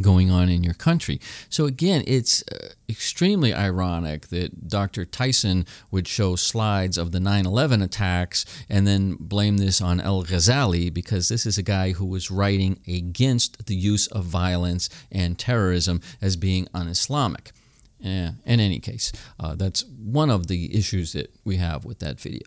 going 0.00 0.30
on 0.30 0.48
in 0.48 0.64
your 0.64 0.74
country. 0.74 1.20
So 1.48 1.66
again, 1.66 2.02
it's 2.06 2.42
uh, 2.50 2.70
extremely 2.88 3.54
ironic 3.54 4.28
that 4.28 4.68
Dr. 4.68 5.04
Tyson 5.04 5.66
would 5.90 6.08
show 6.08 6.36
slides 6.36 6.98
of 6.98 7.12
the 7.12 7.20
9/11 7.20 7.82
attacks 7.82 8.44
and 8.68 8.86
then 8.86 9.16
blame 9.18 9.58
this 9.58 9.80
on 9.80 10.00
Al-Ghazali 10.00 10.92
because 10.92 11.28
this 11.28 11.46
is 11.46 11.58
a 11.58 11.62
guy 11.62 11.92
who 11.92 12.06
was 12.06 12.30
writing 12.30 12.80
against 12.86 13.66
the 13.66 13.76
use 13.76 14.06
of 14.08 14.24
violence 14.24 14.88
and 15.12 15.38
terrorism 15.38 16.00
as 16.20 16.36
being 16.36 16.68
un-Islamic. 16.74 17.52
Yeah, 18.00 18.32
in 18.44 18.60
any 18.60 18.80
case, 18.80 19.12
uh, 19.40 19.54
that's 19.54 19.84
one 19.84 20.28
of 20.28 20.48
the 20.48 20.76
issues 20.76 21.14
that 21.14 21.34
we 21.44 21.56
have 21.56 21.86
with 21.86 22.00
that 22.00 22.20
video. 22.20 22.42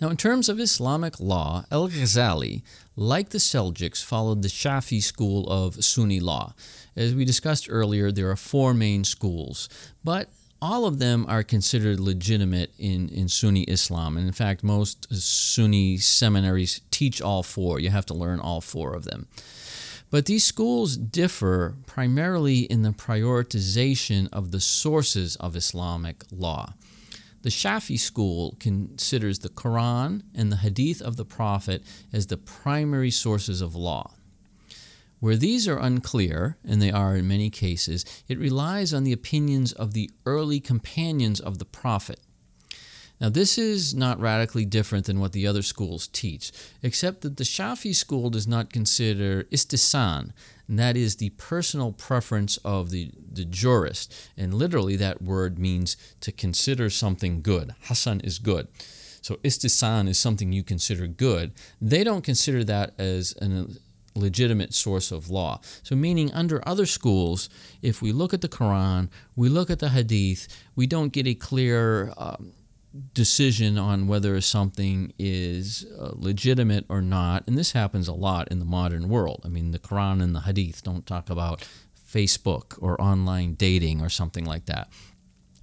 Now, 0.00 0.08
in 0.10 0.16
terms 0.16 0.48
of 0.48 0.60
Islamic 0.60 1.18
law, 1.18 1.64
Al 1.72 1.88
Ghazali, 1.88 2.62
like 2.94 3.30
the 3.30 3.38
Seljuks, 3.38 4.04
followed 4.04 4.42
the 4.42 4.48
Shafi 4.48 5.02
school 5.02 5.48
of 5.48 5.82
Sunni 5.84 6.20
law. 6.20 6.54
As 6.94 7.14
we 7.14 7.24
discussed 7.24 7.66
earlier, 7.68 8.12
there 8.12 8.30
are 8.30 8.36
four 8.36 8.74
main 8.74 9.02
schools, 9.02 9.68
but 10.04 10.28
all 10.60 10.86
of 10.86 10.98
them 10.98 11.24
are 11.28 11.42
considered 11.42 12.00
legitimate 12.00 12.72
in, 12.78 13.08
in 13.08 13.28
Sunni 13.28 13.62
Islam. 13.62 14.16
And 14.16 14.26
in 14.26 14.32
fact, 14.32 14.62
most 14.62 15.12
Sunni 15.12 15.98
seminaries 15.98 16.80
teach 16.90 17.20
all 17.20 17.42
four. 17.42 17.80
You 17.80 17.90
have 17.90 18.06
to 18.06 18.14
learn 18.14 18.40
all 18.40 18.60
four 18.60 18.94
of 18.94 19.04
them. 19.04 19.26
But 20.10 20.26
these 20.26 20.44
schools 20.44 20.96
differ 20.96 21.74
primarily 21.86 22.60
in 22.60 22.82
the 22.82 22.90
prioritization 22.90 24.28
of 24.32 24.52
the 24.52 24.60
sources 24.60 25.36
of 25.36 25.54
Islamic 25.54 26.24
law. 26.32 26.74
The 27.42 27.50
Shafi 27.50 27.98
school 27.98 28.56
considers 28.58 29.38
the 29.38 29.48
Quran 29.48 30.22
and 30.34 30.50
the 30.50 30.56
Hadith 30.56 31.00
of 31.00 31.16
the 31.16 31.24
Prophet 31.24 31.82
as 32.12 32.26
the 32.26 32.36
primary 32.36 33.10
sources 33.10 33.60
of 33.60 33.76
law. 33.76 34.14
Where 35.20 35.36
these 35.36 35.66
are 35.66 35.78
unclear, 35.78 36.58
and 36.64 36.80
they 36.80 36.90
are 36.90 37.16
in 37.16 37.26
many 37.26 37.50
cases, 37.50 38.04
it 38.28 38.38
relies 38.38 38.94
on 38.94 39.04
the 39.04 39.12
opinions 39.12 39.72
of 39.72 39.92
the 39.92 40.10
early 40.26 40.60
companions 40.60 41.40
of 41.40 41.58
the 41.58 41.64
Prophet. 41.64 42.20
Now, 43.20 43.28
this 43.28 43.58
is 43.58 43.94
not 43.94 44.20
radically 44.20 44.64
different 44.64 45.06
than 45.06 45.18
what 45.18 45.32
the 45.32 45.46
other 45.46 45.62
schools 45.62 46.06
teach, 46.08 46.52
except 46.82 47.22
that 47.22 47.36
the 47.36 47.44
Shafi 47.44 47.94
school 47.94 48.30
does 48.30 48.46
not 48.46 48.72
consider 48.72 49.44
istisan, 49.44 50.32
and 50.68 50.78
that 50.78 50.96
is 50.96 51.16
the 51.16 51.30
personal 51.30 51.92
preference 51.92 52.58
of 52.58 52.90
the, 52.90 53.10
the 53.32 53.44
jurist. 53.44 54.14
And 54.36 54.54
literally, 54.54 54.96
that 54.96 55.22
word 55.22 55.58
means 55.58 55.96
to 56.20 56.30
consider 56.30 56.90
something 56.90 57.42
good. 57.42 57.74
Hasan 57.82 58.20
is 58.20 58.38
good. 58.38 58.68
So, 59.20 59.36
istisan 59.36 60.08
is 60.08 60.18
something 60.18 60.52
you 60.52 60.62
consider 60.62 61.08
good. 61.08 61.52
They 61.80 62.04
don't 62.04 62.22
consider 62.22 62.62
that 62.64 62.94
as 62.98 63.34
a 63.42 63.66
legitimate 64.14 64.74
source 64.74 65.10
of 65.10 65.28
law. 65.30 65.60
So, 65.82 65.96
meaning 65.96 66.32
under 66.32 66.66
other 66.68 66.86
schools, 66.86 67.48
if 67.82 68.00
we 68.00 68.12
look 68.12 68.32
at 68.32 68.42
the 68.42 68.48
Quran, 68.48 69.08
we 69.34 69.48
look 69.48 69.70
at 69.70 69.80
the 69.80 69.88
Hadith, 69.88 70.46
we 70.76 70.86
don't 70.86 71.12
get 71.12 71.26
a 71.26 71.34
clear 71.34 72.12
um, 72.16 72.52
decision 73.14 73.78
on 73.78 74.08
whether 74.08 74.40
something 74.40 75.12
is 75.18 75.86
uh, 75.98 76.12
legitimate 76.14 76.86
or 76.88 77.02
not. 77.02 77.44
And 77.46 77.56
this 77.56 77.72
happens 77.72 78.08
a 78.08 78.14
lot 78.14 78.48
in 78.48 78.58
the 78.58 78.64
modern 78.64 79.08
world. 79.08 79.42
I 79.44 79.48
mean, 79.48 79.72
the 79.72 79.78
Quran 79.78 80.22
and 80.22 80.34
the 80.34 80.40
Hadith 80.40 80.82
don't 80.82 81.06
talk 81.06 81.30
about 81.30 81.66
Facebook 82.10 82.78
or 82.80 83.00
online 83.00 83.54
dating 83.54 84.00
or 84.00 84.08
something 84.08 84.44
like 84.44 84.66
that. 84.66 84.88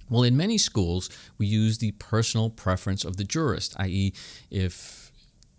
Well, 0.08 0.22
in 0.22 0.36
many 0.36 0.56
schools, 0.56 1.10
we 1.36 1.46
use 1.46 1.78
the 1.78 1.92
personal 1.92 2.48
preference 2.48 3.04
of 3.04 3.16
the 3.16 3.24
jurist, 3.24 3.74
i.e., 3.78 4.12
if 4.50 5.10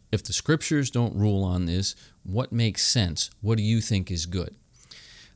if 0.10 0.24
the 0.24 0.32
scriptures 0.32 0.90
don't 0.90 1.14
rule 1.16 1.44
on 1.44 1.66
this, 1.66 1.94
what 2.24 2.54
makes 2.54 2.82
sense? 2.82 3.30
What 3.42 3.58
do 3.58 3.64
you 3.64 3.82
think 3.82 4.10
is 4.10 4.26
good? 4.26 4.56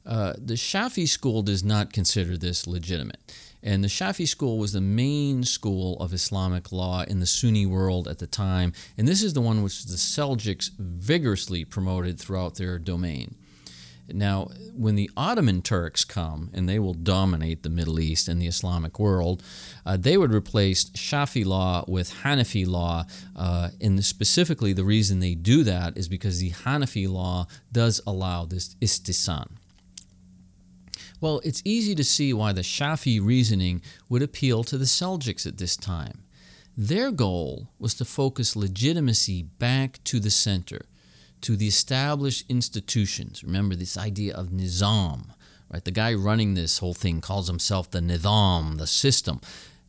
Uh, 0.05 0.33
the 0.37 0.53
Shafi 0.53 1.07
school 1.07 1.41
does 1.41 1.61
not 1.61 1.91
consider 1.91 2.37
this 2.37 2.65
legitimate. 2.65 3.19
And 3.63 3.83
the 3.83 3.87
Shafi 3.87 4.27
school 4.27 4.57
was 4.57 4.73
the 4.73 4.81
main 4.81 5.43
school 5.43 5.97
of 5.99 6.13
Islamic 6.13 6.71
law 6.71 7.03
in 7.03 7.19
the 7.19 7.27
Sunni 7.27 7.65
world 7.65 8.07
at 8.07 8.19
the 8.19 8.27
time. 8.27 8.73
And 8.97 9.07
this 9.07 9.21
is 9.21 9.33
the 9.33 9.41
one 9.41 9.61
which 9.61 9.85
the 9.85 9.97
Seljuks 9.97 10.71
vigorously 10.77 11.65
promoted 11.65 12.19
throughout 12.19 12.55
their 12.55 12.79
domain. 12.79 13.35
Now, 14.13 14.49
when 14.75 14.95
the 14.95 15.09
Ottoman 15.15 15.61
Turks 15.61 16.03
come 16.03 16.49
and 16.53 16.67
they 16.67 16.79
will 16.79 16.93
dominate 16.93 17.63
the 17.63 17.69
Middle 17.69 17.99
East 17.99 18.27
and 18.27 18.41
the 18.41 18.47
Islamic 18.47 18.99
world, 18.99 19.43
uh, 19.85 19.97
they 19.97 20.17
would 20.17 20.33
replace 20.33 20.85
Shafi 20.85 21.45
law 21.45 21.85
with 21.87 22.13
Hanafi 22.23 22.67
law. 22.67 23.05
Uh, 23.35 23.69
and 23.79 24.03
specifically, 24.03 24.73
the 24.73 24.83
reason 24.83 25.19
they 25.19 25.35
do 25.35 25.63
that 25.63 25.97
is 25.97 26.07
because 26.07 26.39
the 26.39 26.51
Hanafi 26.51 27.09
law 27.09 27.47
does 27.71 28.01
allow 28.05 28.45
this 28.45 28.75
istihsan. 28.81 29.47
Well, 31.21 31.39
it's 31.43 31.61
easy 31.63 31.93
to 31.95 32.03
see 32.03 32.33
why 32.33 32.51
the 32.51 32.61
Shafi 32.61 33.23
reasoning 33.23 33.83
would 34.09 34.23
appeal 34.23 34.63
to 34.63 34.77
the 34.77 34.85
Seljuks 34.85 35.45
at 35.45 35.59
this 35.59 35.77
time. 35.77 36.23
Their 36.75 37.11
goal 37.11 37.69
was 37.77 37.93
to 37.95 38.05
focus 38.05 38.55
legitimacy 38.55 39.43
back 39.43 40.03
to 40.05 40.19
the 40.19 40.31
center, 40.31 40.81
to 41.41 41.55
the 41.55 41.67
established 41.67 42.45
institutions. 42.49 43.43
Remember 43.43 43.75
this 43.75 43.97
idea 43.97 44.33
of 44.33 44.47
nizam, 44.47 45.27
right? 45.71 45.85
The 45.85 45.91
guy 45.91 46.15
running 46.15 46.55
this 46.55 46.79
whole 46.79 46.95
thing 46.95 47.21
calls 47.21 47.47
himself 47.47 47.91
the 47.91 47.99
nizam, 47.99 48.79
the 48.79 48.87
system. 48.87 49.41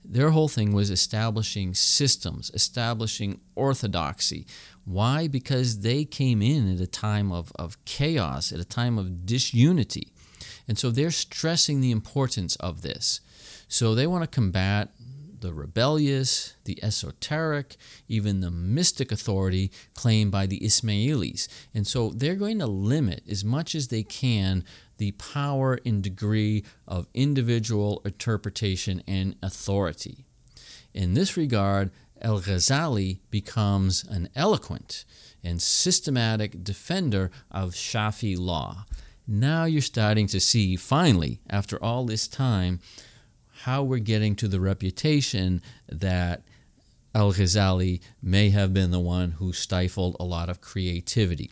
Their 0.05 0.31
whole 0.31 0.49
thing 0.49 0.75
was 0.75 0.91
establishing 0.91 1.73
systems, 1.73 2.51
establishing 2.53 3.41
orthodoxy. 3.55 4.47
Why? 4.85 5.29
Because 5.29 5.81
they 5.81 6.05
came 6.05 6.43
in 6.43 6.75
at 6.75 6.81
a 6.81 6.87
time 6.87 7.33
of, 7.33 7.53
of 7.55 7.83
chaos, 7.87 8.53
at 8.53 8.61
a 8.61 8.65
time 8.65 8.99
of 8.99 9.25
disunity. 9.25 10.13
And 10.69 10.79
so 10.79 10.91
they're 10.91 11.11
stressing 11.11 11.81
the 11.81 11.91
importance 11.91 12.57
of 12.57 12.83
this. 12.83 13.21
So 13.69 13.95
they 13.95 14.07
want 14.07 14.23
to 14.23 14.29
combat 14.29 14.91
the 15.41 15.53
rebellious, 15.53 16.55
the 16.65 16.83
esoteric, 16.83 17.77
even 18.09 18.41
the 18.41 18.51
mystic 18.51 19.13
authority 19.13 19.71
claimed 19.95 20.31
by 20.31 20.47
the 20.47 20.61
Ismailis. 20.61 21.49
And 21.75 21.87
so 21.87 22.11
they're 22.11 22.37
going 22.37 22.61
to 22.61 22.67
limit 22.67 23.25
as 23.29 23.45
much 23.45 23.75
as 23.75 23.89
they 23.89 24.05
can 24.05 24.65
the 24.99 25.13
power 25.13 25.79
and 25.85 26.03
degree 26.03 26.65
of 26.87 27.09
individual 27.13 28.01
interpretation 28.05 29.03
and 29.07 29.35
authority. 29.43 30.25
In 30.95 31.15
this 31.15 31.37
regard, 31.37 31.91
Al 32.21 32.41
Ghazali 32.41 33.19
becomes 33.31 34.05
an 34.05 34.29
eloquent 34.37 35.05
and 35.43 35.61
systematic 35.61 36.63
defender 36.63 37.33
of 37.51 37.73
Shafi 37.73 38.39
law. 38.39 38.85
Now 39.27 39.65
you're 39.65 39.81
starting 39.81 40.27
to 40.29 40.41
see, 40.41 40.77
finally, 40.77 41.41
after 41.49 41.83
all 41.83 42.05
this 42.05 42.27
time, 42.27 42.81
how 43.63 43.83
we're 43.83 43.99
getting 43.99 44.35
to 44.37 44.49
the 44.49 44.61
reputation 44.61 45.63
that 45.89 46.43
Al 47.15 47.33
Ghazali 47.33 48.01
may 48.23 48.51
have 48.51 48.75
been 48.75 48.91
the 48.91 48.99
one 48.99 49.33
who 49.33 49.53
stifled 49.53 50.17
a 50.19 50.25
lot 50.25 50.49
of 50.49 50.61
creativity. 50.61 51.51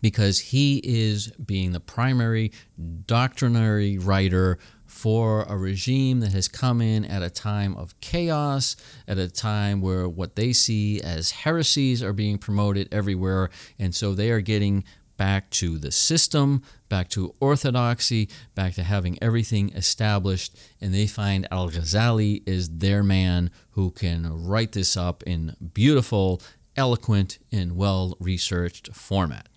Because 0.00 0.38
he 0.38 0.80
is 0.84 1.28
being 1.32 1.72
the 1.72 1.80
primary 1.80 2.52
doctrinary 2.80 3.98
writer 4.00 4.58
for 4.86 5.42
a 5.42 5.56
regime 5.56 6.20
that 6.20 6.32
has 6.32 6.46
come 6.46 6.80
in 6.80 7.04
at 7.04 7.22
a 7.22 7.30
time 7.30 7.76
of 7.76 8.00
chaos, 8.00 8.76
at 9.08 9.18
a 9.18 9.28
time 9.28 9.80
where 9.80 10.08
what 10.08 10.36
they 10.36 10.52
see 10.52 11.00
as 11.00 11.30
heresies 11.32 12.02
are 12.02 12.12
being 12.12 12.38
promoted 12.38 12.88
everywhere. 12.92 13.50
And 13.78 13.94
so 13.94 14.14
they 14.14 14.30
are 14.30 14.40
getting 14.40 14.84
back 15.18 15.50
to 15.50 15.76
the 15.76 15.92
system, 15.92 16.62
back 16.88 17.10
to 17.10 17.34
orthodoxy, 17.40 18.30
back 18.54 18.72
to 18.74 18.82
having 18.82 19.18
everything 19.22 19.68
established. 19.74 20.56
And 20.80 20.94
they 20.94 21.06
find 21.06 21.46
Al 21.50 21.68
Ghazali 21.68 22.42
is 22.46 22.78
their 22.78 23.02
man 23.02 23.50
who 23.72 23.90
can 23.90 24.46
write 24.46 24.72
this 24.72 24.96
up 24.96 25.22
in 25.24 25.54
beautiful, 25.74 26.40
eloquent, 26.74 27.38
and 27.52 27.76
well 27.76 28.16
researched 28.18 28.94
format. 28.94 29.48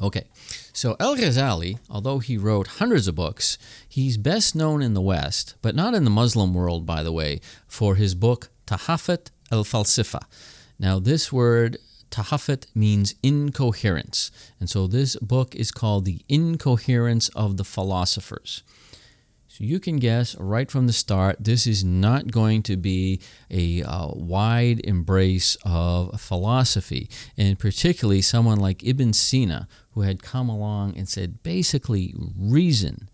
Okay, 0.00 0.24
so 0.72 0.96
Al 0.98 1.16
Ghazali, 1.16 1.78
although 1.88 2.18
he 2.18 2.36
wrote 2.36 2.66
hundreds 2.66 3.06
of 3.06 3.14
books, 3.14 3.56
he's 3.88 4.16
best 4.16 4.54
known 4.54 4.82
in 4.82 4.92
the 4.92 5.00
West, 5.00 5.54
but 5.62 5.74
not 5.74 5.94
in 5.94 6.04
the 6.04 6.10
Muslim 6.10 6.52
world, 6.52 6.84
by 6.84 7.02
the 7.02 7.12
way, 7.12 7.40
for 7.68 7.94
his 7.94 8.14
book 8.14 8.50
Tahafut 8.66 9.30
al 9.52 9.64
Falsifa. 9.64 10.22
Now, 10.80 10.98
this 10.98 11.32
word 11.32 11.78
Tahafut 12.14 12.66
means 12.76 13.16
incoherence. 13.24 14.30
And 14.60 14.70
so 14.70 14.86
this 14.86 15.16
book 15.16 15.56
is 15.56 15.72
called 15.72 16.04
The 16.04 16.20
Incoherence 16.28 17.28
of 17.30 17.56
the 17.56 17.64
Philosophers. 17.64 18.62
So 19.48 19.64
you 19.64 19.80
can 19.80 19.96
guess 19.96 20.36
right 20.36 20.70
from 20.70 20.86
the 20.86 20.92
start, 20.92 21.36
this 21.40 21.66
is 21.66 21.82
not 21.84 22.30
going 22.30 22.62
to 22.64 22.76
be 22.76 23.20
a 23.50 23.82
uh, 23.82 24.08
wide 24.14 24.80
embrace 24.84 25.56
of 25.64 26.20
philosophy, 26.20 27.08
and 27.36 27.58
particularly 27.58 28.22
someone 28.22 28.58
like 28.58 28.84
Ibn 28.84 29.12
Sina, 29.12 29.66
who 29.92 30.02
had 30.02 30.22
come 30.22 30.48
along 30.48 30.96
and 30.96 31.08
said 31.08 31.42
basically 31.42 32.14
reason 32.38 33.08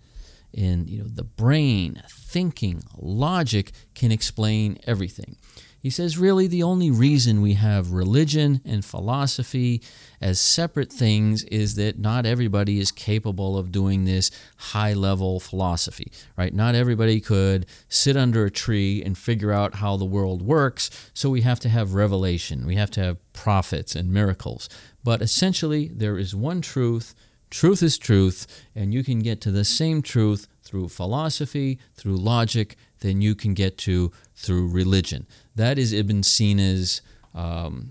and 0.55 0.89
you 0.91 0.99
know 0.99 1.09
the 1.09 1.25
brain, 1.25 2.03
thinking, 2.09 2.83
logic 2.99 3.73
can 3.95 4.11
explain 4.13 4.79
everything. 4.87 5.37
He 5.83 5.89
says, 5.89 6.19
really, 6.19 6.47
the 6.47 6.63
only 6.63 6.91
reason 6.91 7.41
we 7.41 7.55
have 7.55 7.93
religion 7.93 8.61
and 8.67 8.85
philosophy 8.85 9.81
as 10.21 10.39
separate 10.39 10.93
things 10.93 11.43
is 11.45 11.77
that 11.77 11.99
not 11.99 12.27
everybody 12.27 12.79
is 12.79 12.93
capable 12.93 13.57
of 13.57 13.73
doing 13.73 14.05
this 14.05 14.31
high 14.57 14.93
level 14.93 15.41
philosophy, 15.41 16.13
right? 16.37 16.53
Not 16.53 16.75
everybody 16.75 17.19
could 17.19 17.65
sit 17.89 18.15
under 18.15 18.45
a 18.45 18.51
tree 18.51 19.03
and 19.03 19.17
figure 19.17 19.53
out 19.53 19.77
how 19.77 19.97
the 19.97 20.05
world 20.05 20.43
works, 20.43 20.91
so 21.15 21.31
we 21.31 21.41
have 21.41 21.61
to 21.61 21.71
have 21.71 21.95
revelation, 21.95 22.67
we 22.67 22.75
have 22.75 22.91
to 22.93 23.01
have 23.01 23.33
prophets 23.33 23.97
and 23.97 24.13
miracles. 24.13 24.69
But 25.03 25.23
essentially, 25.23 25.89
there 25.89 26.19
is 26.19 26.35
one 26.35 26.61
truth. 26.61 27.15
Truth 27.49 27.83
is 27.83 27.99
truth, 27.99 28.47
and 28.77 28.93
you 28.93 29.03
can 29.03 29.21
get 29.21 29.41
to 29.41 29.51
the 29.51 29.65
same 29.65 30.03
truth 30.03 30.47
through 30.63 30.89
philosophy, 30.89 31.81
through 31.95 32.17
logic, 32.17 32.77
than 33.01 33.21
you 33.23 33.35
can 33.35 33.55
get 33.55 33.77
to 33.79 34.13
through 34.41 34.69
religion. 34.69 35.27
That 35.55 35.79
is 35.79 35.93
Ibn 35.93 36.23
Sina's 36.23 37.03
um, 37.35 37.91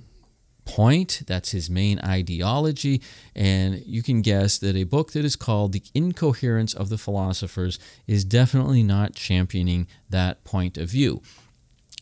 point. 0.65 1.21
That's 1.27 1.51
his 1.51 1.69
main 1.69 1.99
ideology. 1.99 3.01
And 3.35 3.83
you 3.85 4.01
can 4.01 4.21
guess 4.21 4.57
that 4.57 4.75
a 4.75 4.83
book 4.83 5.11
that 5.11 5.23
is 5.23 5.35
called 5.35 5.73
The 5.73 5.83
Incoherence 5.93 6.73
of 6.73 6.89
the 6.89 6.97
Philosophers 6.97 7.77
is 8.07 8.25
definitely 8.25 8.81
not 8.81 9.13
championing 9.13 9.87
that 10.09 10.43
point 10.43 10.77
of 10.77 10.89
view. 10.89 11.21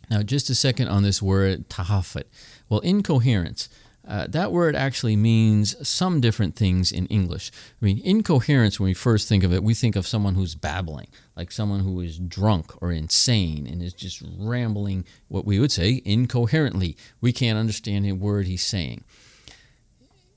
Now, 0.10 0.24
just 0.24 0.50
a 0.50 0.56
second 0.56 0.88
on 0.88 1.04
this 1.04 1.22
word 1.22 1.70
tahafut. 1.70 2.24
Well, 2.70 2.80
incoherence. 2.80 3.68
Uh, 4.08 4.26
that 4.30 4.53
word 4.53 4.74
actually 4.74 5.18
means 5.18 5.76
some 5.88 6.22
different 6.22 6.55
things 6.55 6.93
in 6.93 7.05
English. 7.08 7.51
I 7.82 7.86
mean, 7.86 7.99
incoherence, 8.05 8.80
when 8.80 8.88
we 8.88 8.93
first 8.93 9.28
think 9.28 9.43
of 9.43 9.53
it, 9.53 9.64
we 9.64 9.74
think 9.74 9.97
of 9.97 10.08
someone 10.08 10.36
who's 10.36 10.55
babbling, 10.55 11.08
like 11.36 11.51
someone 11.51 11.82
who 11.82 11.99
is 11.99 12.18
drunk 12.18 12.82
or 12.82 12.91
insane 12.91 13.68
and 13.68 13.84
is 13.84 13.93
just 13.93 14.24
rambling 14.38 15.03
what 15.28 15.43
we 15.43 15.60
would 15.60 15.74
say 15.74 16.01
incoherently. 16.05 16.95
We 17.20 17.34
can't 17.34 17.60
understand 17.60 18.05
a 18.05 18.14
word 18.14 18.47
he's 18.47 18.66
saying. 18.66 19.03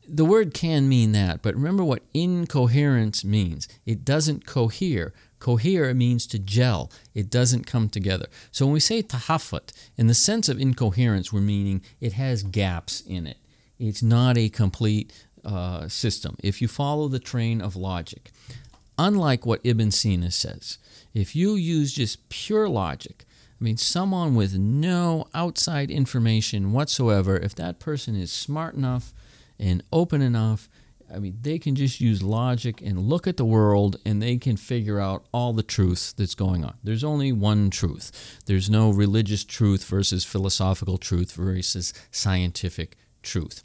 The 0.08 0.24
word 0.24 0.52
can 0.52 0.88
mean 0.88 1.12
that, 1.12 1.40
but 1.40 1.54
remember 1.54 1.84
what 1.84 2.02
incoherence 2.12 3.24
means. 3.24 3.68
It 3.86 4.04
doesn't 4.04 4.44
cohere. 4.44 5.14
Cohere 5.38 5.94
means 5.94 6.26
to 6.28 6.40
gel. 6.40 6.90
It 7.14 7.30
doesn't 7.30 7.68
come 7.68 7.88
together. 7.88 8.26
So 8.50 8.66
when 8.66 8.72
we 8.72 8.80
say 8.80 9.04
tahafut, 9.04 9.70
in 9.96 10.08
the 10.08 10.14
sense 10.14 10.48
of 10.48 10.60
incoherence, 10.60 11.32
we're 11.32 11.40
meaning 11.40 11.82
it 12.00 12.14
has 12.14 12.42
gaps 12.42 13.02
in 13.02 13.28
it. 13.28 13.36
It's 13.80 14.02
not 14.02 14.36
a 14.36 14.50
complete 14.50 15.26
uh, 15.42 15.88
system. 15.88 16.36
If 16.42 16.60
you 16.60 16.68
follow 16.68 17.08
the 17.08 17.18
train 17.18 17.62
of 17.62 17.76
logic, 17.76 18.30
unlike 18.98 19.46
what 19.46 19.62
Ibn 19.64 19.90
Sina 19.90 20.30
says, 20.30 20.76
if 21.14 21.34
you 21.34 21.54
use 21.54 21.94
just 21.94 22.28
pure 22.28 22.68
logic, 22.68 23.24
I 23.58 23.64
mean, 23.64 23.78
someone 23.78 24.34
with 24.34 24.58
no 24.58 25.28
outside 25.32 25.90
information 25.90 26.72
whatsoever, 26.72 27.38
if 27.38 27.54
that 27.54 27.78
person 27.78 28.14
is 28.14 28.30
smart 28.30 28.74
enough 28.74 29.14
and 29.58 29.82
open 29.90 30.20
enough, 30.20 30.68
I 31.12 31.18
mean, 31.18 31.38
they 31.40 31.58
can 31.58 31.74
just 31.74 32.02
use 32.02 32.22
logic 32.22 32.82
and 32.82 32.98
look 32.98 33.26
at 33.26 33.38
the 33.38 33.46
world 33.46 33.96
and 34.04 34.20
they 34.20 34.36
can 34.36 34.58
figure 34.58 35.00
out 35.00 35.24
all 35.32 35.54
the 35.54 35.62
truth 35.62 36.12
that's 36.18 36.34
going 36.34 36.66
on. 36.66 36.74
There's 36.84 37.02
only 37.02 37.32
one 37.32 37.70
truth. 37.70 38.40
There's 38.44 38.68
no 38.68 38.90
religious 38.90 39.42
truth 39.42 39.84
versus 39.84 40.26
philosophical 40.26 40.98
truth 40.98 41.32
versus 41.32 41.94
scientific 42.10 42.98
truth 43.22 43.64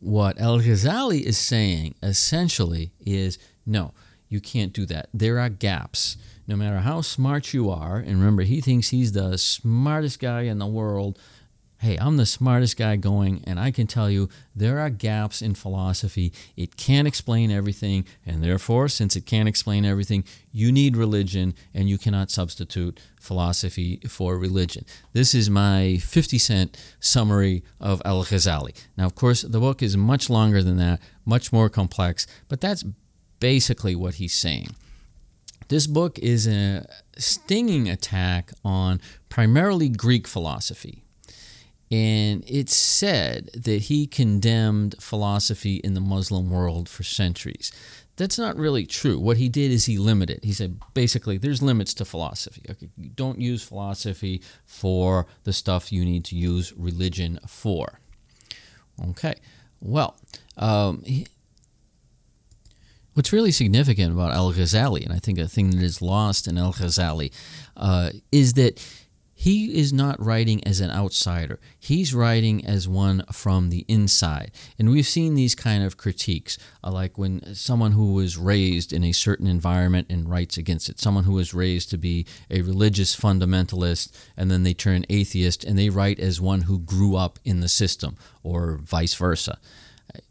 what 0.00 0.38
Al 0.38 0.60
Ghazali 0.60 1.22
is 1.22 1.38
saying 1.38 1.94
essentially 2.02 2.92
is 3.04 3.38
no, 3.64 3.92
you 4.28 4.40
can't 4.40 4.72
do 4.72 4.86
that. 4.86 5.08
There 5.12 5.38
are 5.38 5.48
gaps. 5.48 6.16
No 6.48 6.54
matter 6.54 6.78
how 6.78 7.00
smart 7.00 7.52
you 7.52 7.70
are, 7.70 7.96
and 7.96 8.18
remember, 8.18 8.42
he 8.42 8.60
thinks 8.60 8.90
he's 8.90 9.12
the 9.12 9.36
smartest 9.36 10.20
guy 10.20 10.42
in 10.42 10.58
the 10.58 10.66
world 10.66 11.18
hey, 11.78 11.96
I'm 11.98 12.16
the 12.16 12.26
smartest 12.26 12.76
guy 12.76 12.96
going, 12.96 13.42
and 13.46 13.60
I 13.60 13.70
can 13.70 13.86
tell 13.86 14.10
you 14.10 14.28
there 14.54 14.78
are 14.78 14.90
gaps 14.90 15.42
in 15.42 15.54
philosophy. 15.54 16.32
It 16.56 16.76
can't 16.76 17.06
explain 17.06 17.50
everything, 17.50 18.06
and 18.24 18.42
therefore, 18.42 18.88
since 18.88 19.14
it 19.14 19.26
can't 19.26 19.48
explain 19.48 19.84
everything, 19.84 20.24
you 20.52 20.72
need 20.72 20.96
religion, 20.96 21.54
and 21.74 21.88
you 21.88 21.98
cannot 21.98 22.30
substitute 22.30 23.00
philosophy 23.20 24.00
for 24.08 24.38
religion. 24.38 24.84
This 25.12 25.34
is 25.34 25.50
my 25.50 25.98
50 25.98 26.38
cent 26.38 26.78
summary 26.98 27.62
of 27.80 28.00
Al 28.04 28.24
Ghazali. 28.24 28.74
Now, 28.96 29.06
of 29.06 29.14
course, 29.14 29.42
the 29.42 29.60
book 29.60 29.82
is 29.82 29.96
much 29.96 30.30
longer 30.30 30.62
than 30.62 30.78
that, 30.78 31.00
much 31.24 31.52
more 31.52 31.68
complex, 31.68 32.26
but 32.48 32.60
that's 32.60 32.84
basically 33.38 33.94
what 33.94 34.14
he's 34.14 34.34
saying. 34.34 34.68
This 35.68 35.86
book 35.86 36.18
is 36.20 36.46
a 36.46 36.86
stinging 37.18 37.88
attack 37.88 38.52
on 38.64 39.00
primarily 39.28 39.88
Greek 39.88 40.28
philosophy 40.28 41.02
and 41.90 42.42
it's 42.46 42.74
said 42.74 43.50
that 43.54 43.82
he 43.82 44.06
condemned 44.06 44.96
philosophy 45.00 45.76
in 45.76 45.94
the 45.94 46.00
Muslim 46.00 46.50
world 46.50 46.88
for 46.88 47.02
centuries. 47.02 47.70
That's 48.16 48.38
not 48.38 48.56
really 48.56 48.86
true. 48.86 49.18
What 49.18 49.36
he 49.36 49.48
did 49.48 49.70
is 49.70 49.84
he 49.84 49.98
limited. 49.98 50.40
He 50.42 50.52
said 50.52 50.80
basically 50.94 51.36
there's 51.38 51.62
limits 51.62 51.92
to 51.94 52.04
philosophy. 52.04 52.62
Okay, 52.68 52.88
you 52.96 53.10
don't 53.10 53.40
use 53.40 53.62
philosophy 53.62 54.42
for 54.64 55.26
the 55.44 55.52
stuff 55.52 55.92
you 55.92 56.04
need 56.04 56.24
to 56.26 56.36
use 56.36 56.72
religion 56.76 57.38
for. 57.46 58.00
Okay, 59.10 59.34
well, 59.80 60.16
um, 60.56 61.02
he, 61.04 61.26
what's 63.12 63.32
really 63.32 63.52
significant 63.52 64.12
about 64.12 64.32
Al 64.32 64.52
Ghazali, 64.52 65.04
and 65.04 65.12
I 65.12 65.18
think 65.18 65.38
a 65.38 65.46
thing 65.46 65.70
that 65.70 65.82
is 65.82 66.00
lost 66.00 66.48
in 66.48 66.56
Al 66.56 66.72
Ghazali, 66.72 67.32
uh, 67.76 68.10
is 68.32 68.54
that 68.54 68.82
he 69.38 69.78
is 69.78 69.92
not 69.92 70.18
writing 70.18 70.66
as 70.66 70.80
an 70.80 70.90
outsider. 70.90 71.60
He's 71.78 72.14
writing 72.14 72.64
as 72.64 72.88
one 72.88 73.22
from 73.30 73.68
the 73.68 73.84
inside. 73.86 74.50
And 74.78 74.90
we've 74.90 75.06
seen 75.06 75.34
these 75.34 75.54
kind 75.54 75.84
of 75.84 75.98
critiques, 75.98 76.56
uh, 76.82 76.90
like 76.90 77.18
when 77.18 77.54
someone 77.54 77.92
who 77.92 78.14
was 78.14 78.38
raised 78.38 78.94
in 78.94 79.04
a 79.04 79.12
certain 79.12 79.46
environment 79.46 80.06
and 80.08 80.28
writes 80.28 80.56
against 80.56 80.88
it, 80.88 80.98
someone 80.98 81.24
who 81.24 81.34
was 81.34 81.52
raised 81.52 81.90
to 81.90 81.98
be 81.98 82.24
a 82.50 82.62
religious 82.62 83.14
fundamentalist 83.14 84.10
and 84.38 84.50
then 84.50 84.62
they 84.62 84.72
turn 84.72 85.04
atheist 85.10 85.64
and 85.64 85.78
they 85.78 85.90
write 85.90 86.18
as 86.18 86.40
one 86.40 86.62
who 86.62 86.78
grew 86.78 87.14
up 87.14 87.38
in 87.44 87.60
the 87.60 87.68
system, 87.68 88.16
or 88.42 88.78
vice 88.78 89.14
versa 89.14 89.58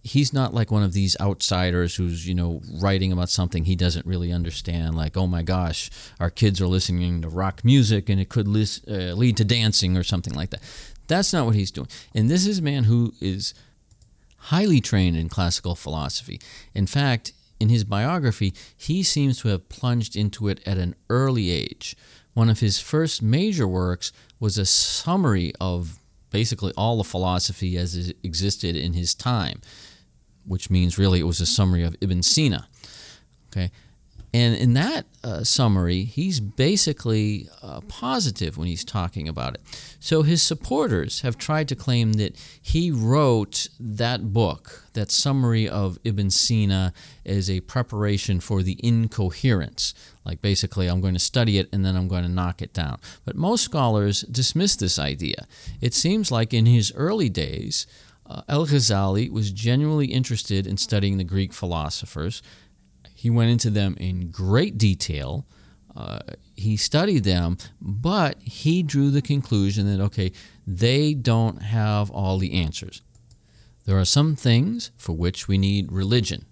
he's 0.03 0.33
not 0.33 0.53
like 0.53 0.71
one 0.71 0.83
of 0.83 0.93
these 0.93 1.17
outsiders 1.19 1.95
who's 1.95 2.27
you 2.27 2.33
know 2.33 2.61
writing 2.81 3.11
about 3.11 3.29
something 3.29 3.65
he 3.65 3.75
doesn't 3.75 4.05
really 4.05 4.31
understand. 4.31 4.95
Like 4.95 5.17
oh 5.17 5.27
my 5.27 5.43
gosh 5.43 5.89
our 6.19 6.29
kids 6.29 6.61
are 6.61 6.67
listening 6.67 7.21
to 7.21 7.29
rock 7.29 7.63
music 7.63 8.09
and 8.09 8.19
it 8.19 8.29
could 8.29 8.47
lis- 8.47 8.81
uh, 8.87 9.13
lead 9.15 9.37
to 9.37 9.45
dancing 9.45 9.97
or 9.97 10.03
something 10.03 10.33
like 10.33 10.51
that. 10.51 10.61
That's 11.07 11.33
not 11.33 11.45
what 11.45 11.55
he's 11.55 11.71
doing. 11.71 11.87
And 12.13 12.29
this 12.29 12.47
is 12.47 12.59
a 12.59 12.63
man 12.63 12.85
who 12.85 13.13
is 13.21 13.53
highly 14.37 14.79
trained 14.79 15.17
in 15.17 15.29
classical 15.29 15.75
philosophy. 15.75 16.39
In 16.73 16.87
fact 16.87 17.33
in 17.59 17.69
his 17.69 17.83
biography 17.83 18.53
he 18.77 19.01
seems 19.03 19.39
to 19.39 19.47
have 19.49 19.69
plunged 19.69 20.15
into 20.15 20.47
it 20.47 20.61
at 20.65 20.77
an 20.77 20.95
early 21.09 21.51
age. 21.51 21.95
One 22.33 22.49
of 22.49 22.59
his 22.59 22.79
first 22.79 23.21
major 23.21 23.67
works 23.67 24.11
was 24.39 24.57
a 24.57 24.65
summary 24.65 25.53
of 25.59 25.99
basically 26.35 26.73
all 26.75 26.97
the 26.97 27.03
philosophy 27.05 27.77
as 27.77 27.95
it 27.95 28.17
existed 28.21 28.75
in 28.75 28.91
his 28.91 29.15
time, 29.15 29.61
which 30.45 30.69
means 30.69 30.97
really 30.97 31.21
it 31.21 31.23
was 31.23 31.39
a 31.39 31.45
summary 31.45 31.81
of 31.81 31.95
Ibn 32.01 32.21
Sina. 32.21 32.67
Okay, 33.47 33.71
and 34.35 34.53
in 34.53 34.73
that 34.73 35.05
uh, 35.23 35.45
summary, 35.45 36.03
he's 36.03 36.41
basically 36.41 37.47
uh, 37.63 37.79
positive 37.87 38.57
when 38.57 38.67
he's 38.67 38.83
talking 38.83 39.29
about 39.29 39.53
it. 39.53 39.61
So 40.01 40.23
his 40.23 40.43
supporters 40.43 41.21
have 41.21 41.37
tried 41.37 41.69
to 41.69 41.75
claim 41.75 42.13
that 42.13 42.37
he 42.61 42.91
wrote 42.91 43.69
that 43.79 44.33
book, 44.33 44.83
that 44.91 45.09
summary 45.09 45.69
of 45.69 45.99
Ibn 46.03 46.29
Sina, 46.29 46.91
as 47.25 47.49
a 47.49 47.61
preparation 47.61 48.41
for 48.41 48.61
the 48.61 48.77
incoherence. 48.83 49.93
Like 50.25 50.41
basically, 50.41 50.87
I'm 50.87 50.99
going 50.99 51.13
to 51.13 51.19
study 51.19 51.57
it 51.57 51.69
and 51.71 51.85
then 51.85 51.95
I'm 51.95 52.09
going 52.09 52.23
to 52.23 52.29
knock 52.29 52.61
it 52.61 52.73
down. 52.73 52.99
But 53.23 53.37
most 53.37 53.63
scholars 53.63 54.23
dismiss 54.23 54.75
this 54.75 54.99
idea. 54.99 55.47
It 55.79 55.93
seems 55.93 56.29
like 56.29 56.53
in 56.53 56.65
his 56.65 56.91
early 56.93 57.29
days, 57.29 57.87
uh, 58.27 58.41
El 58.49 58.65
Ghazali 58.65 59.31
was 59.31 59.51
genuinely 59.51 60.07
interested 60.07 60.67
in 60.67 60.77
studying 60.77 61.17
the 61.17 61.23
Greek 61.23 61.53
philosophers 61.53 62.41
he 63.25 63.31
went 63.31 63.49
into 63.49 63.71
them 63.71 63.97
in 63.99 64.29
great 64.29 64.77
detail. 64.77 65.47
Uh, 65.95 66.19
he 66.55 66.77
studied 66.77 67.23
them, 67.23 67.57
but 67.81 68.39
he 68.39 68.83
drew 68.83 69.09
the 69.09 69.19
conclusion 69.23 69.87
that, 69.87 69.99
okay, 69.99 70.31
they 70.67 71.15
don't 71.15 71.63
have 71.63 72.11
all 72.11 72.37
the 72.37 72.53
answers. 72.53 73.01
There 73.85 73.97
are 73.97 74.05
some 74.05 74.35
things 74.35 74.91
for 74.95 75.13
which 75.13 75.47
we 75.47 75.57
need 75.57 75.91
religion. 75.91 76.45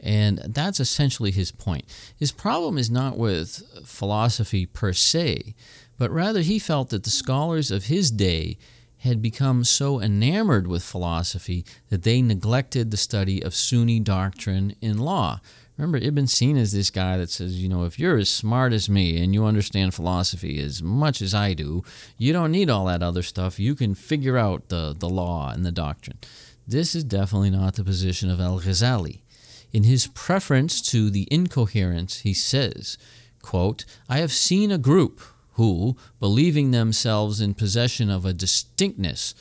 And 0.00 0.38
that's 0.48 0.80
essentially 0.80 1.30
his 1.30 1.52
point. 1.52 1.84
His 2.16 2.32
problem 2.32 2.76
is 2.76 2.90
not 2.90 3.16
with 3.16 3.62
philosophy 3.86 4.66
per 4.66 4.92
se, 4.92 5.54
but 5.96 6.10
rather 6.10 6.40
he 6.40 6.58
felt 6.58 6.90
that 6.90 7.04
the 7.04 7.10
scholars 7.10 7.70
of 7.70 7.84
his 7.84 8.10
day 8.10 8.58
had 8.98 9.22
become 9.22 9.62
so 9.62 10.00
enamored 10.00 10.66
with 10.66 10.82
philosophy 10.82 11.64
that 11.88 12.02
they 12.02 12.20
neglected 12.20 12.90
the 12.90 12.96
study 12.96 13.40
of 13.40 13.54
Sunni 13.54 14.00
doctrine 14.00 14.74
in 14.80 14.98
law. 14.98 15.40
Remember, 15.80 15.96
Ibn 15.96 16.26
Sina 16.26 16.60
is 16.60 16.72
this 16.72 16.90
guy 16.90 17.16
that 17.16 17.30
says, 17.30 17.62
you 17.62 17.66
know, 17.66 17.84
if 17.84 17.98
you're 17.98 18.18
as 18.18 18.28
smart 18.28 18.74
as 18.74 18.90
me 18.90 19.16
and 19.22 19.32
you 19.32 19.46
understand 19.46 19.94
philosophy 19.94 20.60
as 20.60 20.82
much 20.82 21.22
as 21.22 21.32
I 21.32 21.54
do, 21.54 21.82
you 22.18 22.34
don't 22.34 22.52
need 22.52 22.68
all 22.68 22.84
that 22.84 23.02
other 23.02 23.22
stuff. 23.22 23.58
You 23.58 23.74
can 23.74 23.94
figure 23.94 24.36
out 24.36 24.68
the, 24.68 24.94
the 24.96 25.08
law 25.08 25.50
and 25.50 25.64
the 25.64 25.72
doctrine. 25.72 26.18
This 26.68 26.94
is 26.94 27.02
definitely 27.02 27.48
not 27.48 27.76
the 27.76 27.82
position 27.82 28.28
of 28.28 28.42
Al 28.42 28.60
Ghazali. 28.60 29.22
In 29.72 29.84
his 29.84 30.06
preference 30.08 30.82
to 30.90 31.08
the 31.08 31.26
incoherence, 31.30 32.18
he 32.18 32.34
says, 32.34 32.98
quote, 33.40 33.86
I 34.06 34.18
have 34.18 34.32
seen 34.32 34.70
a 34.70 34.76
group 34.76 35.22
who, 35.52 35.96
believing 36.18 36.72
themselves 36.72 37.40
in 37.40 37.54
possession 37.54 38.10
of 38.10 38.26
a 38.26 38.34
distinctness 38.34 39.34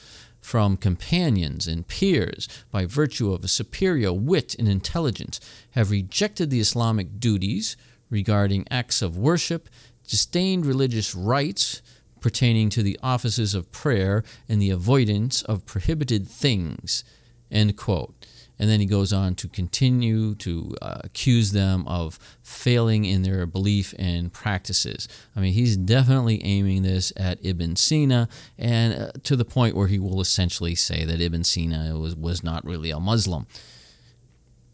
from 0.50 0.76
companions 0.76 1.68
and 1.68 1.88
peers 1.88 2.50
by 2.72 2.84
virtue 2.84 3.32
of 3.32 3.44
a 3.44 3.48
superior 3.48 4.12
wit 4.12 4.56
and 4.58 4.68
intelligence, 4.68 5.40
have 5.74 5.92
rejected 5.92 6.50
the 6.50 6.60
Islamic 6.60 7.20
duties 7.20 7.78
regarding 8.10 8.66
acts 8.72 9.04
of 9.04 9.16
worship, 9.16 9.70
disdained 10.08 10.66
religious 10.66 11.14
rites 11.14 11.84
pertaining 12.20 12.68
to 12.68 12.82
the 12.82 12.98
offices 13.04 13.54
of 13.54 13.72
prayer, 13.72 14.24
and 14.50 14.60
the 14.60 14.72
avoidance 14.72 15.44
of 15.44 15.68
prohibited 15.68 16.28
things 16.28 17.04
End 17.52 17.76
quote. 17.76 18.26
And 18.60 18.70
then 18.70 18.82
he 18.82 18.86
goes 18.86 19.14
on 19.14 19.36
to 19.36 19.48
continue 19.48 20.36
to 20.36 20.76
uh, 20.82 21.00
accuse 21.06 21.54
them 21.54 21.88
of 21.88 22.20
failing 22.44 23.06
in 23.06 23.24
their 23.24 23.46
belief 23.46 23.96
and 23.98 24.34
practices. 24.34 25.08
I 25.36 25.40
mean, 25.40 25.54
he's 25.54 25.78
definitely 25.78 26.44
aiming 26.44 26.84
this 26.84 27.14
at 27.16 27.40
Ibn 27.42 27.78
Sina, 27.78 28.28
and 28.58 28.94
uh, 28.94 29.12
to 29.24 29.38
the 29.38 29.46
point 29.46 29.76
where 29.76 29.88
he 29.88 29.98
will 29.98 30.20
essentially 30.20 30.76
say 30.76 31.06
that 31.06 31.22
Ibn 31.22 31.46
Sina 31.46 31.98
was, 31.98 32.16
was 32.16 32.44
not 32.44 32.66
really 32.66 32.92
a 32.92 33.00
Muslim. 33.00 33.48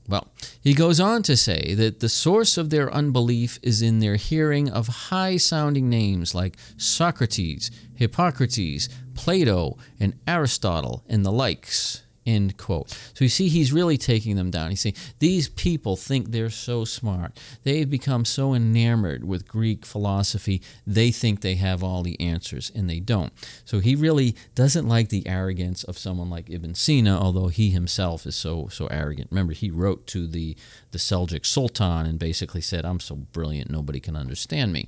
Well, 0.08 0.28
he 0.62 0.74
goes 0.76 1.00
on 1.00 1.24
to 1.24 1.36
say 1.36 1.74
that 1.74 2.00
the 2.00 2.10
source 2.10 2.58
of 2.58 2.70
their 2.70 2.94
unbelief 2.94 3.58
is 3.64 3.82
in 3.82 4.00
their 4.00 4.18
hearing 4.18 4.70
of 4.70 4.88
high 4.88 5.38
sounding 5.38 5.90
names 5.90 6.36
like 6.36 6.58
Socrates, 6.78 7.72
Hippocrates, 7.96 8.88
Plato, 9.16 9.78
and 10.00 10.14
Aristotle, 10.28 11.04
and 11.10 11.26
the 11.26 11.32
likes. 11.32 12.04
End 12.26 12.58
quote. 12.58 12.90
So 13.14 13.24
you 13.24 13.30
see, 13.30 13.50
he's 13.50 13.72
really 13.72 13.98
taking 13.98 14.36
them 14.36 14.50
down. 14.50 14.72
He's 14.72 14.82
saying 14.82 14.96
these 15.20 15.48
people 15.48 15.96
think 15.96 16.32
they're 16.32 16.50
so 16.50 16.84
smart. 16.84 17.40
They've 17.64 17.90
become 17.90 18.26
so 18.26 18.54
enamored 18.56 19.24
with 19.24 19.48
Greek 19.48 19.86
philosophy, 19.86 20.62
they 20.88 21.12
think 21.12 21.42
they 21.42 21.56
have 21.56 21.84
all 21.84 22.02
the 22.02 22.20
answers, 22.20 22.72
and 22.74 22.90
they 22.90 23.00
don't. 23.00 23.32
So 23.64 23.80
he 23.80 23.96
really 23.96 24.36
doesn't 24.56 24.88
like 24.88 25.10
the 25.10 25.28
arrogance 25.28 25.84
of 25.84 25.98
someone 25.98 26.30
like 26.30 26.50
Ibn 26.50 26.74
Sina, 26.74 27.20
although 27.20 27.48
he 27.48 27.70
himself 27.70 28.26
is 28.26 28.36
so 28.36 28.68
so 28.72 28.88
arrogant. 28.88 29.30
Remember, 29.32 29.54
he 29.54 29.70
wrote 29.70 30.08
to 30.08 30.28
the 30.28 30.56
the 30.92 30.98
Seljuk 30.98 31.46
Sultan 31.46 32.06
and 32.06 32.18
basically 32.18 32.62
said, 32.62 32.86
"I'm 32.86 33.00
so 33.00 33.16
brilliant, 33.16 33.70
nobody 33.70 34.00
can 34.00 34.16
understand 34.16 34.74
me." 34.74 34.88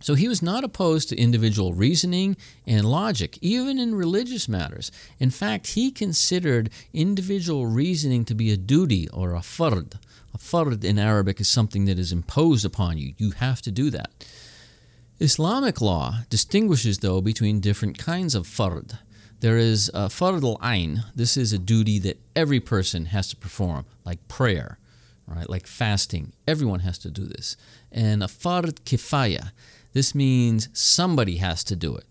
So 0.00 0.14
he 0.14 0.28
was 0.28 0.42
not 0.42 0.64
opposed 0.64 1.10
to 1.10 1.16
individual 1.20 1.74
reasoning 1.74 2.36
and 2.66 2.90
logic, 2.90 3.38
even 3.42 3.78
in 3.78 3.94
religious 3.94 4.48
matters. 4.48 4.90
In 5.18 5.30
fact, 5.30 5.68
he 5.68 5.90
considered 5.90 6.70
individual 6.94 7.66
reasoning 7.66 8.24
to 8.24 8.34
be 8.34 8.50
a 8.50 8.56
duty 8.56 9.08
or 9.10 9.34
a 9.34 9.40
fard. 9.40 9.98
A 10.34 10.38
fard 10.38 10.84
in 10.84 10.98
Arabic 10.98 11.40
is 11.40 11.48
something 11.48 11.84
that 11.84 11.98
is 11.98 12.12
imposed 12.12 12.64
upon 12.64 12.96
you. 12.96 13.12
You 13.18 13.32
have 13.32 13.60
to 13.62 13.70
do 13.70 13.90
that. 13.90 14.10
Islamic 15.18 15.82
law 15.82 16.20
distinguishes, 16.30 16.98
though, 16.98 17.20
between 17.20 17.60
different 17.60 17.98
kinds 17.98 18.34
of 18.34 18.46
fard. 18.46 18.98
There 19.40 19.58
is 19.58 19.90
a 19.92 20.08
fard 20.08 20.42
al-ain. 20.42 21.04
This 21.14 21.36
is 21.36 21.52
a 21.52 21.58
duty 21.58 21.98
that 22.00 22.20
every 22.34 22.60
person 22.60 23.06
has 23.06 23.28
to 23.28 23.36
perform, 23.36 23.84
like 24.04 24.28
prayer, 24.28 24.78
right? 25.26 25.48
Like 25.48 25.66
fasting. 25.66 26.32
Everyone 26.48 26.80
has 26.80 26.98
to 26.98 27.10
do 27.10 27.26
this. 27.26 27.56
And 27.92 28.22
a 28.22 28.26
fard 28.26 28.80
kifaya 28.84 29.50
this 29.92 30.14
means 30.14 30.68
somebody 30.72 31.36
has 31.36 31.64
to 31.64 31.76
do 31.76 31.96
it. 31.96 32.04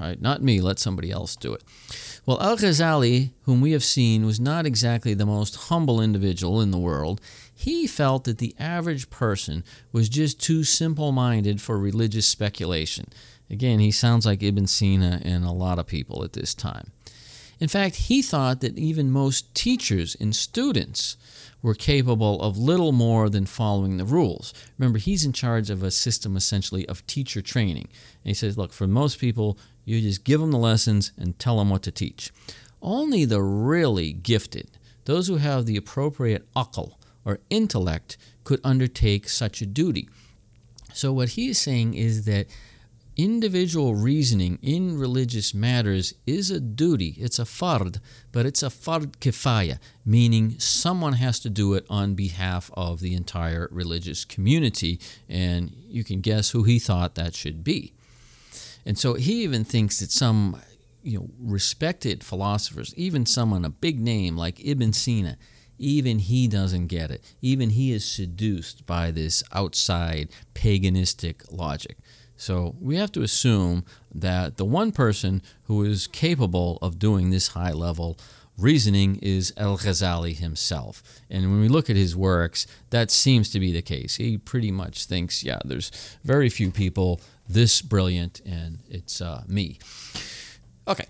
Right? 0.00 0.20
Not 0.20 0.42
me, 0.42 0.62
let 0.62 0.78
somebody 0.78 1.10
else 1.10 1.36
do 1.36 1.52
it. 1.52 1.62
Well, 2.24 2.40
Al 2.40 2.56
Ghazali, 2.56 3.32
whom 3.42 3.60
we 3.60 3.72
have 3.72 3.84
seen, 3.84 4.24
was 4.24 4.40
not 4.40 4.64
exactly 4.64 5.12
the 5.12 5.26
most 5.26 5.56
humble 5.68 6.00
individual 6.00 6.62
in 6.62 6.70
the 6.70 6.78
world. 6.78 7.20
He 7.54 7.86
felt 7.86 8.24
that 8.24 8.38
the 8.38 8.54
average 8.58 9.10
person 9.10 9.62
was 9.92 10.08
just 10.08 10.40
too 10.40 10.64
simple 10.64 11.12
minded 11.12 11.60
for 11.60 11.78
religious 11.78 12.26
speculation. 12.26 13.08
Again, 13.50 13.78
he 13.78 13.90
sounds 13.90 14.24
like 14.24 14.42
Ibn 14.42 14.66
Sina 14.66 15.20
and 15.22 15.44
a 15.44 15.50
lot 15.50 15.78
of 15.78 15.86
people 15.86 16.24
at 16.24 16.32
this 16.32 16.54
time. 16.54 16.92
In 17.58 17.68
fact, 17.68 17.96
he 17.96 18.22
thought 18.22 18.62
that 18.62 18.78
even 18.78 19.10
most 19.10 19.54
teachers 19.54 20.16
and 20.18 20.34
students 20.34 21.18
were 21.62 21.74
capable 21.74 22.40
of 22.40 22.56
little 22.56 22.92
more 22.92 23.28
than 23.28 23.46
following 23.46 23.96
the 23.96 24.04
rules. 24.04 24.54
Remember, 24.78 24.98
he's 24.98 25.24
in 25.24 25.32
charge 25.32 25.70
of 25.70 25.82
a 25.82 25.90
system 25.90 26.36
essentially 26.36 26.88
of 26.88 27.06
teacher 27.06 27.42
training. 27.42 27.88
And 28.24 28.30
he 28.30 28.34
says, 28.34 28.56
look, 28.56 28.72
for 28.72 28.86
most 28.86 29.18
people, 29.18 29.58
you 29.84 30.00
just 30.00 30.24
give 30.24 30.40
them 30.40 30.52
the 30.52 30.58
lessons 30.58 31.12
and 31.18 31.38
tell 31.38 31.58
them 31.58 31.70
what 31.70 31.82
to 31.82 31.90
teach. 31.90 32.32
Only 32.82 33.24
the 33.24 33.42
really 33.42 34.12
gifted, 34.12 34.70
those 35.04 35.28
who 35.28 35.36
have 35.36 35.66
the 35.66 35.76
appropriate 35.76 36.50
akal 36.54 36.94
or 37.24 37.40
intellect, 37.50 38.16
could 38.44 38.60
undertake 38.64 39.28
such 39.28 39.60
a 39.60 39.66
duty. 39.66 40.08
So, 40.92 41.12
what 41.12 41.30
he 41.30 41.48
is 41.48 41.58
saying 41.58 41.94
is 41.94 42.24
that 42.24 42.46
individual 43.16 43.94
reasoning 43.94 44.58
in 44.62 44.98
religious 44.98 45.52
matters 45.54 46.14
is 46.26 46.50
a 46.50 46.60
duty. 46.60 47.16
It's 47.18 47.38
a 47.38 47.44
fard, 47.44 48.00
but 48.32 48.46
it's 48.46 48.62
a 48.62 48.66
fard 48.66 49.16
kifaya, 49.18 49.78
meaning 50.04 50.58
someone 50.58 51.14
has 51.14 51.40
to 51.40 51.50
do 51.50 51.74
it 51.74 51.86
on 51.90 52.14
behalf 52.14 52.70
of 52.74 53.00
the 53.00 53.14
entire 53.14 53.68
religious 53.70 54.24
community. 54.24 55.00
And 55.28 55.72
you 55.88 56.04
can 56.04 56.20
guess 56.20 56.50
who 56.50 56.64
he 56.64 56.78
thought 56.78 57.14
that 57.16 57.34
should 57.34 57.62
be. 57.64 57.92
And 58.86 58.98
so 58.98 59.14
he 59.14 59.42
even 59.42 59.64
thinks 59.64 60.00
that 60.00 60.10
some 60.10 60.60
you 61.02 61.18
know, 61.18 61.28
respected 61.38 62.24
philosophers, 62.24 62.94
even 62.96 63.26
someone, 63.26 63.64
a 63.64 63.70
big 63.70 64.00
name 64.00 64.36
like 64.36 64.64
Ibn 64.64 64.92
Sina, 64.92 65.36
even 65.78 66.18
he 66.18 66.46
doesn't 66.46 66.88
get 66.88 67.10
it. 67.10 67.24
Even 67.40 67.70
he 67.70 67.92
is 67.92 68.04
seduced 68.04 68.86
by 68.86 69.10
this 69.10 69.42
outside 69.52 70.28
paganistic 70.54 71.50
logic. 71.50 71.96
So 72.40 72.74
we 72.80 72.96
have 72.96 73.12
to 73.12 73.22
assume 73.22 73.84
that 74.14 74.56
the 74.56 74.64
one 74.64 74.92
person 74.92 75.42
who 75.64 75.84
is 75.84 76.06
capable 76.06 76.78
of 76.80 76.98
doing 76.98 77.28
this 77.28 77.48
high 77.48 77.72
level 77.72 78.18
reasoning 78.56 79.16
is 79.16 79.52
Al 79.58 79.76
Ghazali 79.76 80.34
himself. 80.34 81.02
And 81.28 81.50
when 81.50 81.60
we 81.60 81.68
look 81.68 81.90
at 81.90 81.96
his 81.96 82.16
works, 82.16 82.66
that 82.88 83.10
seems 83.10 83.50
to 83.50 83.60
be 83.60 83.72
the 83.72 83.82
case. 83.82 84.16
He 84.16 84.38
pretty 84.38 84.70
much 84.70 85.04
thinks, 85.04 85.44
yeah, 85.44 85.58
there's 85.66 85.90
very 86.24 86.48
few 86.48 86.70
people 86.70 87.20
this 87.46 87.82
brilliant, 87.82 88.40
and 88.46 88.78
it's 88.88 89.20
uh, 89.20 89.42
me. 89.46 89.78
Okay. 90.88 91.06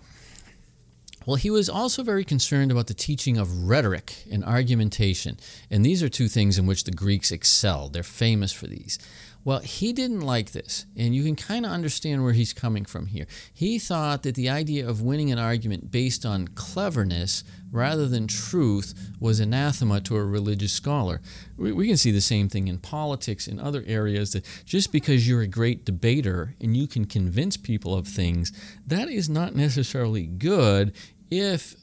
Well, 1.27 1.37
he 1.37 1.51
was 1.51 1.69
also 1.69 2.03
very 2.03 2.25
concerned 2.25 2.73
about 2.73 2.89
the 2.89 2.95
teaching 2.95 3.39
of 3.39 3.69
rhetoric 3.69 4.25
and 4.33 4.45
argumentation. 4.45 5.39
And 5.71 5.85
these 5.85 6.03
are 6.03 6.09
two 6.09 6.29
things 6.29 6.59
in 6.59 6.67
which 6.67 6.85
the 6.85 6.91
Greeks 6.91 7.31
excelled. 7.31 7.93
They're 7.93 8.03
famous 8.03 8.53
for 8.53 8.67
these. 8.67 8.99
Well, 9.43 9.61
he 9.61 9.95
didn't 9.95 10.21
like 10.21 10.53
this, 10.53 10.85
and 10.97 11.15
you 11.15 11.25
can 11.25 11.35
kind 11.35 11.65
of 11.65 11.73
understand 11.73 12.23
where 12.23 12.35
he's 12.35 12.53
coming 12.53 12.85
from 12.85 13.07
here. 13.07 13.27
He 13.53 13.79
thought 13.79 14.23
that 14.23 14.35
the 14.35 14.51
idea 14.51 14.87
of 14.87 15.01
winning 15.01 15.33
an 15.33 15.39
argument 15.39 15.91
based 15.91 16.27
on 16.27 16.49
cleverness 16.49 17.43
rather 17.73 18.07
than 18.07 18.27
truth 18.27 19.13
was 19.19 19.41
anathema 19.41 20.01
to 20.03 20.17
a 20.17 20.25
religious 20.25 20.73
scholar. 20.73 21.23
We, 21.57 21.73
we, 21.73 21.89
can 21.89 21.97
see 21.97 22.11
the 22.11 22.21
same 22.21 22.49
thing 22.49 22.69
in 22.69 22.79
politics 22.79 23.49
in 23.49 23.59
other 23.59 23.83
areas 23.87 24.33
that 24.33 24.45
just 24.67 24.93
because 24.93 25.27
you're 25.27 25.43
a 25.43 25.47
great 25.47 25.87
debater 25.87 26.55
and 26.61 26.77
you 26.77 26.87
can 26.87 27.07
convince 27.07 27.57
people 27.57 27.95
of 27.95 28.07
things, 28.07 28.53
that 28.87 29.09
is 29.09 29.31
not 29.31 29.55
necessarily 29.55 30.27
good 30.27 30.93
if 31.31 31.77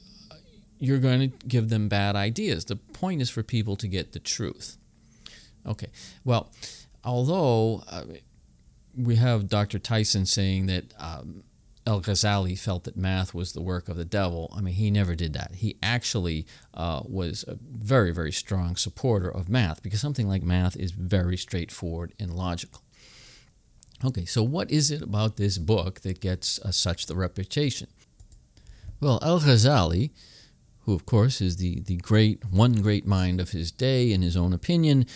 you're 0.78 0.98
going 0.98 1.30
to 1.30 1.46
give 1.48 1.70
them 1.70 1.88
bad 1.88 2.14
ideas. 2.14 2.66
The 2.66 2.76
point 2.76 3.20
is 3.20 3.30
for 3.30 3.42
people 3.42 3.74
to 3.76 3.88
get 3.88 4.12
the 4.12 4.20
truth. 4.20 4.76
Okay, 5.66 5.88
well, 6.24 6.52
although 7.08 7.82
uh, 7.88 8.04
we 8.94 9.16
have 9.16 9.48
Dr. 9.48 9.78
Tyson 9.78 10.26
saying 10.26 10.66
that 10.66 10.92
um, 10.98 11.42
El 11.86 12.02
Ghazali 12.02 12.58
felt 12.58 12.84
that 12.84 12.98
math 12.98 13.32
was 13.32 13.54
the 13.54 13.62
work 13.62 13.88
of 13.88 13.96
the 13.96 14.04
devil, 14.04 14.52
I 14.54 14.60
mean, 14.60 14.74
he 14.74 14.90
never 14.90 15.14
did 15.14 15.32
that. 15.32 15.54
He 15.54 15.78
actually 15.82 16.46
uh, 16.74 17.00
was 17.06 17.46
a 17.48 17.56
very, 17.62 18.12
very 18.12 18.30
strong 18.30 18.76
supporter 18.76 19.30
of 19.30 19.48
math 19.48 19.82
because 19.82 20.02
something 20.02 20.28
like 20.28 20.42
math 20.42 20.76
is 20.76 20.90
very 20.90 21.38
straightforward 21.38 22.12
and 22.20 22.30
logical. 22.34 22.82
Okay, 24.04 24.26
so 24.26 24.42
what 24.42 24.70
is 24.70 24.90
it 24.90 25.00
about 25.00 25.36
this 25.36 25.56
book 25.56 26.00
that 26.02 26.20
gets 26.20 26.58
uh, 26.60 26.72
such 26.72 27.06
the 27.06 27.16
reputation? 27.16 27.88
Well, 29.00 29.18
Al 29.22 29.40
Ghazali, 29.40 30.10
who 30.80 30.92
of 30.92 31.06
course 31.06 31.40
is 31.40 31.56
the, 31.56 31.80
the 31.80 31.96
great, 31.96 32.44
one 32.50 32.74
great 32.82 33.06
mind 33.06 33.40
of 33.40 33.50
his 33.50 33.72
day 33.72 34.12
in 34.12 34.20
his 34.20 34.36
own 34.36 34.52
opinion, 34.52 35.06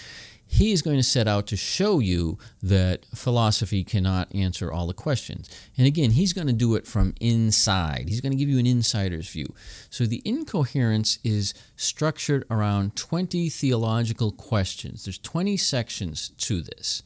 he 0.52 0.70
is 0.70 0.82
going 0.82 0.98
to 0.98 1.02
set 1.02 1.26
out 1.26 1.46
to 1.46 1.56
show 1.56 1.98
you 1.98 2.36
that 2.62 3.06
philosophy 3.14 3.82
cannot 3.82 4.32
answer 4.34 4.70
all 4.70 4.86
the 4.86 4.92
questions. 4.92 5.48
And 5.78 5.86
again, 5.86 6.10
he's 6.10 6.34
going 6.34 6.46
to 6.46 6.52
do 6.52 6.74
it 6.74 6.86
from 6.86 7.14
inside. 7.22 8.04
He's 8.06 8.20
going 8.20 8.32
to 8.32 8.38
give 8.38 8.50
you 8.50 8.58
an 8.58 8.66
insider's 8.66 9.30
view. 9.30 9.54
So 9.88 10.04
the 10.04 10.20
incoherence 10.26 11.18
is 11.24 11.54
structured 11.82 12.44
around 12.50 12.96
20 12.96 13.48
theological 13.48 14.32
questions. 14.32 15.04
There's 15.04 15.18
20 15.18 15.56
sections 15.56 16.30
to 16.38 16.62
this. 16.62 17.02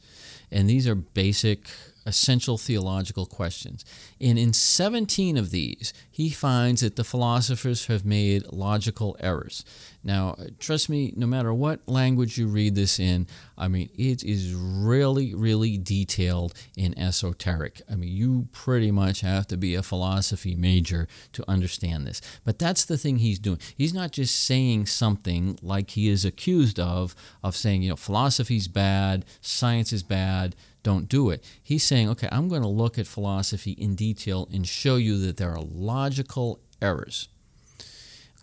And 0.51 0.69
these 0.69 0.87
are 0.87 0.95
basic 0.95 1.67
essential 2.07 2.57
theological 2.57 3.25
questions. 3.25 3.83
And 4.19 4.39
in 4.39 4.53
17 4.53 5.37
of 5.37 5.51
these, 5.51 5.93
he 6.09 6.29
finds 6.29 6.81
that 6.81 6.95
the 6.95 7.03
philosophers 7.03 7.87
have 7.87 8.05
made 8.05 8.45
logical 8.51 9.17
errors. 9.19 9.65
Now, 10.05 10.37
trust 10.57 10.89
me, 10.89 11.13
no 11.17 11.27
matter 11.27 11.53
what 11.53 11.81
language 11.85 12.37
you 12.37 12.47
read 12.47 12.75
this 12.75 12.97
in, 12.97 13.27
I 13.57 13.67
mean, 13.67 13.89
it 13.97 14.23
is 14.23 14.53
really, 14.53 15.35
really 15.35 15.77
detailed 15.77 16.53
and 16.77 16.97
esoteric. 16.97 17.81
I 17.91 17.95
mean, 17.95 18.15
you 18.15 18.47
pretty 18.53 18.89
much 18.89 19.19
have 19.19 19.47
to 19.47 19.57
be 19.57 19.75
a 19.75 19.83
philosophy 19.83 20.55
major 20.55 21.09
to 21.33 21.43
understand 21.49 22.07
this. 22.07 22.21
But 22.45 22.57
that's 22.57 22.85
the 22.85 22.97
thing 22.97 23.17
he's 23.17 23.39
doing. 23.39 23.59
He's 23.77 23.93
not 23.93 24.11
just 24.11 24.45
saying 24.45 24.66
something 24.85 25.57
like 25.61 25.91
he 25.91 26.09
is 26.09 26.25
accused 26.25 26.79
of, 26.79 27.15
of 27.43 27.55
saying, 27.55 27.81
you 27.81 27.89
know, 27.89 27.95
philosophy's 27.95 28.67
bad, 28.67 29.25
science 29.41 29.93
is 29.93 30.03
bad, 30.03 30.55
don't 30.83 31.09
do 31.09 31.29
it. 31.29 31.43
He's 31.61 31.83
saying, 31.83 32.09
okay, 32.09 32.29
I'm 32.31 32.47
going 32.47 32.61
to 32.61 32.67
look 32.67 32.97
at 32.97 33.07
philosophy 33.07 33.71
in 33.71 33.95
detail 33.95 34.47
and 34.53 34.67
show 34.67 34.95
you 34.95 35.17
that 35.25 35.37
there 35.37 35.51
are 35.51 35.61
logical 35.61 36.59
errors. 36.81 37.29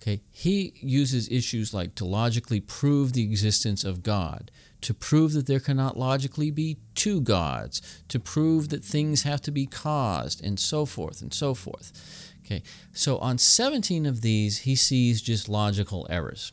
Okay, 0.01 0.21
he 0.31 0.75
uses 0.83 1.31
issues 1.31 1.73
like 1.73 1.95
to 1.95 2.05
logically 2.05 2.61
prove 2.61 3.15
the 3.15 3.23
existence 3.23 3.85
of 3.85 4.03
God, 4.03 4.51
to 4.83 4.93
prove 4.93 5.33
that 5.33 5.47
there 5.47 5.61
cannot 5.61 5.97
logically 5.97 6.51
be 6.51 6.77
two 6.95 7.23
gods, 7.23 7.81
to 8.09 8.21
prove 8.21 8.69
that 8.69 8.85
things 8.85 9.23
have 9.23 9.41
to 9.41 9.51
be 9.51 9.65
caused, 9.65 10.45
and 10.45 10.61
so 10.61 10.85
forth 10.85 11.23
and 11.23 11.33
so 11.33 11.55
forth. 11.55 12.34
Okay, 12.45 12.63
so 12.93 13.19
on 13.19 13.39
17 13.39 14.05
of 14.05 14.21
these, 14.21 14.59
he 14.59 14.75
sees 14.75 15.23
just 15.23 15.49
logical 15.49 16.07
errors. 16.11 16.53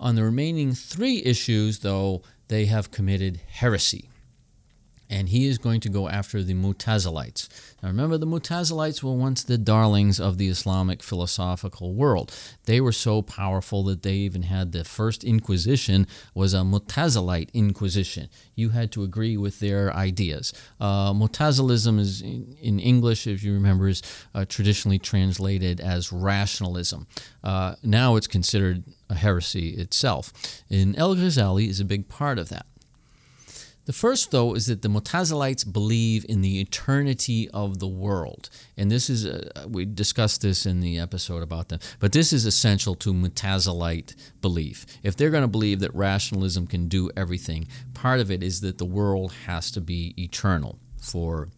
On 0.00 0.14
the 0.14 0.24
remaining 0.24 0.72
three 0.72 1.22
issues, 1.24 1.80
though, 1.80 2.22
they 2.48 2.64
have 2.64 2.90
committed 2.90 3.40
heresy 3.46 4.08
and 5.12 5.28
he 5.28 5.46
is 5.46 5.58
going 5.58 5.80
to 5.80 5.90
go 5.90 6.08
after 6.08 6.42
the 6.42 6.54
Mutazilites. 6.54 7.48
Now 7.82 7.90
remember, 7.90 8.16
the 8.16 8.26
Mutazilites 8.26 9.02
were 9.02 9.12
once 9.12 9.44
the 9.44 9.58
darlings 9.58 10.18
of 10.18 10.38
the 10.38 10.48
Islamic 10.48 11.02
philosophical 11.02 11.92
world. 11.92 12.34
They 12.64 12.80
were 12.80 12.92
so 12.92 13.20
powerful 13.20 13.84
that 13.84 14.02
they 14.02 14.14
even 14.14 14.44
had 14.44 14.72
the 14.72 14.84
first 14.84 15.22
Inquisition 15.22 16.06
was 16.34 16.54
a 16.54 16.58
Mutazilite 16.58 17.52
Inquisition. 17.52 18.30
You 18.54 18.70
had 18.70 18.90
to 18.92 19.02
agree 19.02 19.36
with 19.36 19.60
their 19.60 19.92
ideas. 19.94 20.54
Uh, 20.80 21.12
Mutazilism 21.12 22.00
is 22.00 22.22
in, 22.22 22.56
in, 22.60 22.80
English, 22.80 23.26
if 23.26 23.42
you 23.42 23.52
remember, 23.52 23.88
is 23.88 24.02
uh, 24.34 24.46
traditionally 24.48 24.98
translated 24.98 25.78
as 25.78 26.10
rationalism. 26.10 27.06
Uh, 27.44 27.74
now 27.82 28.16
it's 28.16 28.26
considered 28.26 28.84
a 29.10 29.14
heresy 29.14 29.70
itself. 29.70 30.32
And 30.70 30.96
El 30.98 31.14
Ghazali 31.16 31.68
is 31.68 31.80
a 31.80 31.84
big 31.84 32.08
part 32.08 32.38
of 32.38 32.48
that. 32.48 32.66
The 33.84 33.92
first, 33.92 34.30
though, 34.30 34.54
is 34.54 34.66
that 34.66 34.82
the 34.82 34.88
Mutazilites 34.88 35.70
believe 35.70 36.24
in 36.28 36.40
the 36.40 36.60
eternity 36.60 37.48
of 37.50 37.80
the 37.80 37.88
world. 37.88 38.48
And 38.76 38.90
this 38.90 39.10
is, 39.10 39.26
uh, 39.26 39.66
we 39.68 39.84
discussed 39.84 40.42
this 40.42 40.66
in 40.66 40.80
the 40.80 40.98
episode 40.98 41.42
about 41.42 41.68
them, 41.68 41.80
but 41.98 42.12
this 42.12 42.32
is 42.32 42.46
essential 42.46 42.94
to 42.96 43.12
Mutazilite 43.12 44.14
belief. 44.40 44.86
If 45.02 45.16
they're 45.16 45.30
going 45.30 45.42
to 45.42 45.48
believe 45.48 45.80
that 45.80 45.94
rationalism 45.94 46.68
can 46.68 46.86
do 46.86 47.10
everything, 47.16 47.66
part 47.92 48.20
of 48.20 48.30
it 48.30 48.42
is 48.42 48.60
that 48.60 48.78
the 48.78 48.84
world 48.84 49.32
has 49.46 49.70
to 49.72 49.80
be 49.80 50.14
eternal 50.16 50.78
for 51.00 51.48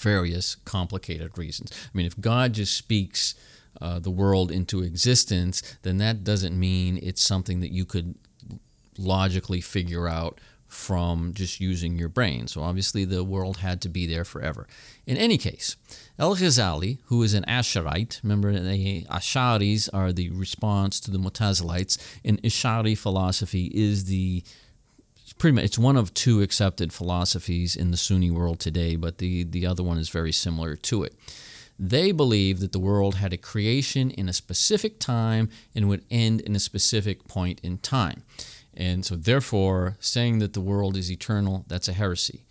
various 0.00 0.54
complicated 0.54 1.36
reasons. 1.36 1.70
I 1.84 1.90
mean, 1.96 2.06
if 2.06 2.18
God 2.18 2.54
just 2.54 2.76
speaks 2.76 3.34
uh, 3.80 3.98
the 3.98 4.10
world 4.10 4.50
into 4.50 4.82
existence, 4.82 5.62
then 5.82 5.98
that 5.98 6.24
doesn't 6.24 6.58
mean 6.58 6.98
it's 7.02 7.22
something 7.22 7.60
that 7.60 7.72
you 7.72 7.84
could 7.84 8.14
logically 8.98 9.60
figure 9.60 10.08
out 10.08 10.40
from 10.72 11.34
just 11.34 11.60
using 11.60 11.98
your 11.98 12.08
brain. 12.08 12.46
So 12.46 12.62
obviously 12.62 13.04
the 13.04 13.22
world 13.22 13.58
had 13.58 13.82
to 13.82 13.88
be 13.88 14.06
there 14.06 14.24
forever. 14.24 14.66
In 15.06 15.18
any 15.18 15.36
case, 15.36 15.76
El 16.18 16.34
Ghazali, 16.34 16.98
who 17.06 17.22
is 17.22 17.34
an 17.34 17.44
Asharite, 17.46 18.22
remember 18.22 18.58
the 18.58 19.04
Asharis 19.04 19.90
are 19.92 20.12
the 20.12 20.30
response 20.30 20.98
to 21.00 21.10
the 21.10 21.18
Mutazilites, 21.18 21.98
and 22.24 22.42
Ashari 22.42 22.96
philosophy 22.96 23.70
is 23.74 24.06
the 24.06 24.42
pretty 25.38 25.54
much 25.54 25.64
it's 25.64 25.78
one 25.78 25.96
of 25.96 26.14
two 26.14 26.40
accepted 26.40 26.92
philosophies 26.92 27.76
in 27.76 27.90
the 27.90 27.96
Sunni 27.96 28.30
world 28.30 28.58
today, 28.58 28.96
but 28.96 29.18
the, 29.18 29.44
the 29.44 29.66
other 29.66 29.82
one 29.82 29.98
is 29.98 30.08
very 30.08 30.32
similar 30.32 30.76
to 30.76 31.02
it. 31.04 31.14
They 31.78 32.12
believe 32.12 32.60
that 32.60 32.72
the 32.72 32.78
world 32.78 33.16
had 33.16 33.32
a 33.32 33.36
creation 33.36 34.10
in 34.10 34.28
a 34.28 34.32
specific 34.32 35.00
time 35.00 35.48
and 35.74 35.88
would 35.88 36.04
end 36.10 36.40
in 36.40 36.54
a 36.54 36.60
specific 36.60 37.26
point 37.28 37.60
in 37.62 37.78
time. 37.78 38.22
And 38.74 39.04
so, 39.04 39.16
therefore, 39.16 39.96
saying 40.00 40.38
that 40.38 40.54
the 40.54 40.60
world 40.60 40.96
is 40.96 41.10
eternal, 41.10 41.64
that's 41.68 41.88
a 41.88 41.92
heresy. 41.92 42.46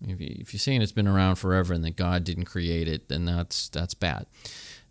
If, 0.00 0.20
you, 0.20 0.44
you're 0.52 0.58
saying 0.58 0.82
it's 0.82 0.92
been 0.92 1.08
around 1.08 1.36
forever 1.36 1.72
and 1.72 1.84
that 1.84 1.96
God 1.96 2.24
didn't 2.24 2.44
create 2.44 2.86
it, 2.86 3.08
then 3.08 3.24
that's, 3.24 3.68
that's 3.68 3.94
bad. 3.94 4.26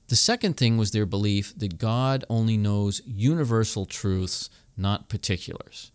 The 0.07 0.15
second 0.15 0.57
thing 0.57 0.77
was 0.77 0.91
their 0.91 1.05
belief 1.05 1.53
that 1.57 1.77
God 1.77 2.25
only 2.29 2.57
knows 2.57 3.01
universal 3.05 3.85
truths, 3.85 4.49
not 4.77 5.09
particulars. 5.09 5.91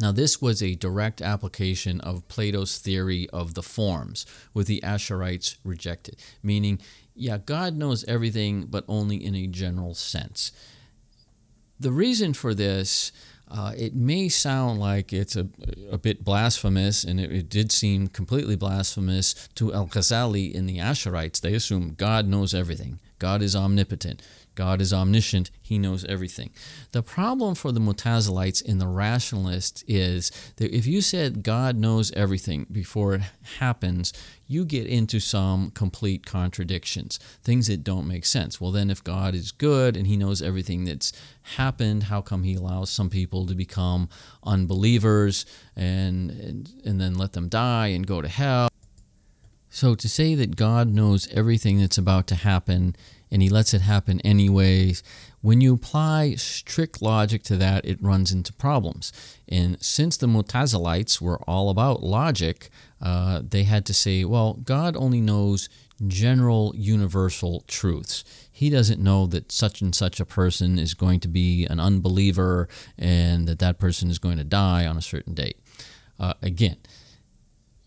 Now, 0.00 0.12
this 0.12 0.40
was 0.40 0.62
a 0.62 0.74
direct 0.74 1.20
application 1.20 2.00
of 2.00 2.26
Plato's 2.28 2.78
theory 2.78 3.28
of 3.30 3.54
the 3.54 3.62
forms, 3.62 4.24
with 4.54 4.66
the 4.66 4.80
Asharites 4.82 5.56
rejected, 5.64 6.16
meaning, 6.42 6.80
yeah, 7.14 7.36
God 7.36 7.76
knows 7.76 8.04
everything, 8.04 8.66
but 8.66 8.84
only 8.88 9.22
in 9.22 9.34
a 9.34 9.46
general 9.46 9.94
sense. 9.94 10.52
The 11.78 11.92
reason 11.92 12.32
for 12.32 12.54
this 12.54 13.12
uh, 13.52 13.72
it 13.76 13.94
may 13.94 14.28
sound 14.30 14.80
like 14.80 15.12
it's 15.12 15.36
a, 15.36 15.46
a 15.90 15.98
bit 15.98 16.24
blasphemous, 16.24 17.04
and 17.04 17.20
it, 17.20 17.30
it 17.30 17.48
did 17.50 17.70
seem 17.70 18.06
completely 18.08 18.56
blasphemous 18.56 19.48
to 19.56 19.74
Al 19.74 19.86
Ghazali 19.86 20.50
in 20.52 20.66
the 20.66 20.78
Asharites. 20.78 21.40
They 21.40 21.54
assume 21.54 21.94
God 21.94 22.26
knows 22.26 22.54
everything, 22.54 22.98
God 23.18 23.42
is 23.42 23.54
omnipotent. 23.54 24.22
God 24.54 24.80
is 24.80 24.92
omniscient, 24.92 25.50
He 25.60 25.78
knows 25.78 26.04
everything. 26.04 26.50
The 26.92 27.02
problem 27.02 27.54
for 27.54 27.72
the 27.72 27.80
Mutazilites 27.80 28.62
and 28.66 28.80
the 28.80 28.86
rationalists 28.86 29.82
is 29.88 30.30
that 30.56 30.74
if 30.76 30.86
you 30.86 31.00
said 31.00 31.42
God 31.42 31.76
knows 31.76 32.12
everything 32.12 32.66
before 32.70 33.14
it 33.14 33.22
happens, 33.58 34.12
you 34.46 34.64
get 34.64 34.86
into 34.86 35.18
some 35.18 35.70
complete 35.70 36.26
contradictions, 36.26 37.18
things 37.42 37.68
that 37.68 37.82
don't 37.82 38.06
make 38.06 38.26
sense. 38.26 38.60
Well, 38.60 38.70
then, 38.70 38.90
if 38.90 39.02
God 39.02 39.34
is 39.34 39.50
good 39.50 39.96
and 39.96 40.06
He 40.06 40.16
knows 40.16 40.42
everything 40.42 40.84
that's 40.84 41.12
happened, 41.56 42.04
how 42.04 42.20
come 42.20 42.42
He 42.42 42.54
allows 42.54 42.90
some 42.90 43.08
people 43.08 43.46
to 43.46 43.54
become 43.54 44.08
unbelievers 44.44 45.46
and, 45.74 46.30
and, 46.30 46.70
and 46.84 47.00
then 47.00 47.14
let 47.14 47.32
them 47.32 47.48
die 47.48 47.88
and 47.88 48.06
go 48.06 48.20
to 48.20 48.28
hell? 48.28 48.68
So, 49.70 49.94
to 49.94 50.06
say 50.06 50.34
that 50.34 50.54
God 50.56 50.88
knows 50.88 51.26
everything 51.28 51.80
that's 51.80 51.96
about 51.96 52.26
to 52.26 52.34
happen 52.34 52.94
and 53.32 53.42
he 53.42 53.48
lets 53.48 53.72
it 53.72 53.80
happen 53.80 54.20
anyways. 54.20 55.02
When 55.40 55.60
you 55.62 55.74
apply 55.74 56.34
strict 56.34 57.00
logic 57.00 57.42
to 57.44 57.56
that, 57.56 57.84
it 57.84 58.00
runs 58.00 58.30
into 58.30 58.52
problems. 58.52 59.10
And 59.48 59.82
since 59.82 60.16
the 60.18 60.28
Mutazilites 60.28 61.20
were 61.20 61.38
all 61.48 61.70
about 61.70 62.02
logic, 62.02 62.68
uh, 63.00 63.40
they 63.42 63.64
had 63.64 63.86
to 63.86 63.94
say, 63.94 64.24
well, 64.24 64.52
God 64.62 64.94
only 64.96 65.20
knows 65.20 65.68
general 66.06 66.74
universal 66.76 67.64
truths. 67.66 68.22
He 68.52 68.68
doesn't 68.68 69.00
know 69.00 69.26
that 69.28 69.50
such 69.50 69.80
and 69.80 69.94
such 69.94 70.20
a 70.20 70.26
person 70.26 70.78
is 70.78 70.94
going 70.94 71.20
to 71.20 71.28
be 71.28 71.64
an 71.66 71.80
unbeliever 71.80 72.68
and 72.98 73.48
that 73.48 73.60
that 73.60 73.78
person 73.78 74.10
is 74.10 74.18
going 74.18 74.36
to 74.36 74.44
die 74.44 74.86
on 74.86 74.98
a 74.98 75.02
certain 75.02 75.32
date. 75.32 75.58
Uh, 76.20 76.34
again, 76.42 76.76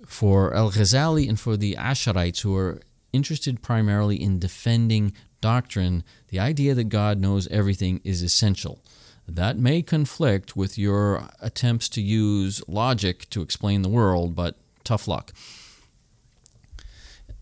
for 0.08 0.54
Al 0.56 0.72
Ghazali 0.72 1.30
and 1.30 1.40
for 1.40 1.56
the 1.56 1.76
Asharites 1.76 2.42
who 2.42 2.56
are 2.56 2.82
interested 3.14 3.62
primarily 3.62 4.22
in 4.22 4.40
defending 4.40 5.14
doctrine, 5.46 6.04
the 6.30 6.40
idea 6.40 6.74
that 6.74 6.90
God 6.90 7.20
knows 7.20 7.48
everything 7.50 8.02
is 8.04 8.24
essential. 8.24 8.80
That 9.28 9.60
may 9.60 9.84
conflict 9.84 10.58
with 10.58 10.76
your 10.76 11.30
attempts 11.40 11.88
to 11.90 12.02
use 12.02 12.64
logic 12.68 13.30
to 13.30 13.44
explain 13.44 13.84
the 13.84 13.90
world, 13.90 14.36
but 14.36 14.56
tough 14.84 15.08
luck. 15.08 15.34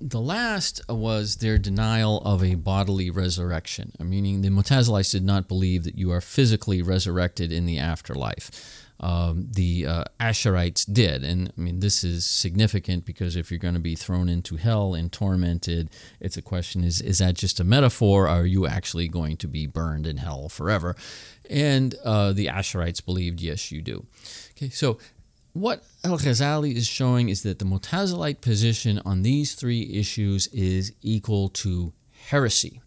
The 0.01 0.19
last 0.19 0.81
was 0.89 1.37
their 1.37 1.57
denial 1.57 2.17
of 2.25 2.43
a 2.43 2.55
bodily 2.55 3.09
resurrection, 3.09 3.93
meaning 3.99 4.41
the 4.41 4.49
Mutazilites 4.49 5.13
did 5.13 5.23
not 5.23 5.47
believe 5.47 5.85
that 5.85 5.97
you 5.97 6.11
are 6.11 6.19
physically 6.19 6.81
resurrected 6.81 7.53
in 7.53 7.65
the 7.65 7.79
afterlife. 7.79 8.82
Um, 8.99 9.47
the 9.51 9.85
uh, 9.85 10.03
Asharites 10.19 10.85
did. 10.91 11.23
And 11.23 11.51
I 11.57 11.61
mean, 11.61 11.79
this 11.79 12.03
is 12.03 12.25
significant 12.25 13.05
because 13.05 13.35
if 13.35 13.51
you're 13.51 13.59
going 13.59 13.73
to 13.73 13.79
be 13.79 13.95
thrown 13.95 14.29
into 14.29 14.55
hell 14.55 14.93
and 14.93 15.11
tormented, 15.11 15.89
it's 16.21 16.37
a 16.37 16.41
question 16.41 16.83
is, 16.83 17.01
is 17.01 17.17
that 17.17 17.35
just 17.35 17.59
a 17.59 17.63
metaphor? 17.63 18.25
Or 18.25 18.29
are 18.29 18.45
you 18.45 18.65
actually 18.65 19.07
going 19.07 19.37
to 19.37 19.47
be 19.47 19.67
burned 19.67 20.07
in 20.07 20.17
hell 20.17 20.47
forever? 20.47 20.95
And 21.49 21.95
uh, 22.05 22.31
the 22.31 22.47
Asharites 22.47 23.03
believed, 23.03 23.41
yes, 23.41 23.71
you 23.71 23.81
do. 23.81 24.05
Okay, 24.51 24.69
so 24.69 24.99
what 25.53 25.83
Al 26.03 26.17
Ghazali 26.17 26.75
is 26.75 26.87
showing 26.87 27.29
is 27.29 27.43
that 27.43 27.59
the 27.59 27.65
Mutazilite 27.65 28.41
position 28.41 29.01
on 29.05 29.21
these 29.21 29.53
three 29.53 29.91
issues 29.93 30.47
is 30.47 30.93
equal 31.01 31.49
to 31.49 31.93
heresy. 32.29 32.81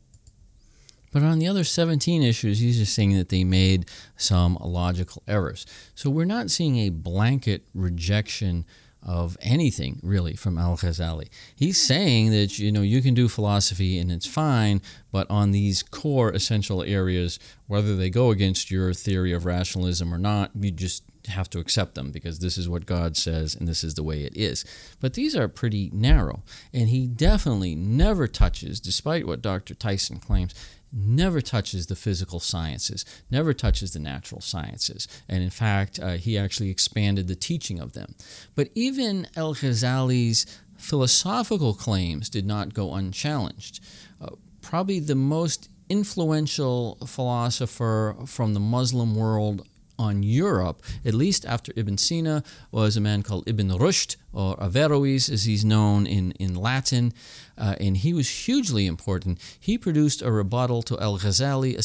But 1.16 1.22
on 1.22 1.38
the 1.38 1.48
other 1.48 1.64
17 1.64 2.22
issues, 2.22 2.58
he's 2.58 2.76
just 2.76 2.94
saying 2.94 3.16
that 3.16 3.30
they 3.30 3.42
made 3.42 3.86
some 4.18 4.58
logical 4.60 5.22
errors. 5.26 5.64
So 5.94 6.10
we're 6.10 6.26
not 6.26 6.50
seeing 6.50 6.76
a 6.76 6.90
blanket 6.90 7.66
rejection 7.72 8.66
of 9.02 9.38
anything 9.40 9.98
really 10.02 10.36
from 10.36 10.58
Al 10.58 10.76
Ghazali. 10.76 11.30
He's 11.54 11.80
saying 11.80 12.32
that 12.32 12.58
you 12.58 12.70
know 12.70 12.82
you 12.82 13.00
can 13.00 13.14
do 13.14 13.28
philosophy 13.28 13.98
and 13.98 14.12
it's 14.12 14.26
fine, 14.26 14.82
but 15.10 15.26
on 15.30 15.52
these 15.52 15.82
core 15.82 16.32
essential 16.32 16.82
areas, 16.82 17.38
whether 17.66 17.96
they 17.96 18.10
go 18.10 18.28
against 18.28 18.70
your 18.70 18.92
theory 18.92 19.32
of 19.32 19.46
rationalism 19.46 20.12
or 20.12 20.18
not, 20.18 20.50
you 20.54 20.70
just 20.70 21.02
have 21.28 21.50
to 21.50 21.58
accept 21.58 21.94
them 21.94 22.10
because 22.10 22.38
this 22.38 22.58
is 22.58 22.68
what 22.68 22.86
God 22.86 23.16
says 23.16 23.54
and 23.54 23.66
this 23.66 23.82
is 23.82 23.94
the 23.94 24.02
way 24.02 24.22
it 24.22 24.36
is. 24.36 24.64
But 25.00 25.14
these 25.14 25.34
are 25.36 25.48
pretty 25.48 25.90
narrow, 25.92 26.42
and 26.72 26.88
he 26.88 27.06
definitely 27.06 27.74
never 27.74 28.26
touches, 28.26 28.80
despite 28.80 29.26
what 29.26 29.42
Dr. 29.42 29.74
Tyson 29.74 30.18
claims, 30.18 30.54
never 30.96 31.40
touches 31.40 31.86
the 31.86 31.96
physical 31.96 32.40
sciences, 32.40 33.04
never 33.30 33.52
touches 33.52 33.92
the 33.92 33.98
natural 33.98 34.40
sciences. 34.40 35.06
And 35.28 35.42
in 35.42 35.50
fact, 35.50 36.00
uh, 36.00 36.12
he 36.12 36.38
actually 36.38 36.70
expanded 36.70 37.28
the 37.28 37.36
teaching 37.36 37.78
of 37.78 37.92
them. 37.92 38.14
But 38.54 38.70
even 38.74 39.28
El 39.36 39.54
Ghazali's 39.54 40.46
philosophical 40.78 41.74
claims 41.74 42.30
did 42.30 42.46
not 42.46 42.74
go 42.74 42.94
unchallenged. 42.94 43.80
Uh, 44.20 44.30
probably 44.62 45.00
the 45.00 45.14
most 45.14 45.68
influential 45.88 46.96
philosopher 47.06 48.16
from 48.26 48.54
the 48.54 48.60
Muslim 48.60 49.14
world 49.14 49.66
on 49.98 50.22
Europe, 50.22 50.82
at 51.04 51.14
least 51.14 51.44
after 51.46 51.72
Ibn 51.76 51.98
Sina, 51.98 52.42
was 52.70 52.96
a 52.96 53.00
man 53.00 53.22
called 53.22 53.44
Ibn 53.48 53.70
Rushd, 53.70 54.16
or 54.32 54.56
Averroes 54.56 55.30
as 55.30 55.44
he's 55.44 55.64
known 55.64 56.06
in, 56.06 56.32
in 56.32 56.54
Latin, 56.54 57.12
uh, 57.58 57.76
and 57.80 57.96
he 57.96 58.12
was 58.12 58.46
hugely 58.46 58.86
important. 58.86 59.38
He 59.58 59.78
produced 59.78 60.22
a 60.22 60.30
rebuttal 60.30 60.82
to 60.82 60.98
Al 61.00 61.18
Ghazali, 61.18 61.84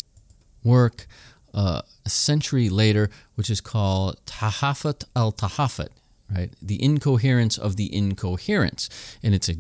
work 0.64 1.08
uh, 1.54 1.82
a 2.06 2.10
century 2.10 2.70
later, 2.70 3.10
which 3.36 3.50
is 3.50 3.62
called 3.62 4.24
Tahafut 4.26 5.04
al 5.16 5.32
Tahafut, 5.32 5.90
right? 6.34 6.52
The 6.62 6.82
incoherence 6.84 7.58
of 7.58 7.76
the 7.76 7.94
incoherence. 7.94 8.90
And 9.24 9.34
it's 9.34 9.50
a 9.50 9.56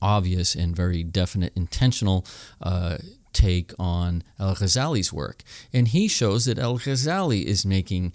obvious 0.00 0.54
and 0.54 0.76
very 0.76 1.02
definite 1.02 1.52
intentional 1.56 2.26
uh, 2.60 2.98
take 3.34 3.72
on 3.78 4.22
Al 4.40 4.54
Ghazali's 4.54 5.12
work. 5.12 5.42
And 5.72 5.88
he 5.88 6.08
shows 6.08 6.46
that 6.46 6.58
Al 6.58 6.78
Ghazali 6.78 7.44
is 7.44 7.66
making 7.66 8.12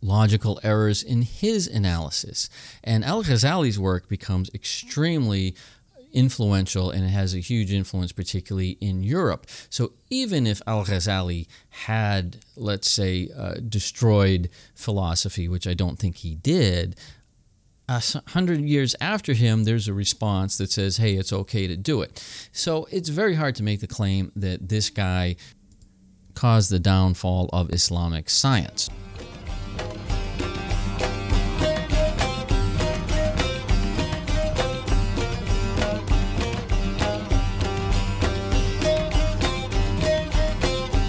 logical 0.00 0.58
errors 0.62 1.02
in 1.02 1.22
his 1.22 1.66
analysis. 1.68 2.48
And 2.82 3.04
Al 3.04 3.22
Ghazali's 3.22 3.78
work 3.78 4.08
becomes 4.08 4.50
extremely 4.54 5.54
influential 6.12 6.90
and 6.90 7.04
it 7.04 7.10
has 7.10 7.34
a 7.34 7.38
huge 7.38 7.72
influence, 7.72 8.12
particularly 8.12 8.78
in 8.80 9.02
Europe. 9.02 9.46
So 9.68 9.92
even 10.10 10.46
if 10.46 10.62
Al 10.66 10.84
Ghazali 10.84 11.46
had, 11.68 12.38
let's 12.56 12.90
say, 12.90 13.28
uh, 13.36 13.54
destroyed 13.68 14.48
philosophy, 14.74 15.48
which 15.48 15.66
I 15.66 15.74
don't 15.74 15.98
think 15.98 16.16
he 16.16 16.34
did, 16.34 16.96
Uh, 17.90 18.02
a 18.16 18.30
hundred 18.32 18.60
years 18.60 18.94
after 19.00 19.32
him, 19.32 19.64
there's 19.64 19.88
a 19.88 19.94
response 19.94 20.58
that 20.58 20.70
says, 20.70 20.98
hey, 20.98 21.14
it's 21.14 21.32
okay 21.32 21.66
to 21.66 21.74
do 21.74 22.02
it. 22.02 22.22
So 22.52 22.86
it's 22.90 23.08
very 23.08 23.34
hard 23.34 23.54
to 23.54 23.62
make 23.62 23.80
the 23.80 23.86
claim 23.86 24.30
that 24.36 24.68
this 24.68 24.90
guy 24.90 25.36
caused 26.34 26.70
the 26.70 26.78
downfall 26.78 27.48
of 27.50 27.72
Islamic 27.72 28.28
science. 28.28 28.90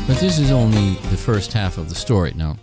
But 0.08 0.18
this 0.20 0.40
is 0.40 0.50
only 0.50 0.94
the 1.10 1.18
first 1.18 1.52
half 1.52 1.78
of 1.78 1.90
the 1.90 1.96
story. 1.96 2.32
Now, 2.38 2.56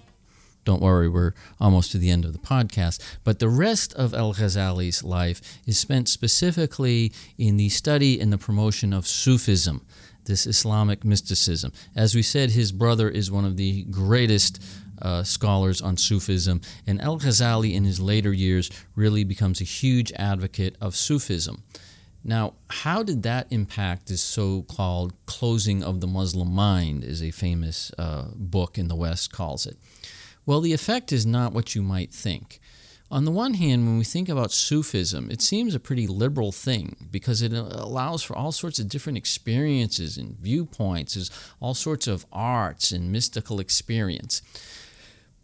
don't 0.67 0.83
worry, 0.83 1.09
we're 1.09 1.33
almost 1.59 1.93
to 1.93 1.99
the 1.99 2.11
end 2.11 2.27
of 2.27 2.35
the 2.35 2.39
podcast. 2.39 3.01
But 3.25 3.39
the 3.39 3.49
rest 3.49 3.95
of 3.95 4.12
Al 4.12 4.35
Ghazali's 4.35 5.03
life 5.03 5.41
is 5.64 5.79
spent 5.79 6.09
specifically 6.09 7.12
in 7.39 7.57
the 7.57 7.71
study 7.71 8.21
and 8.21 8.31
the 8.31 8.37
promotion 8.37 8.93
of 8.93 9.07
Sufism, 9.07 9.87
this 10.25 10.47
Islamic 10.47 11.05
mysticism. 11.05 11.73
As 11.95 12.14
we 12.14 12.23
said, 12.23 12.51
his 12.51 12.73
brother 12.73 13.09
is 13.09 13.31
one 13.31 13.45
of 13.45 13.57
the 13.57 13.85
greatest 13.85 14.61
uh, 15.01 15.23
scholars 15.23 15.81
on 15.81 15.97
Sufism, 15.97 16.61
and 16.87 17.01
Al 17.01 17.19
Ghazali 17.19 17.73
in 17.73 17.85
his 17.85 18.01
later 18.01 18.33
years 18.33 18.69
really 18.97 19.25
becomes 19.25 19.61
a 19.61 19.64
huge 19.64 20.12
advocate 20.17 20.77
of 20.81 20.97
Sufism. 20.97 21.62
Now, 22.25 22.55
how 22.69 23.05
did 23.05 23.23
that 23.23 23.47
impact 23.51 24.09
this 24.09 24.21
so 24.21 24.62
called 24.62 25.12
closing 25.27 25.85
of 25.85 26.01
the 26.01 26.09
Muslim 26.09 26.51
mind, 26.53 27.05
as 27.05 27.23
a 27.23 27.31
famous 27.31 27.93
uh, 27.97 28.31
book 28.35 28.79
in 28.79 28.89
the 28.89 28.97
West 28.97 29.31
calls 29.31 29.64
it? 29.64 29.77
Well, 30.47 30.61
the 30.61 30.72
effect 30.72 31.12
is 31.12 31.26
not 31.26 31.53
what 31.53 31.74
you 31.74 31.82
might 31.82 32.12
think. 32.12 32.61
On 33.11 33.24
the 33.24 33.30
one 33.30 33.55
hand, 33.55 33.86
when 33.86 33.99
we 33.99 34.05
think 34.05 34.28
about 34.28 34.51
Sufism, 34.51 35.30
it 35.30 35.40
seems 35.40 35.74
a 35.74 35.80
pretty 35.80 36.07
liberal 36.07 36.51
thing 36.51 37.09
because 37.11 37.40
it 37.42 37.53
uh, 37.53 37.68
allows 37.70 38.22
for 38.22 38.34
all 38.36 38.51
sorts 38.51 38.78
of 38.78 38.88
different 38.88 39.18
experiences 39.18 40.16
and 40.16 40.36
viewpoints, 40.36 41.30
all 41.61 41.74
sorts 41.74 42.09
of 42.09 42.26
arts 42.32 42.90
and 42.90 43.12
mystical 43.12 43.61
experience. 43.61 44.42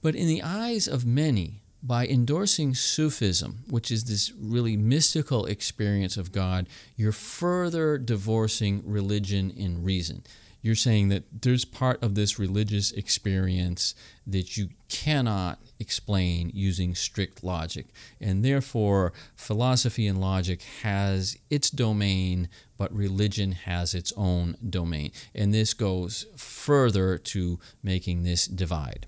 But 0.03 0.16
in 0.16 0.26
the 0.26 0.42
eyes 0.42 0.88
of 0.88 1.07
many, 1.07 1.62
by 1.84 2.07
endorsing 2.07 2.74
Sufism, 2.74 3.64
which 3.68 3.90
is 3.90 4.05
this 4.05 4.32
really 4.38 4.76
mystical 4.76 5.46
experience 5.46 6.16
of 6.16 6.32
God, 6.32 6.68
you're 6.96 7.12
further 7.12 7.98
divorcing 7.98 8.82
religion 8.84 9.53
and 9.57 9.84
reason 9.84 10.22
you're 10.62 10.76
saying 10.76 11.08
that 11.08 11.24
there's 11.42 11.64
part 11.64 12.02
of 12.02 12.14
this 12.14 12.38
religious 12.38 12.92
experience 12.92 13.94
that 14.26 14.56
you 14.56 14.68
cannot 14.88 15.58
explain 15.80 16.52
using 16.54 16.94
strict 16.94 17.42
logic. 17.42 17.86
And 18.20 18.44
therefore, 18.44 19.12
philosophy 19.34 20.06
and 20.06 20.20
logic 20.20 20.62
has 20.82 21.36
its 21.50 21.68
domain, 21.68 22.48
but 22.78 22.94
religion 22.94 23.52
has 23.52 23.92
its 23.92 24.12
own 24.16 24.56
domain. 24.70 25.10
And 25.34 25.52
this 25.52 25.74
goes 25.74 26.26
further 26.36 27.18
to 27.18 27.58
making 27.82 28.22
this 28.22 28.46
divide. 28.46 29.06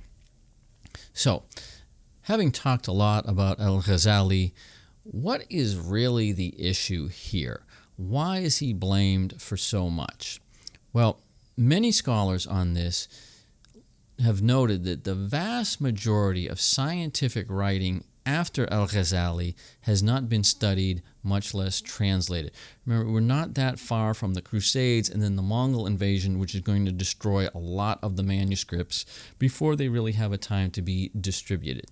So, 1.13 1.45
having 2.23 2.51
talked 2.51 2.89
a 2.89 2.93
lot 2.93 3.29
about 3.29 3.61
Al 3.61 3.81
Ghazali, 3.81 4.53
what 5.05 5.45
is 5.49 5.77
really 5.77 6.33
the 6.33 6.55
issue 6.61 7.07
here? 7.09 7.63
Why 7.97 8.39
is 8.39 8.59
he 8.59 8.73
blamed 8.73 9.41
for 9.41 9.57
so 9.57 9.89
much? 9.89 10.41
Well, 10.93 11.21
Many 11.57 11.93
scholars 11.93 12.47
on 12.47 12.75
this 12.75 13.09
have 14.23 14.43
noted 14.43 14.85
that 14.85 15.05
the 15.05 15.15
vast 15.15 15.81
majority 15.81 16.49
of 16.49 16.61
scientific 16.61 17.47
writing 17.49 18.05
after 18.27 18.71
Al 18.73 18.87
Ghazali 18.87 19.55
has 19.83 20.03
not 20.03 20.29
been 20.29 20.45
studied, 20.45 21.03
much 21.23 21.53
less 21.55 21.81
translated. 21.81 22.53
Remember, 22.87 23.13
we're 23.13 23.21
not 23.21 23.55
that 23.55 23.79
far 23.79 24.15
from 24.15 24.35
the 24.35 24.43
Crusades 24.43 25.11
and 25.11 25.23
then 25.23 25.37
the 25.37 25.43
Mongol 25.43 25.87
invasion, 25.87 26.39
which 26.39 26.55
is 26.55 26.61
going 26.61 26.87
to 26.87 26.93
destroy 26.93 27.49
a 27.55 27.59
lot 27.59 27.99
of 28.03 28.17
the 28.17 28.23
manuscripts 28.23 29.05
before 29.39 29.77
they 29.77 29.89
really 29.89 30.13
have 30.13 30.33
a 30.33 30.39
time 30.39 30.71
to 30.73 30.83
be 30.83 31.11
distributed. 31.21 31.87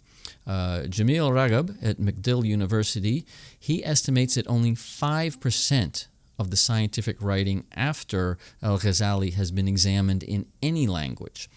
Uh, 0.46 0.84
Jamil 0.86 1.30
Ragep 1.30 1.76
at 1.82 1.98
McGill 1.98 2.44
University, 2.46 3.26
he 3.58 3.84
estimates 3.84 4.36
that 4.36 4.46
only 4.48 4.72
5% 4.72 6.06
of 6.42 6.50
the 6.50 6.56
scientific 6.56 7.16
writing 7.22 7.64
after 7.72 8.36
Al 8.62 8.78
Ghazali 8.78 9.32
has 9.34 9.50
been 9.50 9.68
examined 9.68 10.24
in 10.24 10.46
any 10.60 10.86
language. 10.86 11.48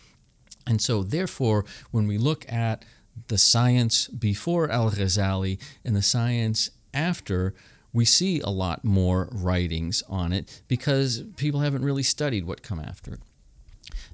And 0.67 0.81
so, 0.81 1.03
therefore, 1.03 1.65
when 1.91 2.07
we 2.07 2.17
look 2.17 2.45
at 2.47 2.85
the 3.27 3.37
science 3.37 4.07
before 4.07 4.69
Al 4.69 4.91
Ghazali 4.91 5.59
and 5.83 5.95
the 5.95 6.01
science 6.01 6.69
after, 6.93 7.53
we 7.91 8.05
see 8.05 8.39
a 8.41 8.49
lot 8.49 8.83
more 8.85 9.27
writings 9.31 10.03
on 10.07 10.31
it 10.31 10.61
because 10.67 11.23
people 11.35 11.61
haven't 11.61 11.83
really 11.83 12.03
studied 12.03 12.45
what 12.45 12.61
come 12.61 12.79
after 12.79 13.15
it. 13.15 13.19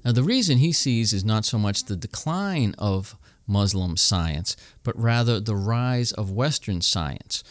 Now, 0.04 0.12
the 0.12 0.22
reason 0.22 0.58
he 0.58 0.72
sees 0.72 1.12
is 1.12 1.24
not 1.24 1.44
so 1.44 1.58
much 1.58 1.84
the 1.84 1.96
decline 1.96 2.74
of 2.78 3.14
Muslim 3.46 3.96
science, 3.96 4.56
but 4.82 4.98
rather 4.98 5.38
the 5.38 5.56
rise 5.56 6.12
of 6.12 6.30
Western 6.30 6.80
science. 6.80 7.44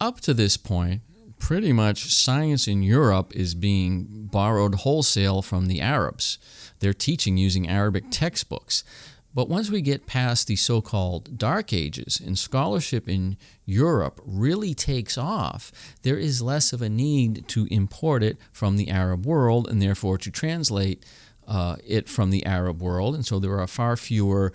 Up 0.00 0.20
to 0.22 0.34
this 0.34 0.56
point, 0.56 1.02
pretty 1.40 1.72
much 1.72 2.14
science 2.14 2.68
in 2.68 2.82
Europe 2.82 3.34
is 3.34 3.56
being 3.56 4.28
borrowed 4.30 4.76
wholesale 4.76 5.42
from 5.42 5.66
the 5.66 5.80
Arabs. 5.80 6.38
They're 6.78 6.92
teaching 6.92 7.36
using 7.36 7.68
Arabic 7.68 8.04
textbooks. 8.10 8.84
But 9.32 9.48
once 9.48 9.70
we 9.70 9.80
get 9.80 10.06
past 10.06 10.48
the 10.48 10.56
so 10.56 10.80
called 10.80 11.38
Dark 11.38 11.72
Ages 11.72 12.20
and 12.24 12.38
scholarship 12.38 13.08
in 13.08 13.36
Europe 13.64 14.20
really 14.24 14.74
takes 14.74 15.16
off, 15.16 15.70
there 16.02 16.18
is 16.18 16.42
less 16.42 16.72
of 16.72 16.82
a 16.82 16.88
need 16.88 17.46
to 17.48 17.66
import 17.70 18.22
it 18.22 18.38
from 18.52 18.76
the 18.76 18.90
Arab 18.90 19.24
world 19.24 19.68
and 19.68 19.80
therefore 19.80 20.18
to 20.18 20.30
translate 20.30 21.04
uh, 21.46 21.76
it 21.86 22.08
from 22.08 22.30
the 22.30 22.44
Arab 22.44 22.82
world. 22.82 23.14
And 23.14 23.24
so 23.24 23.38
there 23.38 23.58
are 23.58 23.66
far 23.66 23.96
fewer 23.96 24.52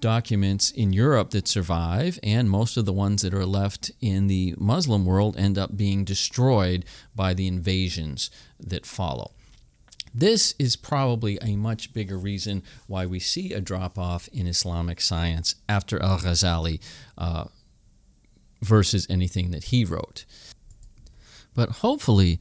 documents 0.00 0.70
in 0.70 0.92
Europe 0.92 1.30
that 1.30 1.48
survive, 1.48 2.18
and 2.22 2.50
most 2.50 2.76
of 2.76 2.84
the 2.84 2.92
ones 2.92 3.22
that 3.22 3.34
are 3.34 3.46
left 3.46 3.90
in 4.00 4.26
the 4.26 4.54
Muslim 4.58 5.04
world 5.04 5.36
end 5.36 5.58
up 5.58 5.76
being 5.76 6.04
destroyed 6.04 6.84
by 7.14 7.34
the 7.34 7.46
invasions 7.46 8.30
that 8.60 8.86
follow. 8.86 9.32
This 10.14 10.54
is 10.58 10.76
probably 10.76 11.38
a 11.42 11.56
much 11.56 11.92
bigger 11.92 12.16
reason 12.16 12.62
why 12.86 13.04
we 13.04 13.18
see 13.18 13.52
a 13.52 13.60
drop 13.60 13.98
off 13.98 14.28
in 14.32 14.46
Islamic 14.46 15.00
science 15.00 15.56
after 15.68 16.02
Al 16.02 16.18
Ghazali 16.18 16.80
uh, 17.18 17.44
versus 18.62 19.06
anything 19.10 19.50
that 19.50 19.64
he 19.64 19.84
wrote. 19.84 20.24
But 21.54 21.68
hopefully, 21.68 22.40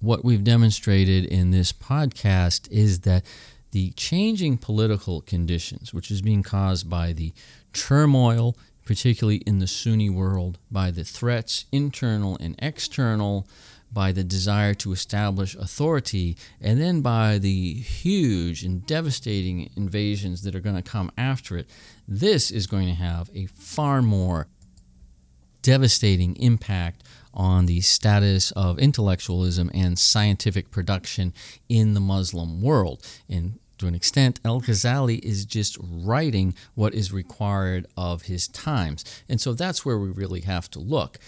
what 0.00 0.24
we've 0.24 0.44
demonstrated 0.44 1.24
in 1.24 1.50
this 1.50 1.72
podcast 1.72 2.70
is 2.70 3.00
that 3.00 3.24
the 3.70 3.90
changing 3.92 4.58
political 4.58 5.20
conditions, 5.20 5.92
which 5.92 6.10
is 6.10 6.22
being 6.22 6.42
caused 6.42 6.88
by 6.88 7.12
the 7.12 7.32
turmoil, 7.72 8.56
particularly 8.84 9.38
in 9.38 9.58
the 9.58 9.66
Sunni 9.66 10.08
world, 10.08 10.58
by 10.70 10.90
the 10.90 11.04
threats, 11.04 11.66
internal 11.70 12.36
and 12.40 12.54
external, 12.58 13.46
by 13.92 14.12
the 14.12 14.24
desire 14.24 14.74
to 14.74 14.92
establish 14.92 15.54
authority, 15.54 16.36
and 16.60 16.80
then 16.80 17.00
by 17.00 17.38
the 17.38 17.74
huge 17.74 18.62
and 18.62 18.86
devastating 18.86 19.70
invasions 19.76 20.42
that 20.42 20.54
are 20.54 20.60
going 20.60 20.76
to 20.76 20.82
come 20.82 21.10
after 21.16 21.56
it, 21.56 21.68
this 22.06 22.50
is 22.50 22.66
going 22.66 22.86
to 22.86 22.94
have 22.94 23.30
a 23.34 23.46
far 23.46 24.02
more 24.02 24.48
devastating 25.62 26.36
impact 26.36 27.02
on 27.38 27.66
the 27.66 27.80
status 27.80 28.50
of 28.52 28.78
intellectualism 28.78 29.70
and 29.72 29.98
scientific 29.98 30.70
production 30.70 31.32
in 31.68 31.94
the 31.94 32.00
Muslim 32.00 32.60
world. 32.60 33.02
And 33.28 33.60
to 33.78 33.86
an 33.86 33.94
extent, 33.94 34.40
Al 34.44 34.60
Ghazali 34.60 35.24
is 35.24 35.44
just 35.44 35.78
writing 35.80 36.54
what 36.74 36.94
is 36.94 37.12
required 37.12 37.86
of 37.96 38.22
his 38.22 38.48
times. 38.48 39.04
And 39.28 39.40
so 39.40 39.52
that's 39.52 39.86
where 39.86 39.98
we 39.98 40.08
really 40.08 40.40
have 40.40 40.68
to 40.72 40.80
look. 40.80 41.18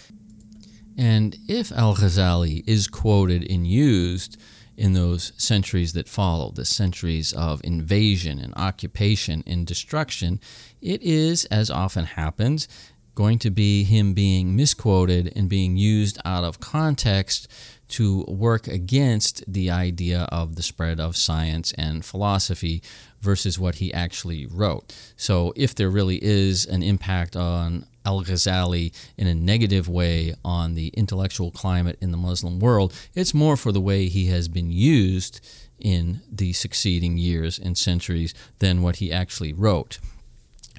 And 0.97 1.37
if 1.47 1.71
Al 1.71 1.95
Ghazali 1.95 2.63
is 2.67 2.87
quoted 2.87 3.49
and 3.49 3.65
used 3.65 4.37
in 4.77 4.93
those 4.93 5.31
centuries 5.37 5.93
that 5.93 6.09
follow, 6.09 6.51
the 6.51 6.65
centuries 6.65 7.31
of 7.33 7.61
invasion 7.63 8.39
and 8.39 8.53
occupation 8.55 9.43
and 9.47 9.65
destruction, 9.65 10.39
it 10.81 11.01
is, 11.01 11.45
as 11.45 11.69
often 11.69 12.05
happens, 12.05 12.67
going 13.15 13.39
to 13.39 13.49
be 13.49 13.83
him 13.83 14.13
being 14.13 14.55
misquoted 14.55 15.31
and 15.35 15.49
being 15.49 15.77
used 15.77 16.17
out 16.25 16.43
of 16.43 16.59
context 16.59 17.47
to 17.89 18.23
work 18.27 18.67
against 18.67 19.43
the 19.51 19.69
idea 19.69 20.21
of 20.31 20.55
the 20.55 20.63
spread 20.63 20.99
of 20.99 21.17
science 21.17 21.73
and 21.73 22.05
philosophy 22.05 22.81
versus 23.19 23.59
what 23.59 23.75
he 23.75 23.93
actually 23.93 24.45
wrote. 24.45 24.95
So, 25.17 25.53
if 25.55 25.75
there 25.75 25.89
really 25.89 26.23
is 26.23 26.65
an 26.65 26.83
impact 26.83 27.35
on 27.35 27.85
Al 28.05 28.23
Ghazali 28.23 28.93
in 29.17 29.27
a 29.27 29.35
negative 29.35 29.87
way 29.89 30.33
on 30.43 30.73
the 30.73 30.87
intellectual 30.89 31.51
climate 31.51 31.97
in 32.01 32.11
the 32.11 32.17
Muslim 32.17 32.59
world, 32.59 32.93
it's 33.13 33.33
more 33.33 33.57
for 33.57 33.71
the 33.71 33.81
way 33.81 34.07
he 34.07 34.27
has 34.27 34.47
been 34.47 34.71
used 34.71 35.41
in 35.77 36.21
the 36.31 36.53
succeeding 36.53 37.17
years 37.17 37.59
and 37.59 37.77
centuries 37.77 38.33
than 38.59 38.81
what 38.81 38.97
he 38.97 39.11
actually 39.11 39.51
wrote 39.51 39.99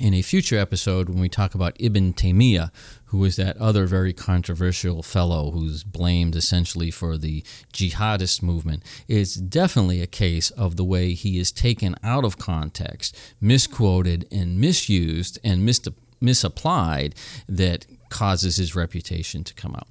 in 0.00 0.14
a 0.14 0.22
future 0.22 0.58
episode 0.58 1.08
when 1.08 1.20
we 1.20 1.28
talk 1.28 1.54
about 1.54 1.76
Ibn 1.78 2.14
Taymiyyah, 2.14 2.70
who 3.06 3.24
is 3.24 3.36
that 3.36 3.56
other 3.58 3.86
very 3.86 4.12
controversial 4.12 5.02
fellow 5.02 5.50
who's 5.50 5.84
blamed 5.84 6.34
essentially 6.34 6.90
for 6.90 7.18
the 7.18 7.44
jihadist 7.72 8.42
movement, 8.42 8.82
it's 9.06 9.34
definitely 9.34 10.00
a 10.00 10.06
case 10.06 10.50
of 10.50 10.76
the 10.76 10.84
way 10.84 11.12
he 11.12 11.38
is 11.38 11.52
taken 11.52 11.94
out 12.02 12.24
of 12.24 12.38
context, 12.38 13.16
misquoted, 13.40 14.26
and 14.32 14.58
misused 14.58 15.38
and 15.44 15.64
mis- 15.64 15.80
misapplied 16.20 17.14
that 17.48 17.86
causes 18.08 18.56
his 18.56 18.74
reputation 18.74 19.44
to 19.44 19.54
come 19.54 19.74
out. 19.74 19.88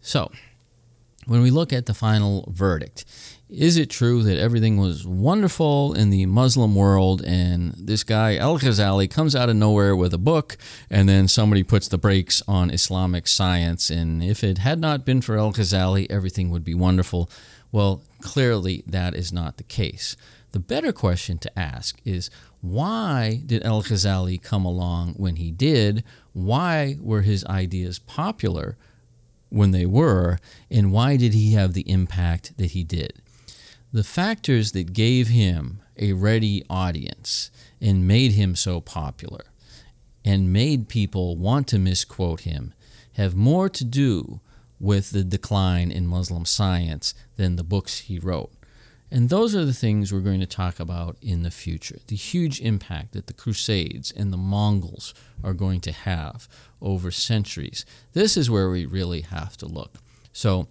So, 0.00 0.30
when 1.26 1.40
we 1.40 1.50
look 1.50 1.72
at 1.72 1.86
the 1.86 1.94
final 1.94 2.48
verdict, 2.52 3.04
is 3.52 3.76
it 3.76 3.90
true 3.90 4.22
that 4.22 4.38
everything 4.38 4.78
was 4.78 5.06
wonderful 5.06 5.92
in 5.92 6.08
the 6.08 6.24
Muslim 6.24 6.74
world 6.74 7.22
and 7.22 7.74
this 7.76 8.02
guy 8.02 8.36
Al 8.36 8.58
Ghazali 8.58 9.10
comes 9.10 9.36
out 9.36 9.50
of 9.50 9.56
nowhere 9.56 9.94
with 9.94 10.14
a 10.14 10.18
book 10.18 10.56
and 10.88 11.06
then 11.06 11.28
somebody 11.28 11.62
puts 11.62 11.86
the 11.86 11.98
brakes 11.98 12.42
on 12.48 12.70
Islamic 12.70 13.28
science 13.28 13.90
and 13.90 14.24
if 14.24 14.42
it 14.42 14.58
had 14.58 14.80
not 14.80 15.04
been 15.04 15.20
for 15.20 15.36
Al 15.36 15.52
Ghazali 15.52 16.06
everything 16.08 16.48
would 16.48 16.64
be 16.64 16.74
wonderful? 16.74 17.30
Well, 17.70 18.02
clearly 18.22 18.84
that 18.86 19.14
is 19.14 19.34
not 19.34 19.58
the 19.58 19.64
case. 19.64 20.16
The 20.52 20.58
better 20.58 20.92
question 20.92 21.36
to 21.38 21.58
ask 21.58 22.00
is 22.06 22.30
why 22.62 23.42
did 23.44 23.64
Al 23.64 23.82
Ghazali 23.82 24.42
come 24.42 24.64
along 24.64 25.14
when 25.14 25.36
he 25.36 25.50
did? 25.50 26.04
Why 26.32 26.96
were 27.00 27.22
his 27.22 27.44
ideas 27.44 27.98
popular 27.98 28.78
when 29.50 29.72
they 29.72 29.84
were? 29.84 30.38
And 30.70 30.90
why 30.90 31.18
did 31.18 31.34
he 31.34 31.52
have 31.52 31.74
the 31.74 31.88
impact 31.90 32.56
that 32.56 32.70
he 32.70 32.82
did? 32.82 33.21
The 33.92 34.04
factors 34.04 34.72
that 34.72 34.94
gave 34.94 35.28
him 35.28 35.82
a 35.98 36.14
ready 36.14 36.64
audience 36.70 37.50
and 37.78 38.08
made 38.08 38.32
him 38.32 38.56
so 38.56 38.80
popular 38.80 39.44
and 40.24 40.50
made 40.50 40.88
people 40.88 41.36
want 41.36 41.68
to 41.68 41.78
misquote 41.78 42.40
him 42.40 42.72
have 43.14 43.34
more 43.34 43.68
to 43.68 43.84
do 43.84 44.40
with 44.80 45.10
the 45.10 45.22
decline 45.22 45.90
in 45.90 46.06
Muslim 46.06 46.46
science 46.46 47.14
than 47.36 47.56
the 47.56 47.62
books 47.62 47.98
he 47.98 48.18
wrote. 48.18 48.52
And 49.10 49.28
those 49.28 49.54
are 49.54 49.66
the 49.66 49.74
things 49.74 50.10
we're 50.10 50.20
going 50.20 50.40
to 50.40 50.46
talk 50.46 50.80
about 50.80 51.18
in 51.20 51.42
the 51.42 51.50
future. 51.50 51.98
The 52.06 52.16
huge 52.16 52.62
impact 52.62 53.12
that 53.12 53.26
the 53.26 53.34
Crusades 53.34 54.10
and 54.10 54.32
the 54.32 54.38
Mongols 54.38 55.12
are 55.44 55.52
going 55.52 55.82
to 55.82 55.92
have 55.92 56.48
over 56.80 57.10
centuries. 57.10 57.84
This 58.14 58.38
is 58.38 58.48
where 58.48 58.70
we 58.70 58.86
really 58.86 59.20
have 59.20 59.58
to 59.58 59.66
look. 59.66 59.98
So, 60.32 60.66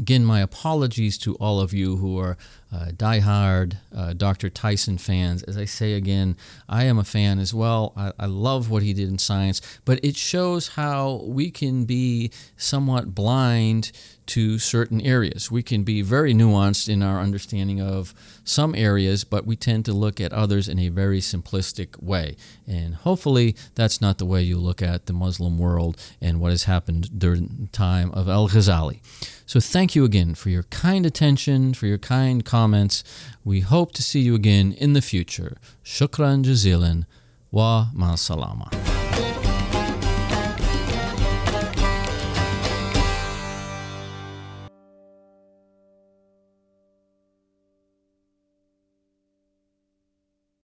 Again, 0.00 0.24
my 0.24 0.40
apologies 0.40 1.18
to 1.18 1.34
all 1.34 1.60
of 1.60 1.74
you 1.74 1.98
who 1.98 2.18
are 2.18 2.38
uh, 2.72 2.86
diehard 2.96 3.76
uh, 3.94 4.14
Dr. 4.14 4.48
Tyson 4.48 4.96
fans. 4.96 5.42
As 5.42 5.58
I 5.58 5.66
say 5.66 5.92
again, 5.92 6.38
I 6.70 6.84
am 6.84 6.98
a 6.98 7.04
fan 7.04 7.38
as 7.38 7.52
well. 7.52 7.92
I, 7.94 8.12
I, 8.18 8.24
love 8.24 8.70
what 8.70 8.82
he 8.82 8.94
did 8.94 9.10
in 9.10 9.18
science, 9.18 9.60
but 9.84 10.02
it 10.02 10.16
shows 10.16 10.68
how 10.68 11.22
we 11.26 11.50
can 11.50 11.84
be 11.84 12.30
somewhat 12.56 13.14
blind 13.14 13.92
to 14.30 14.60
certain 14.60 15.00
areas. 15.00 15.50
We 15.50 15.62
can 15.62 15.82
be 15.82 16.02
very 16.02 16.32
nuanced 16.32 16.88
in 16.88 17.02
our 17.02 17.20
understanding 17.20 17.80
of 17.80 18.14
some 18.44 18.76
areas, 18.76 19.24
but 19.24 19.44
we 19.44 19.56
tend 19.56 19.84
to 19.86 19.92
look 19.92 20.20
at 20.20 20.32
others 20.32 20.68
in 20.68 20.78
a 20.78 20.88
very 20.88 21.20
simplistic 21.20 22.00
way. 22.00 22.36
And 22.66 22.94
hopefully, 22.94 23.56
that's 23.74 24.00
not 24.00 24.18
the 24.18 24.26
way 24.26 24.42
you 24.42 24.56
look 24.56 24.82
at 24.82 25.06
the 25.06 25.12
Muslim 25.12 25.58
world 25.58 25.96
and 26.20 26.40
what 26.40 26.50
has 26.50 26.64
happened 26.64 27.18
during 27.18 27.58
the 27.60 27.66
time 27.72 28.12
of 28.12 28.28
Al 28.28 28.48
Ghazali. 28.48 29.00
So, 29.46 29.58
thank 29.58 29.96
you 29.96 30.04
again 30.04 30.36
for 30.36 30.48
your 30.48 30.62
kind 30.64 31.04
attention, 31.04 31.74
for 31.74 31.86
your 31.86 31.98
kind 31.98 32.44
comments. 32.44 33.02
We 33.44 33.60
hope 33.60 33.92
to 33.94 34.02
see 34.02 34.20
you 34.20 34.36
again 34.36 34.72
in 34.72 34.92
the 34.92 35.02
future. 35.02 35.56
Shukran 35.84 36.44
jazilan 36.44 37.06
wa 37.50 37.88
ma 37.92 38.14
salama. 38.14 38.70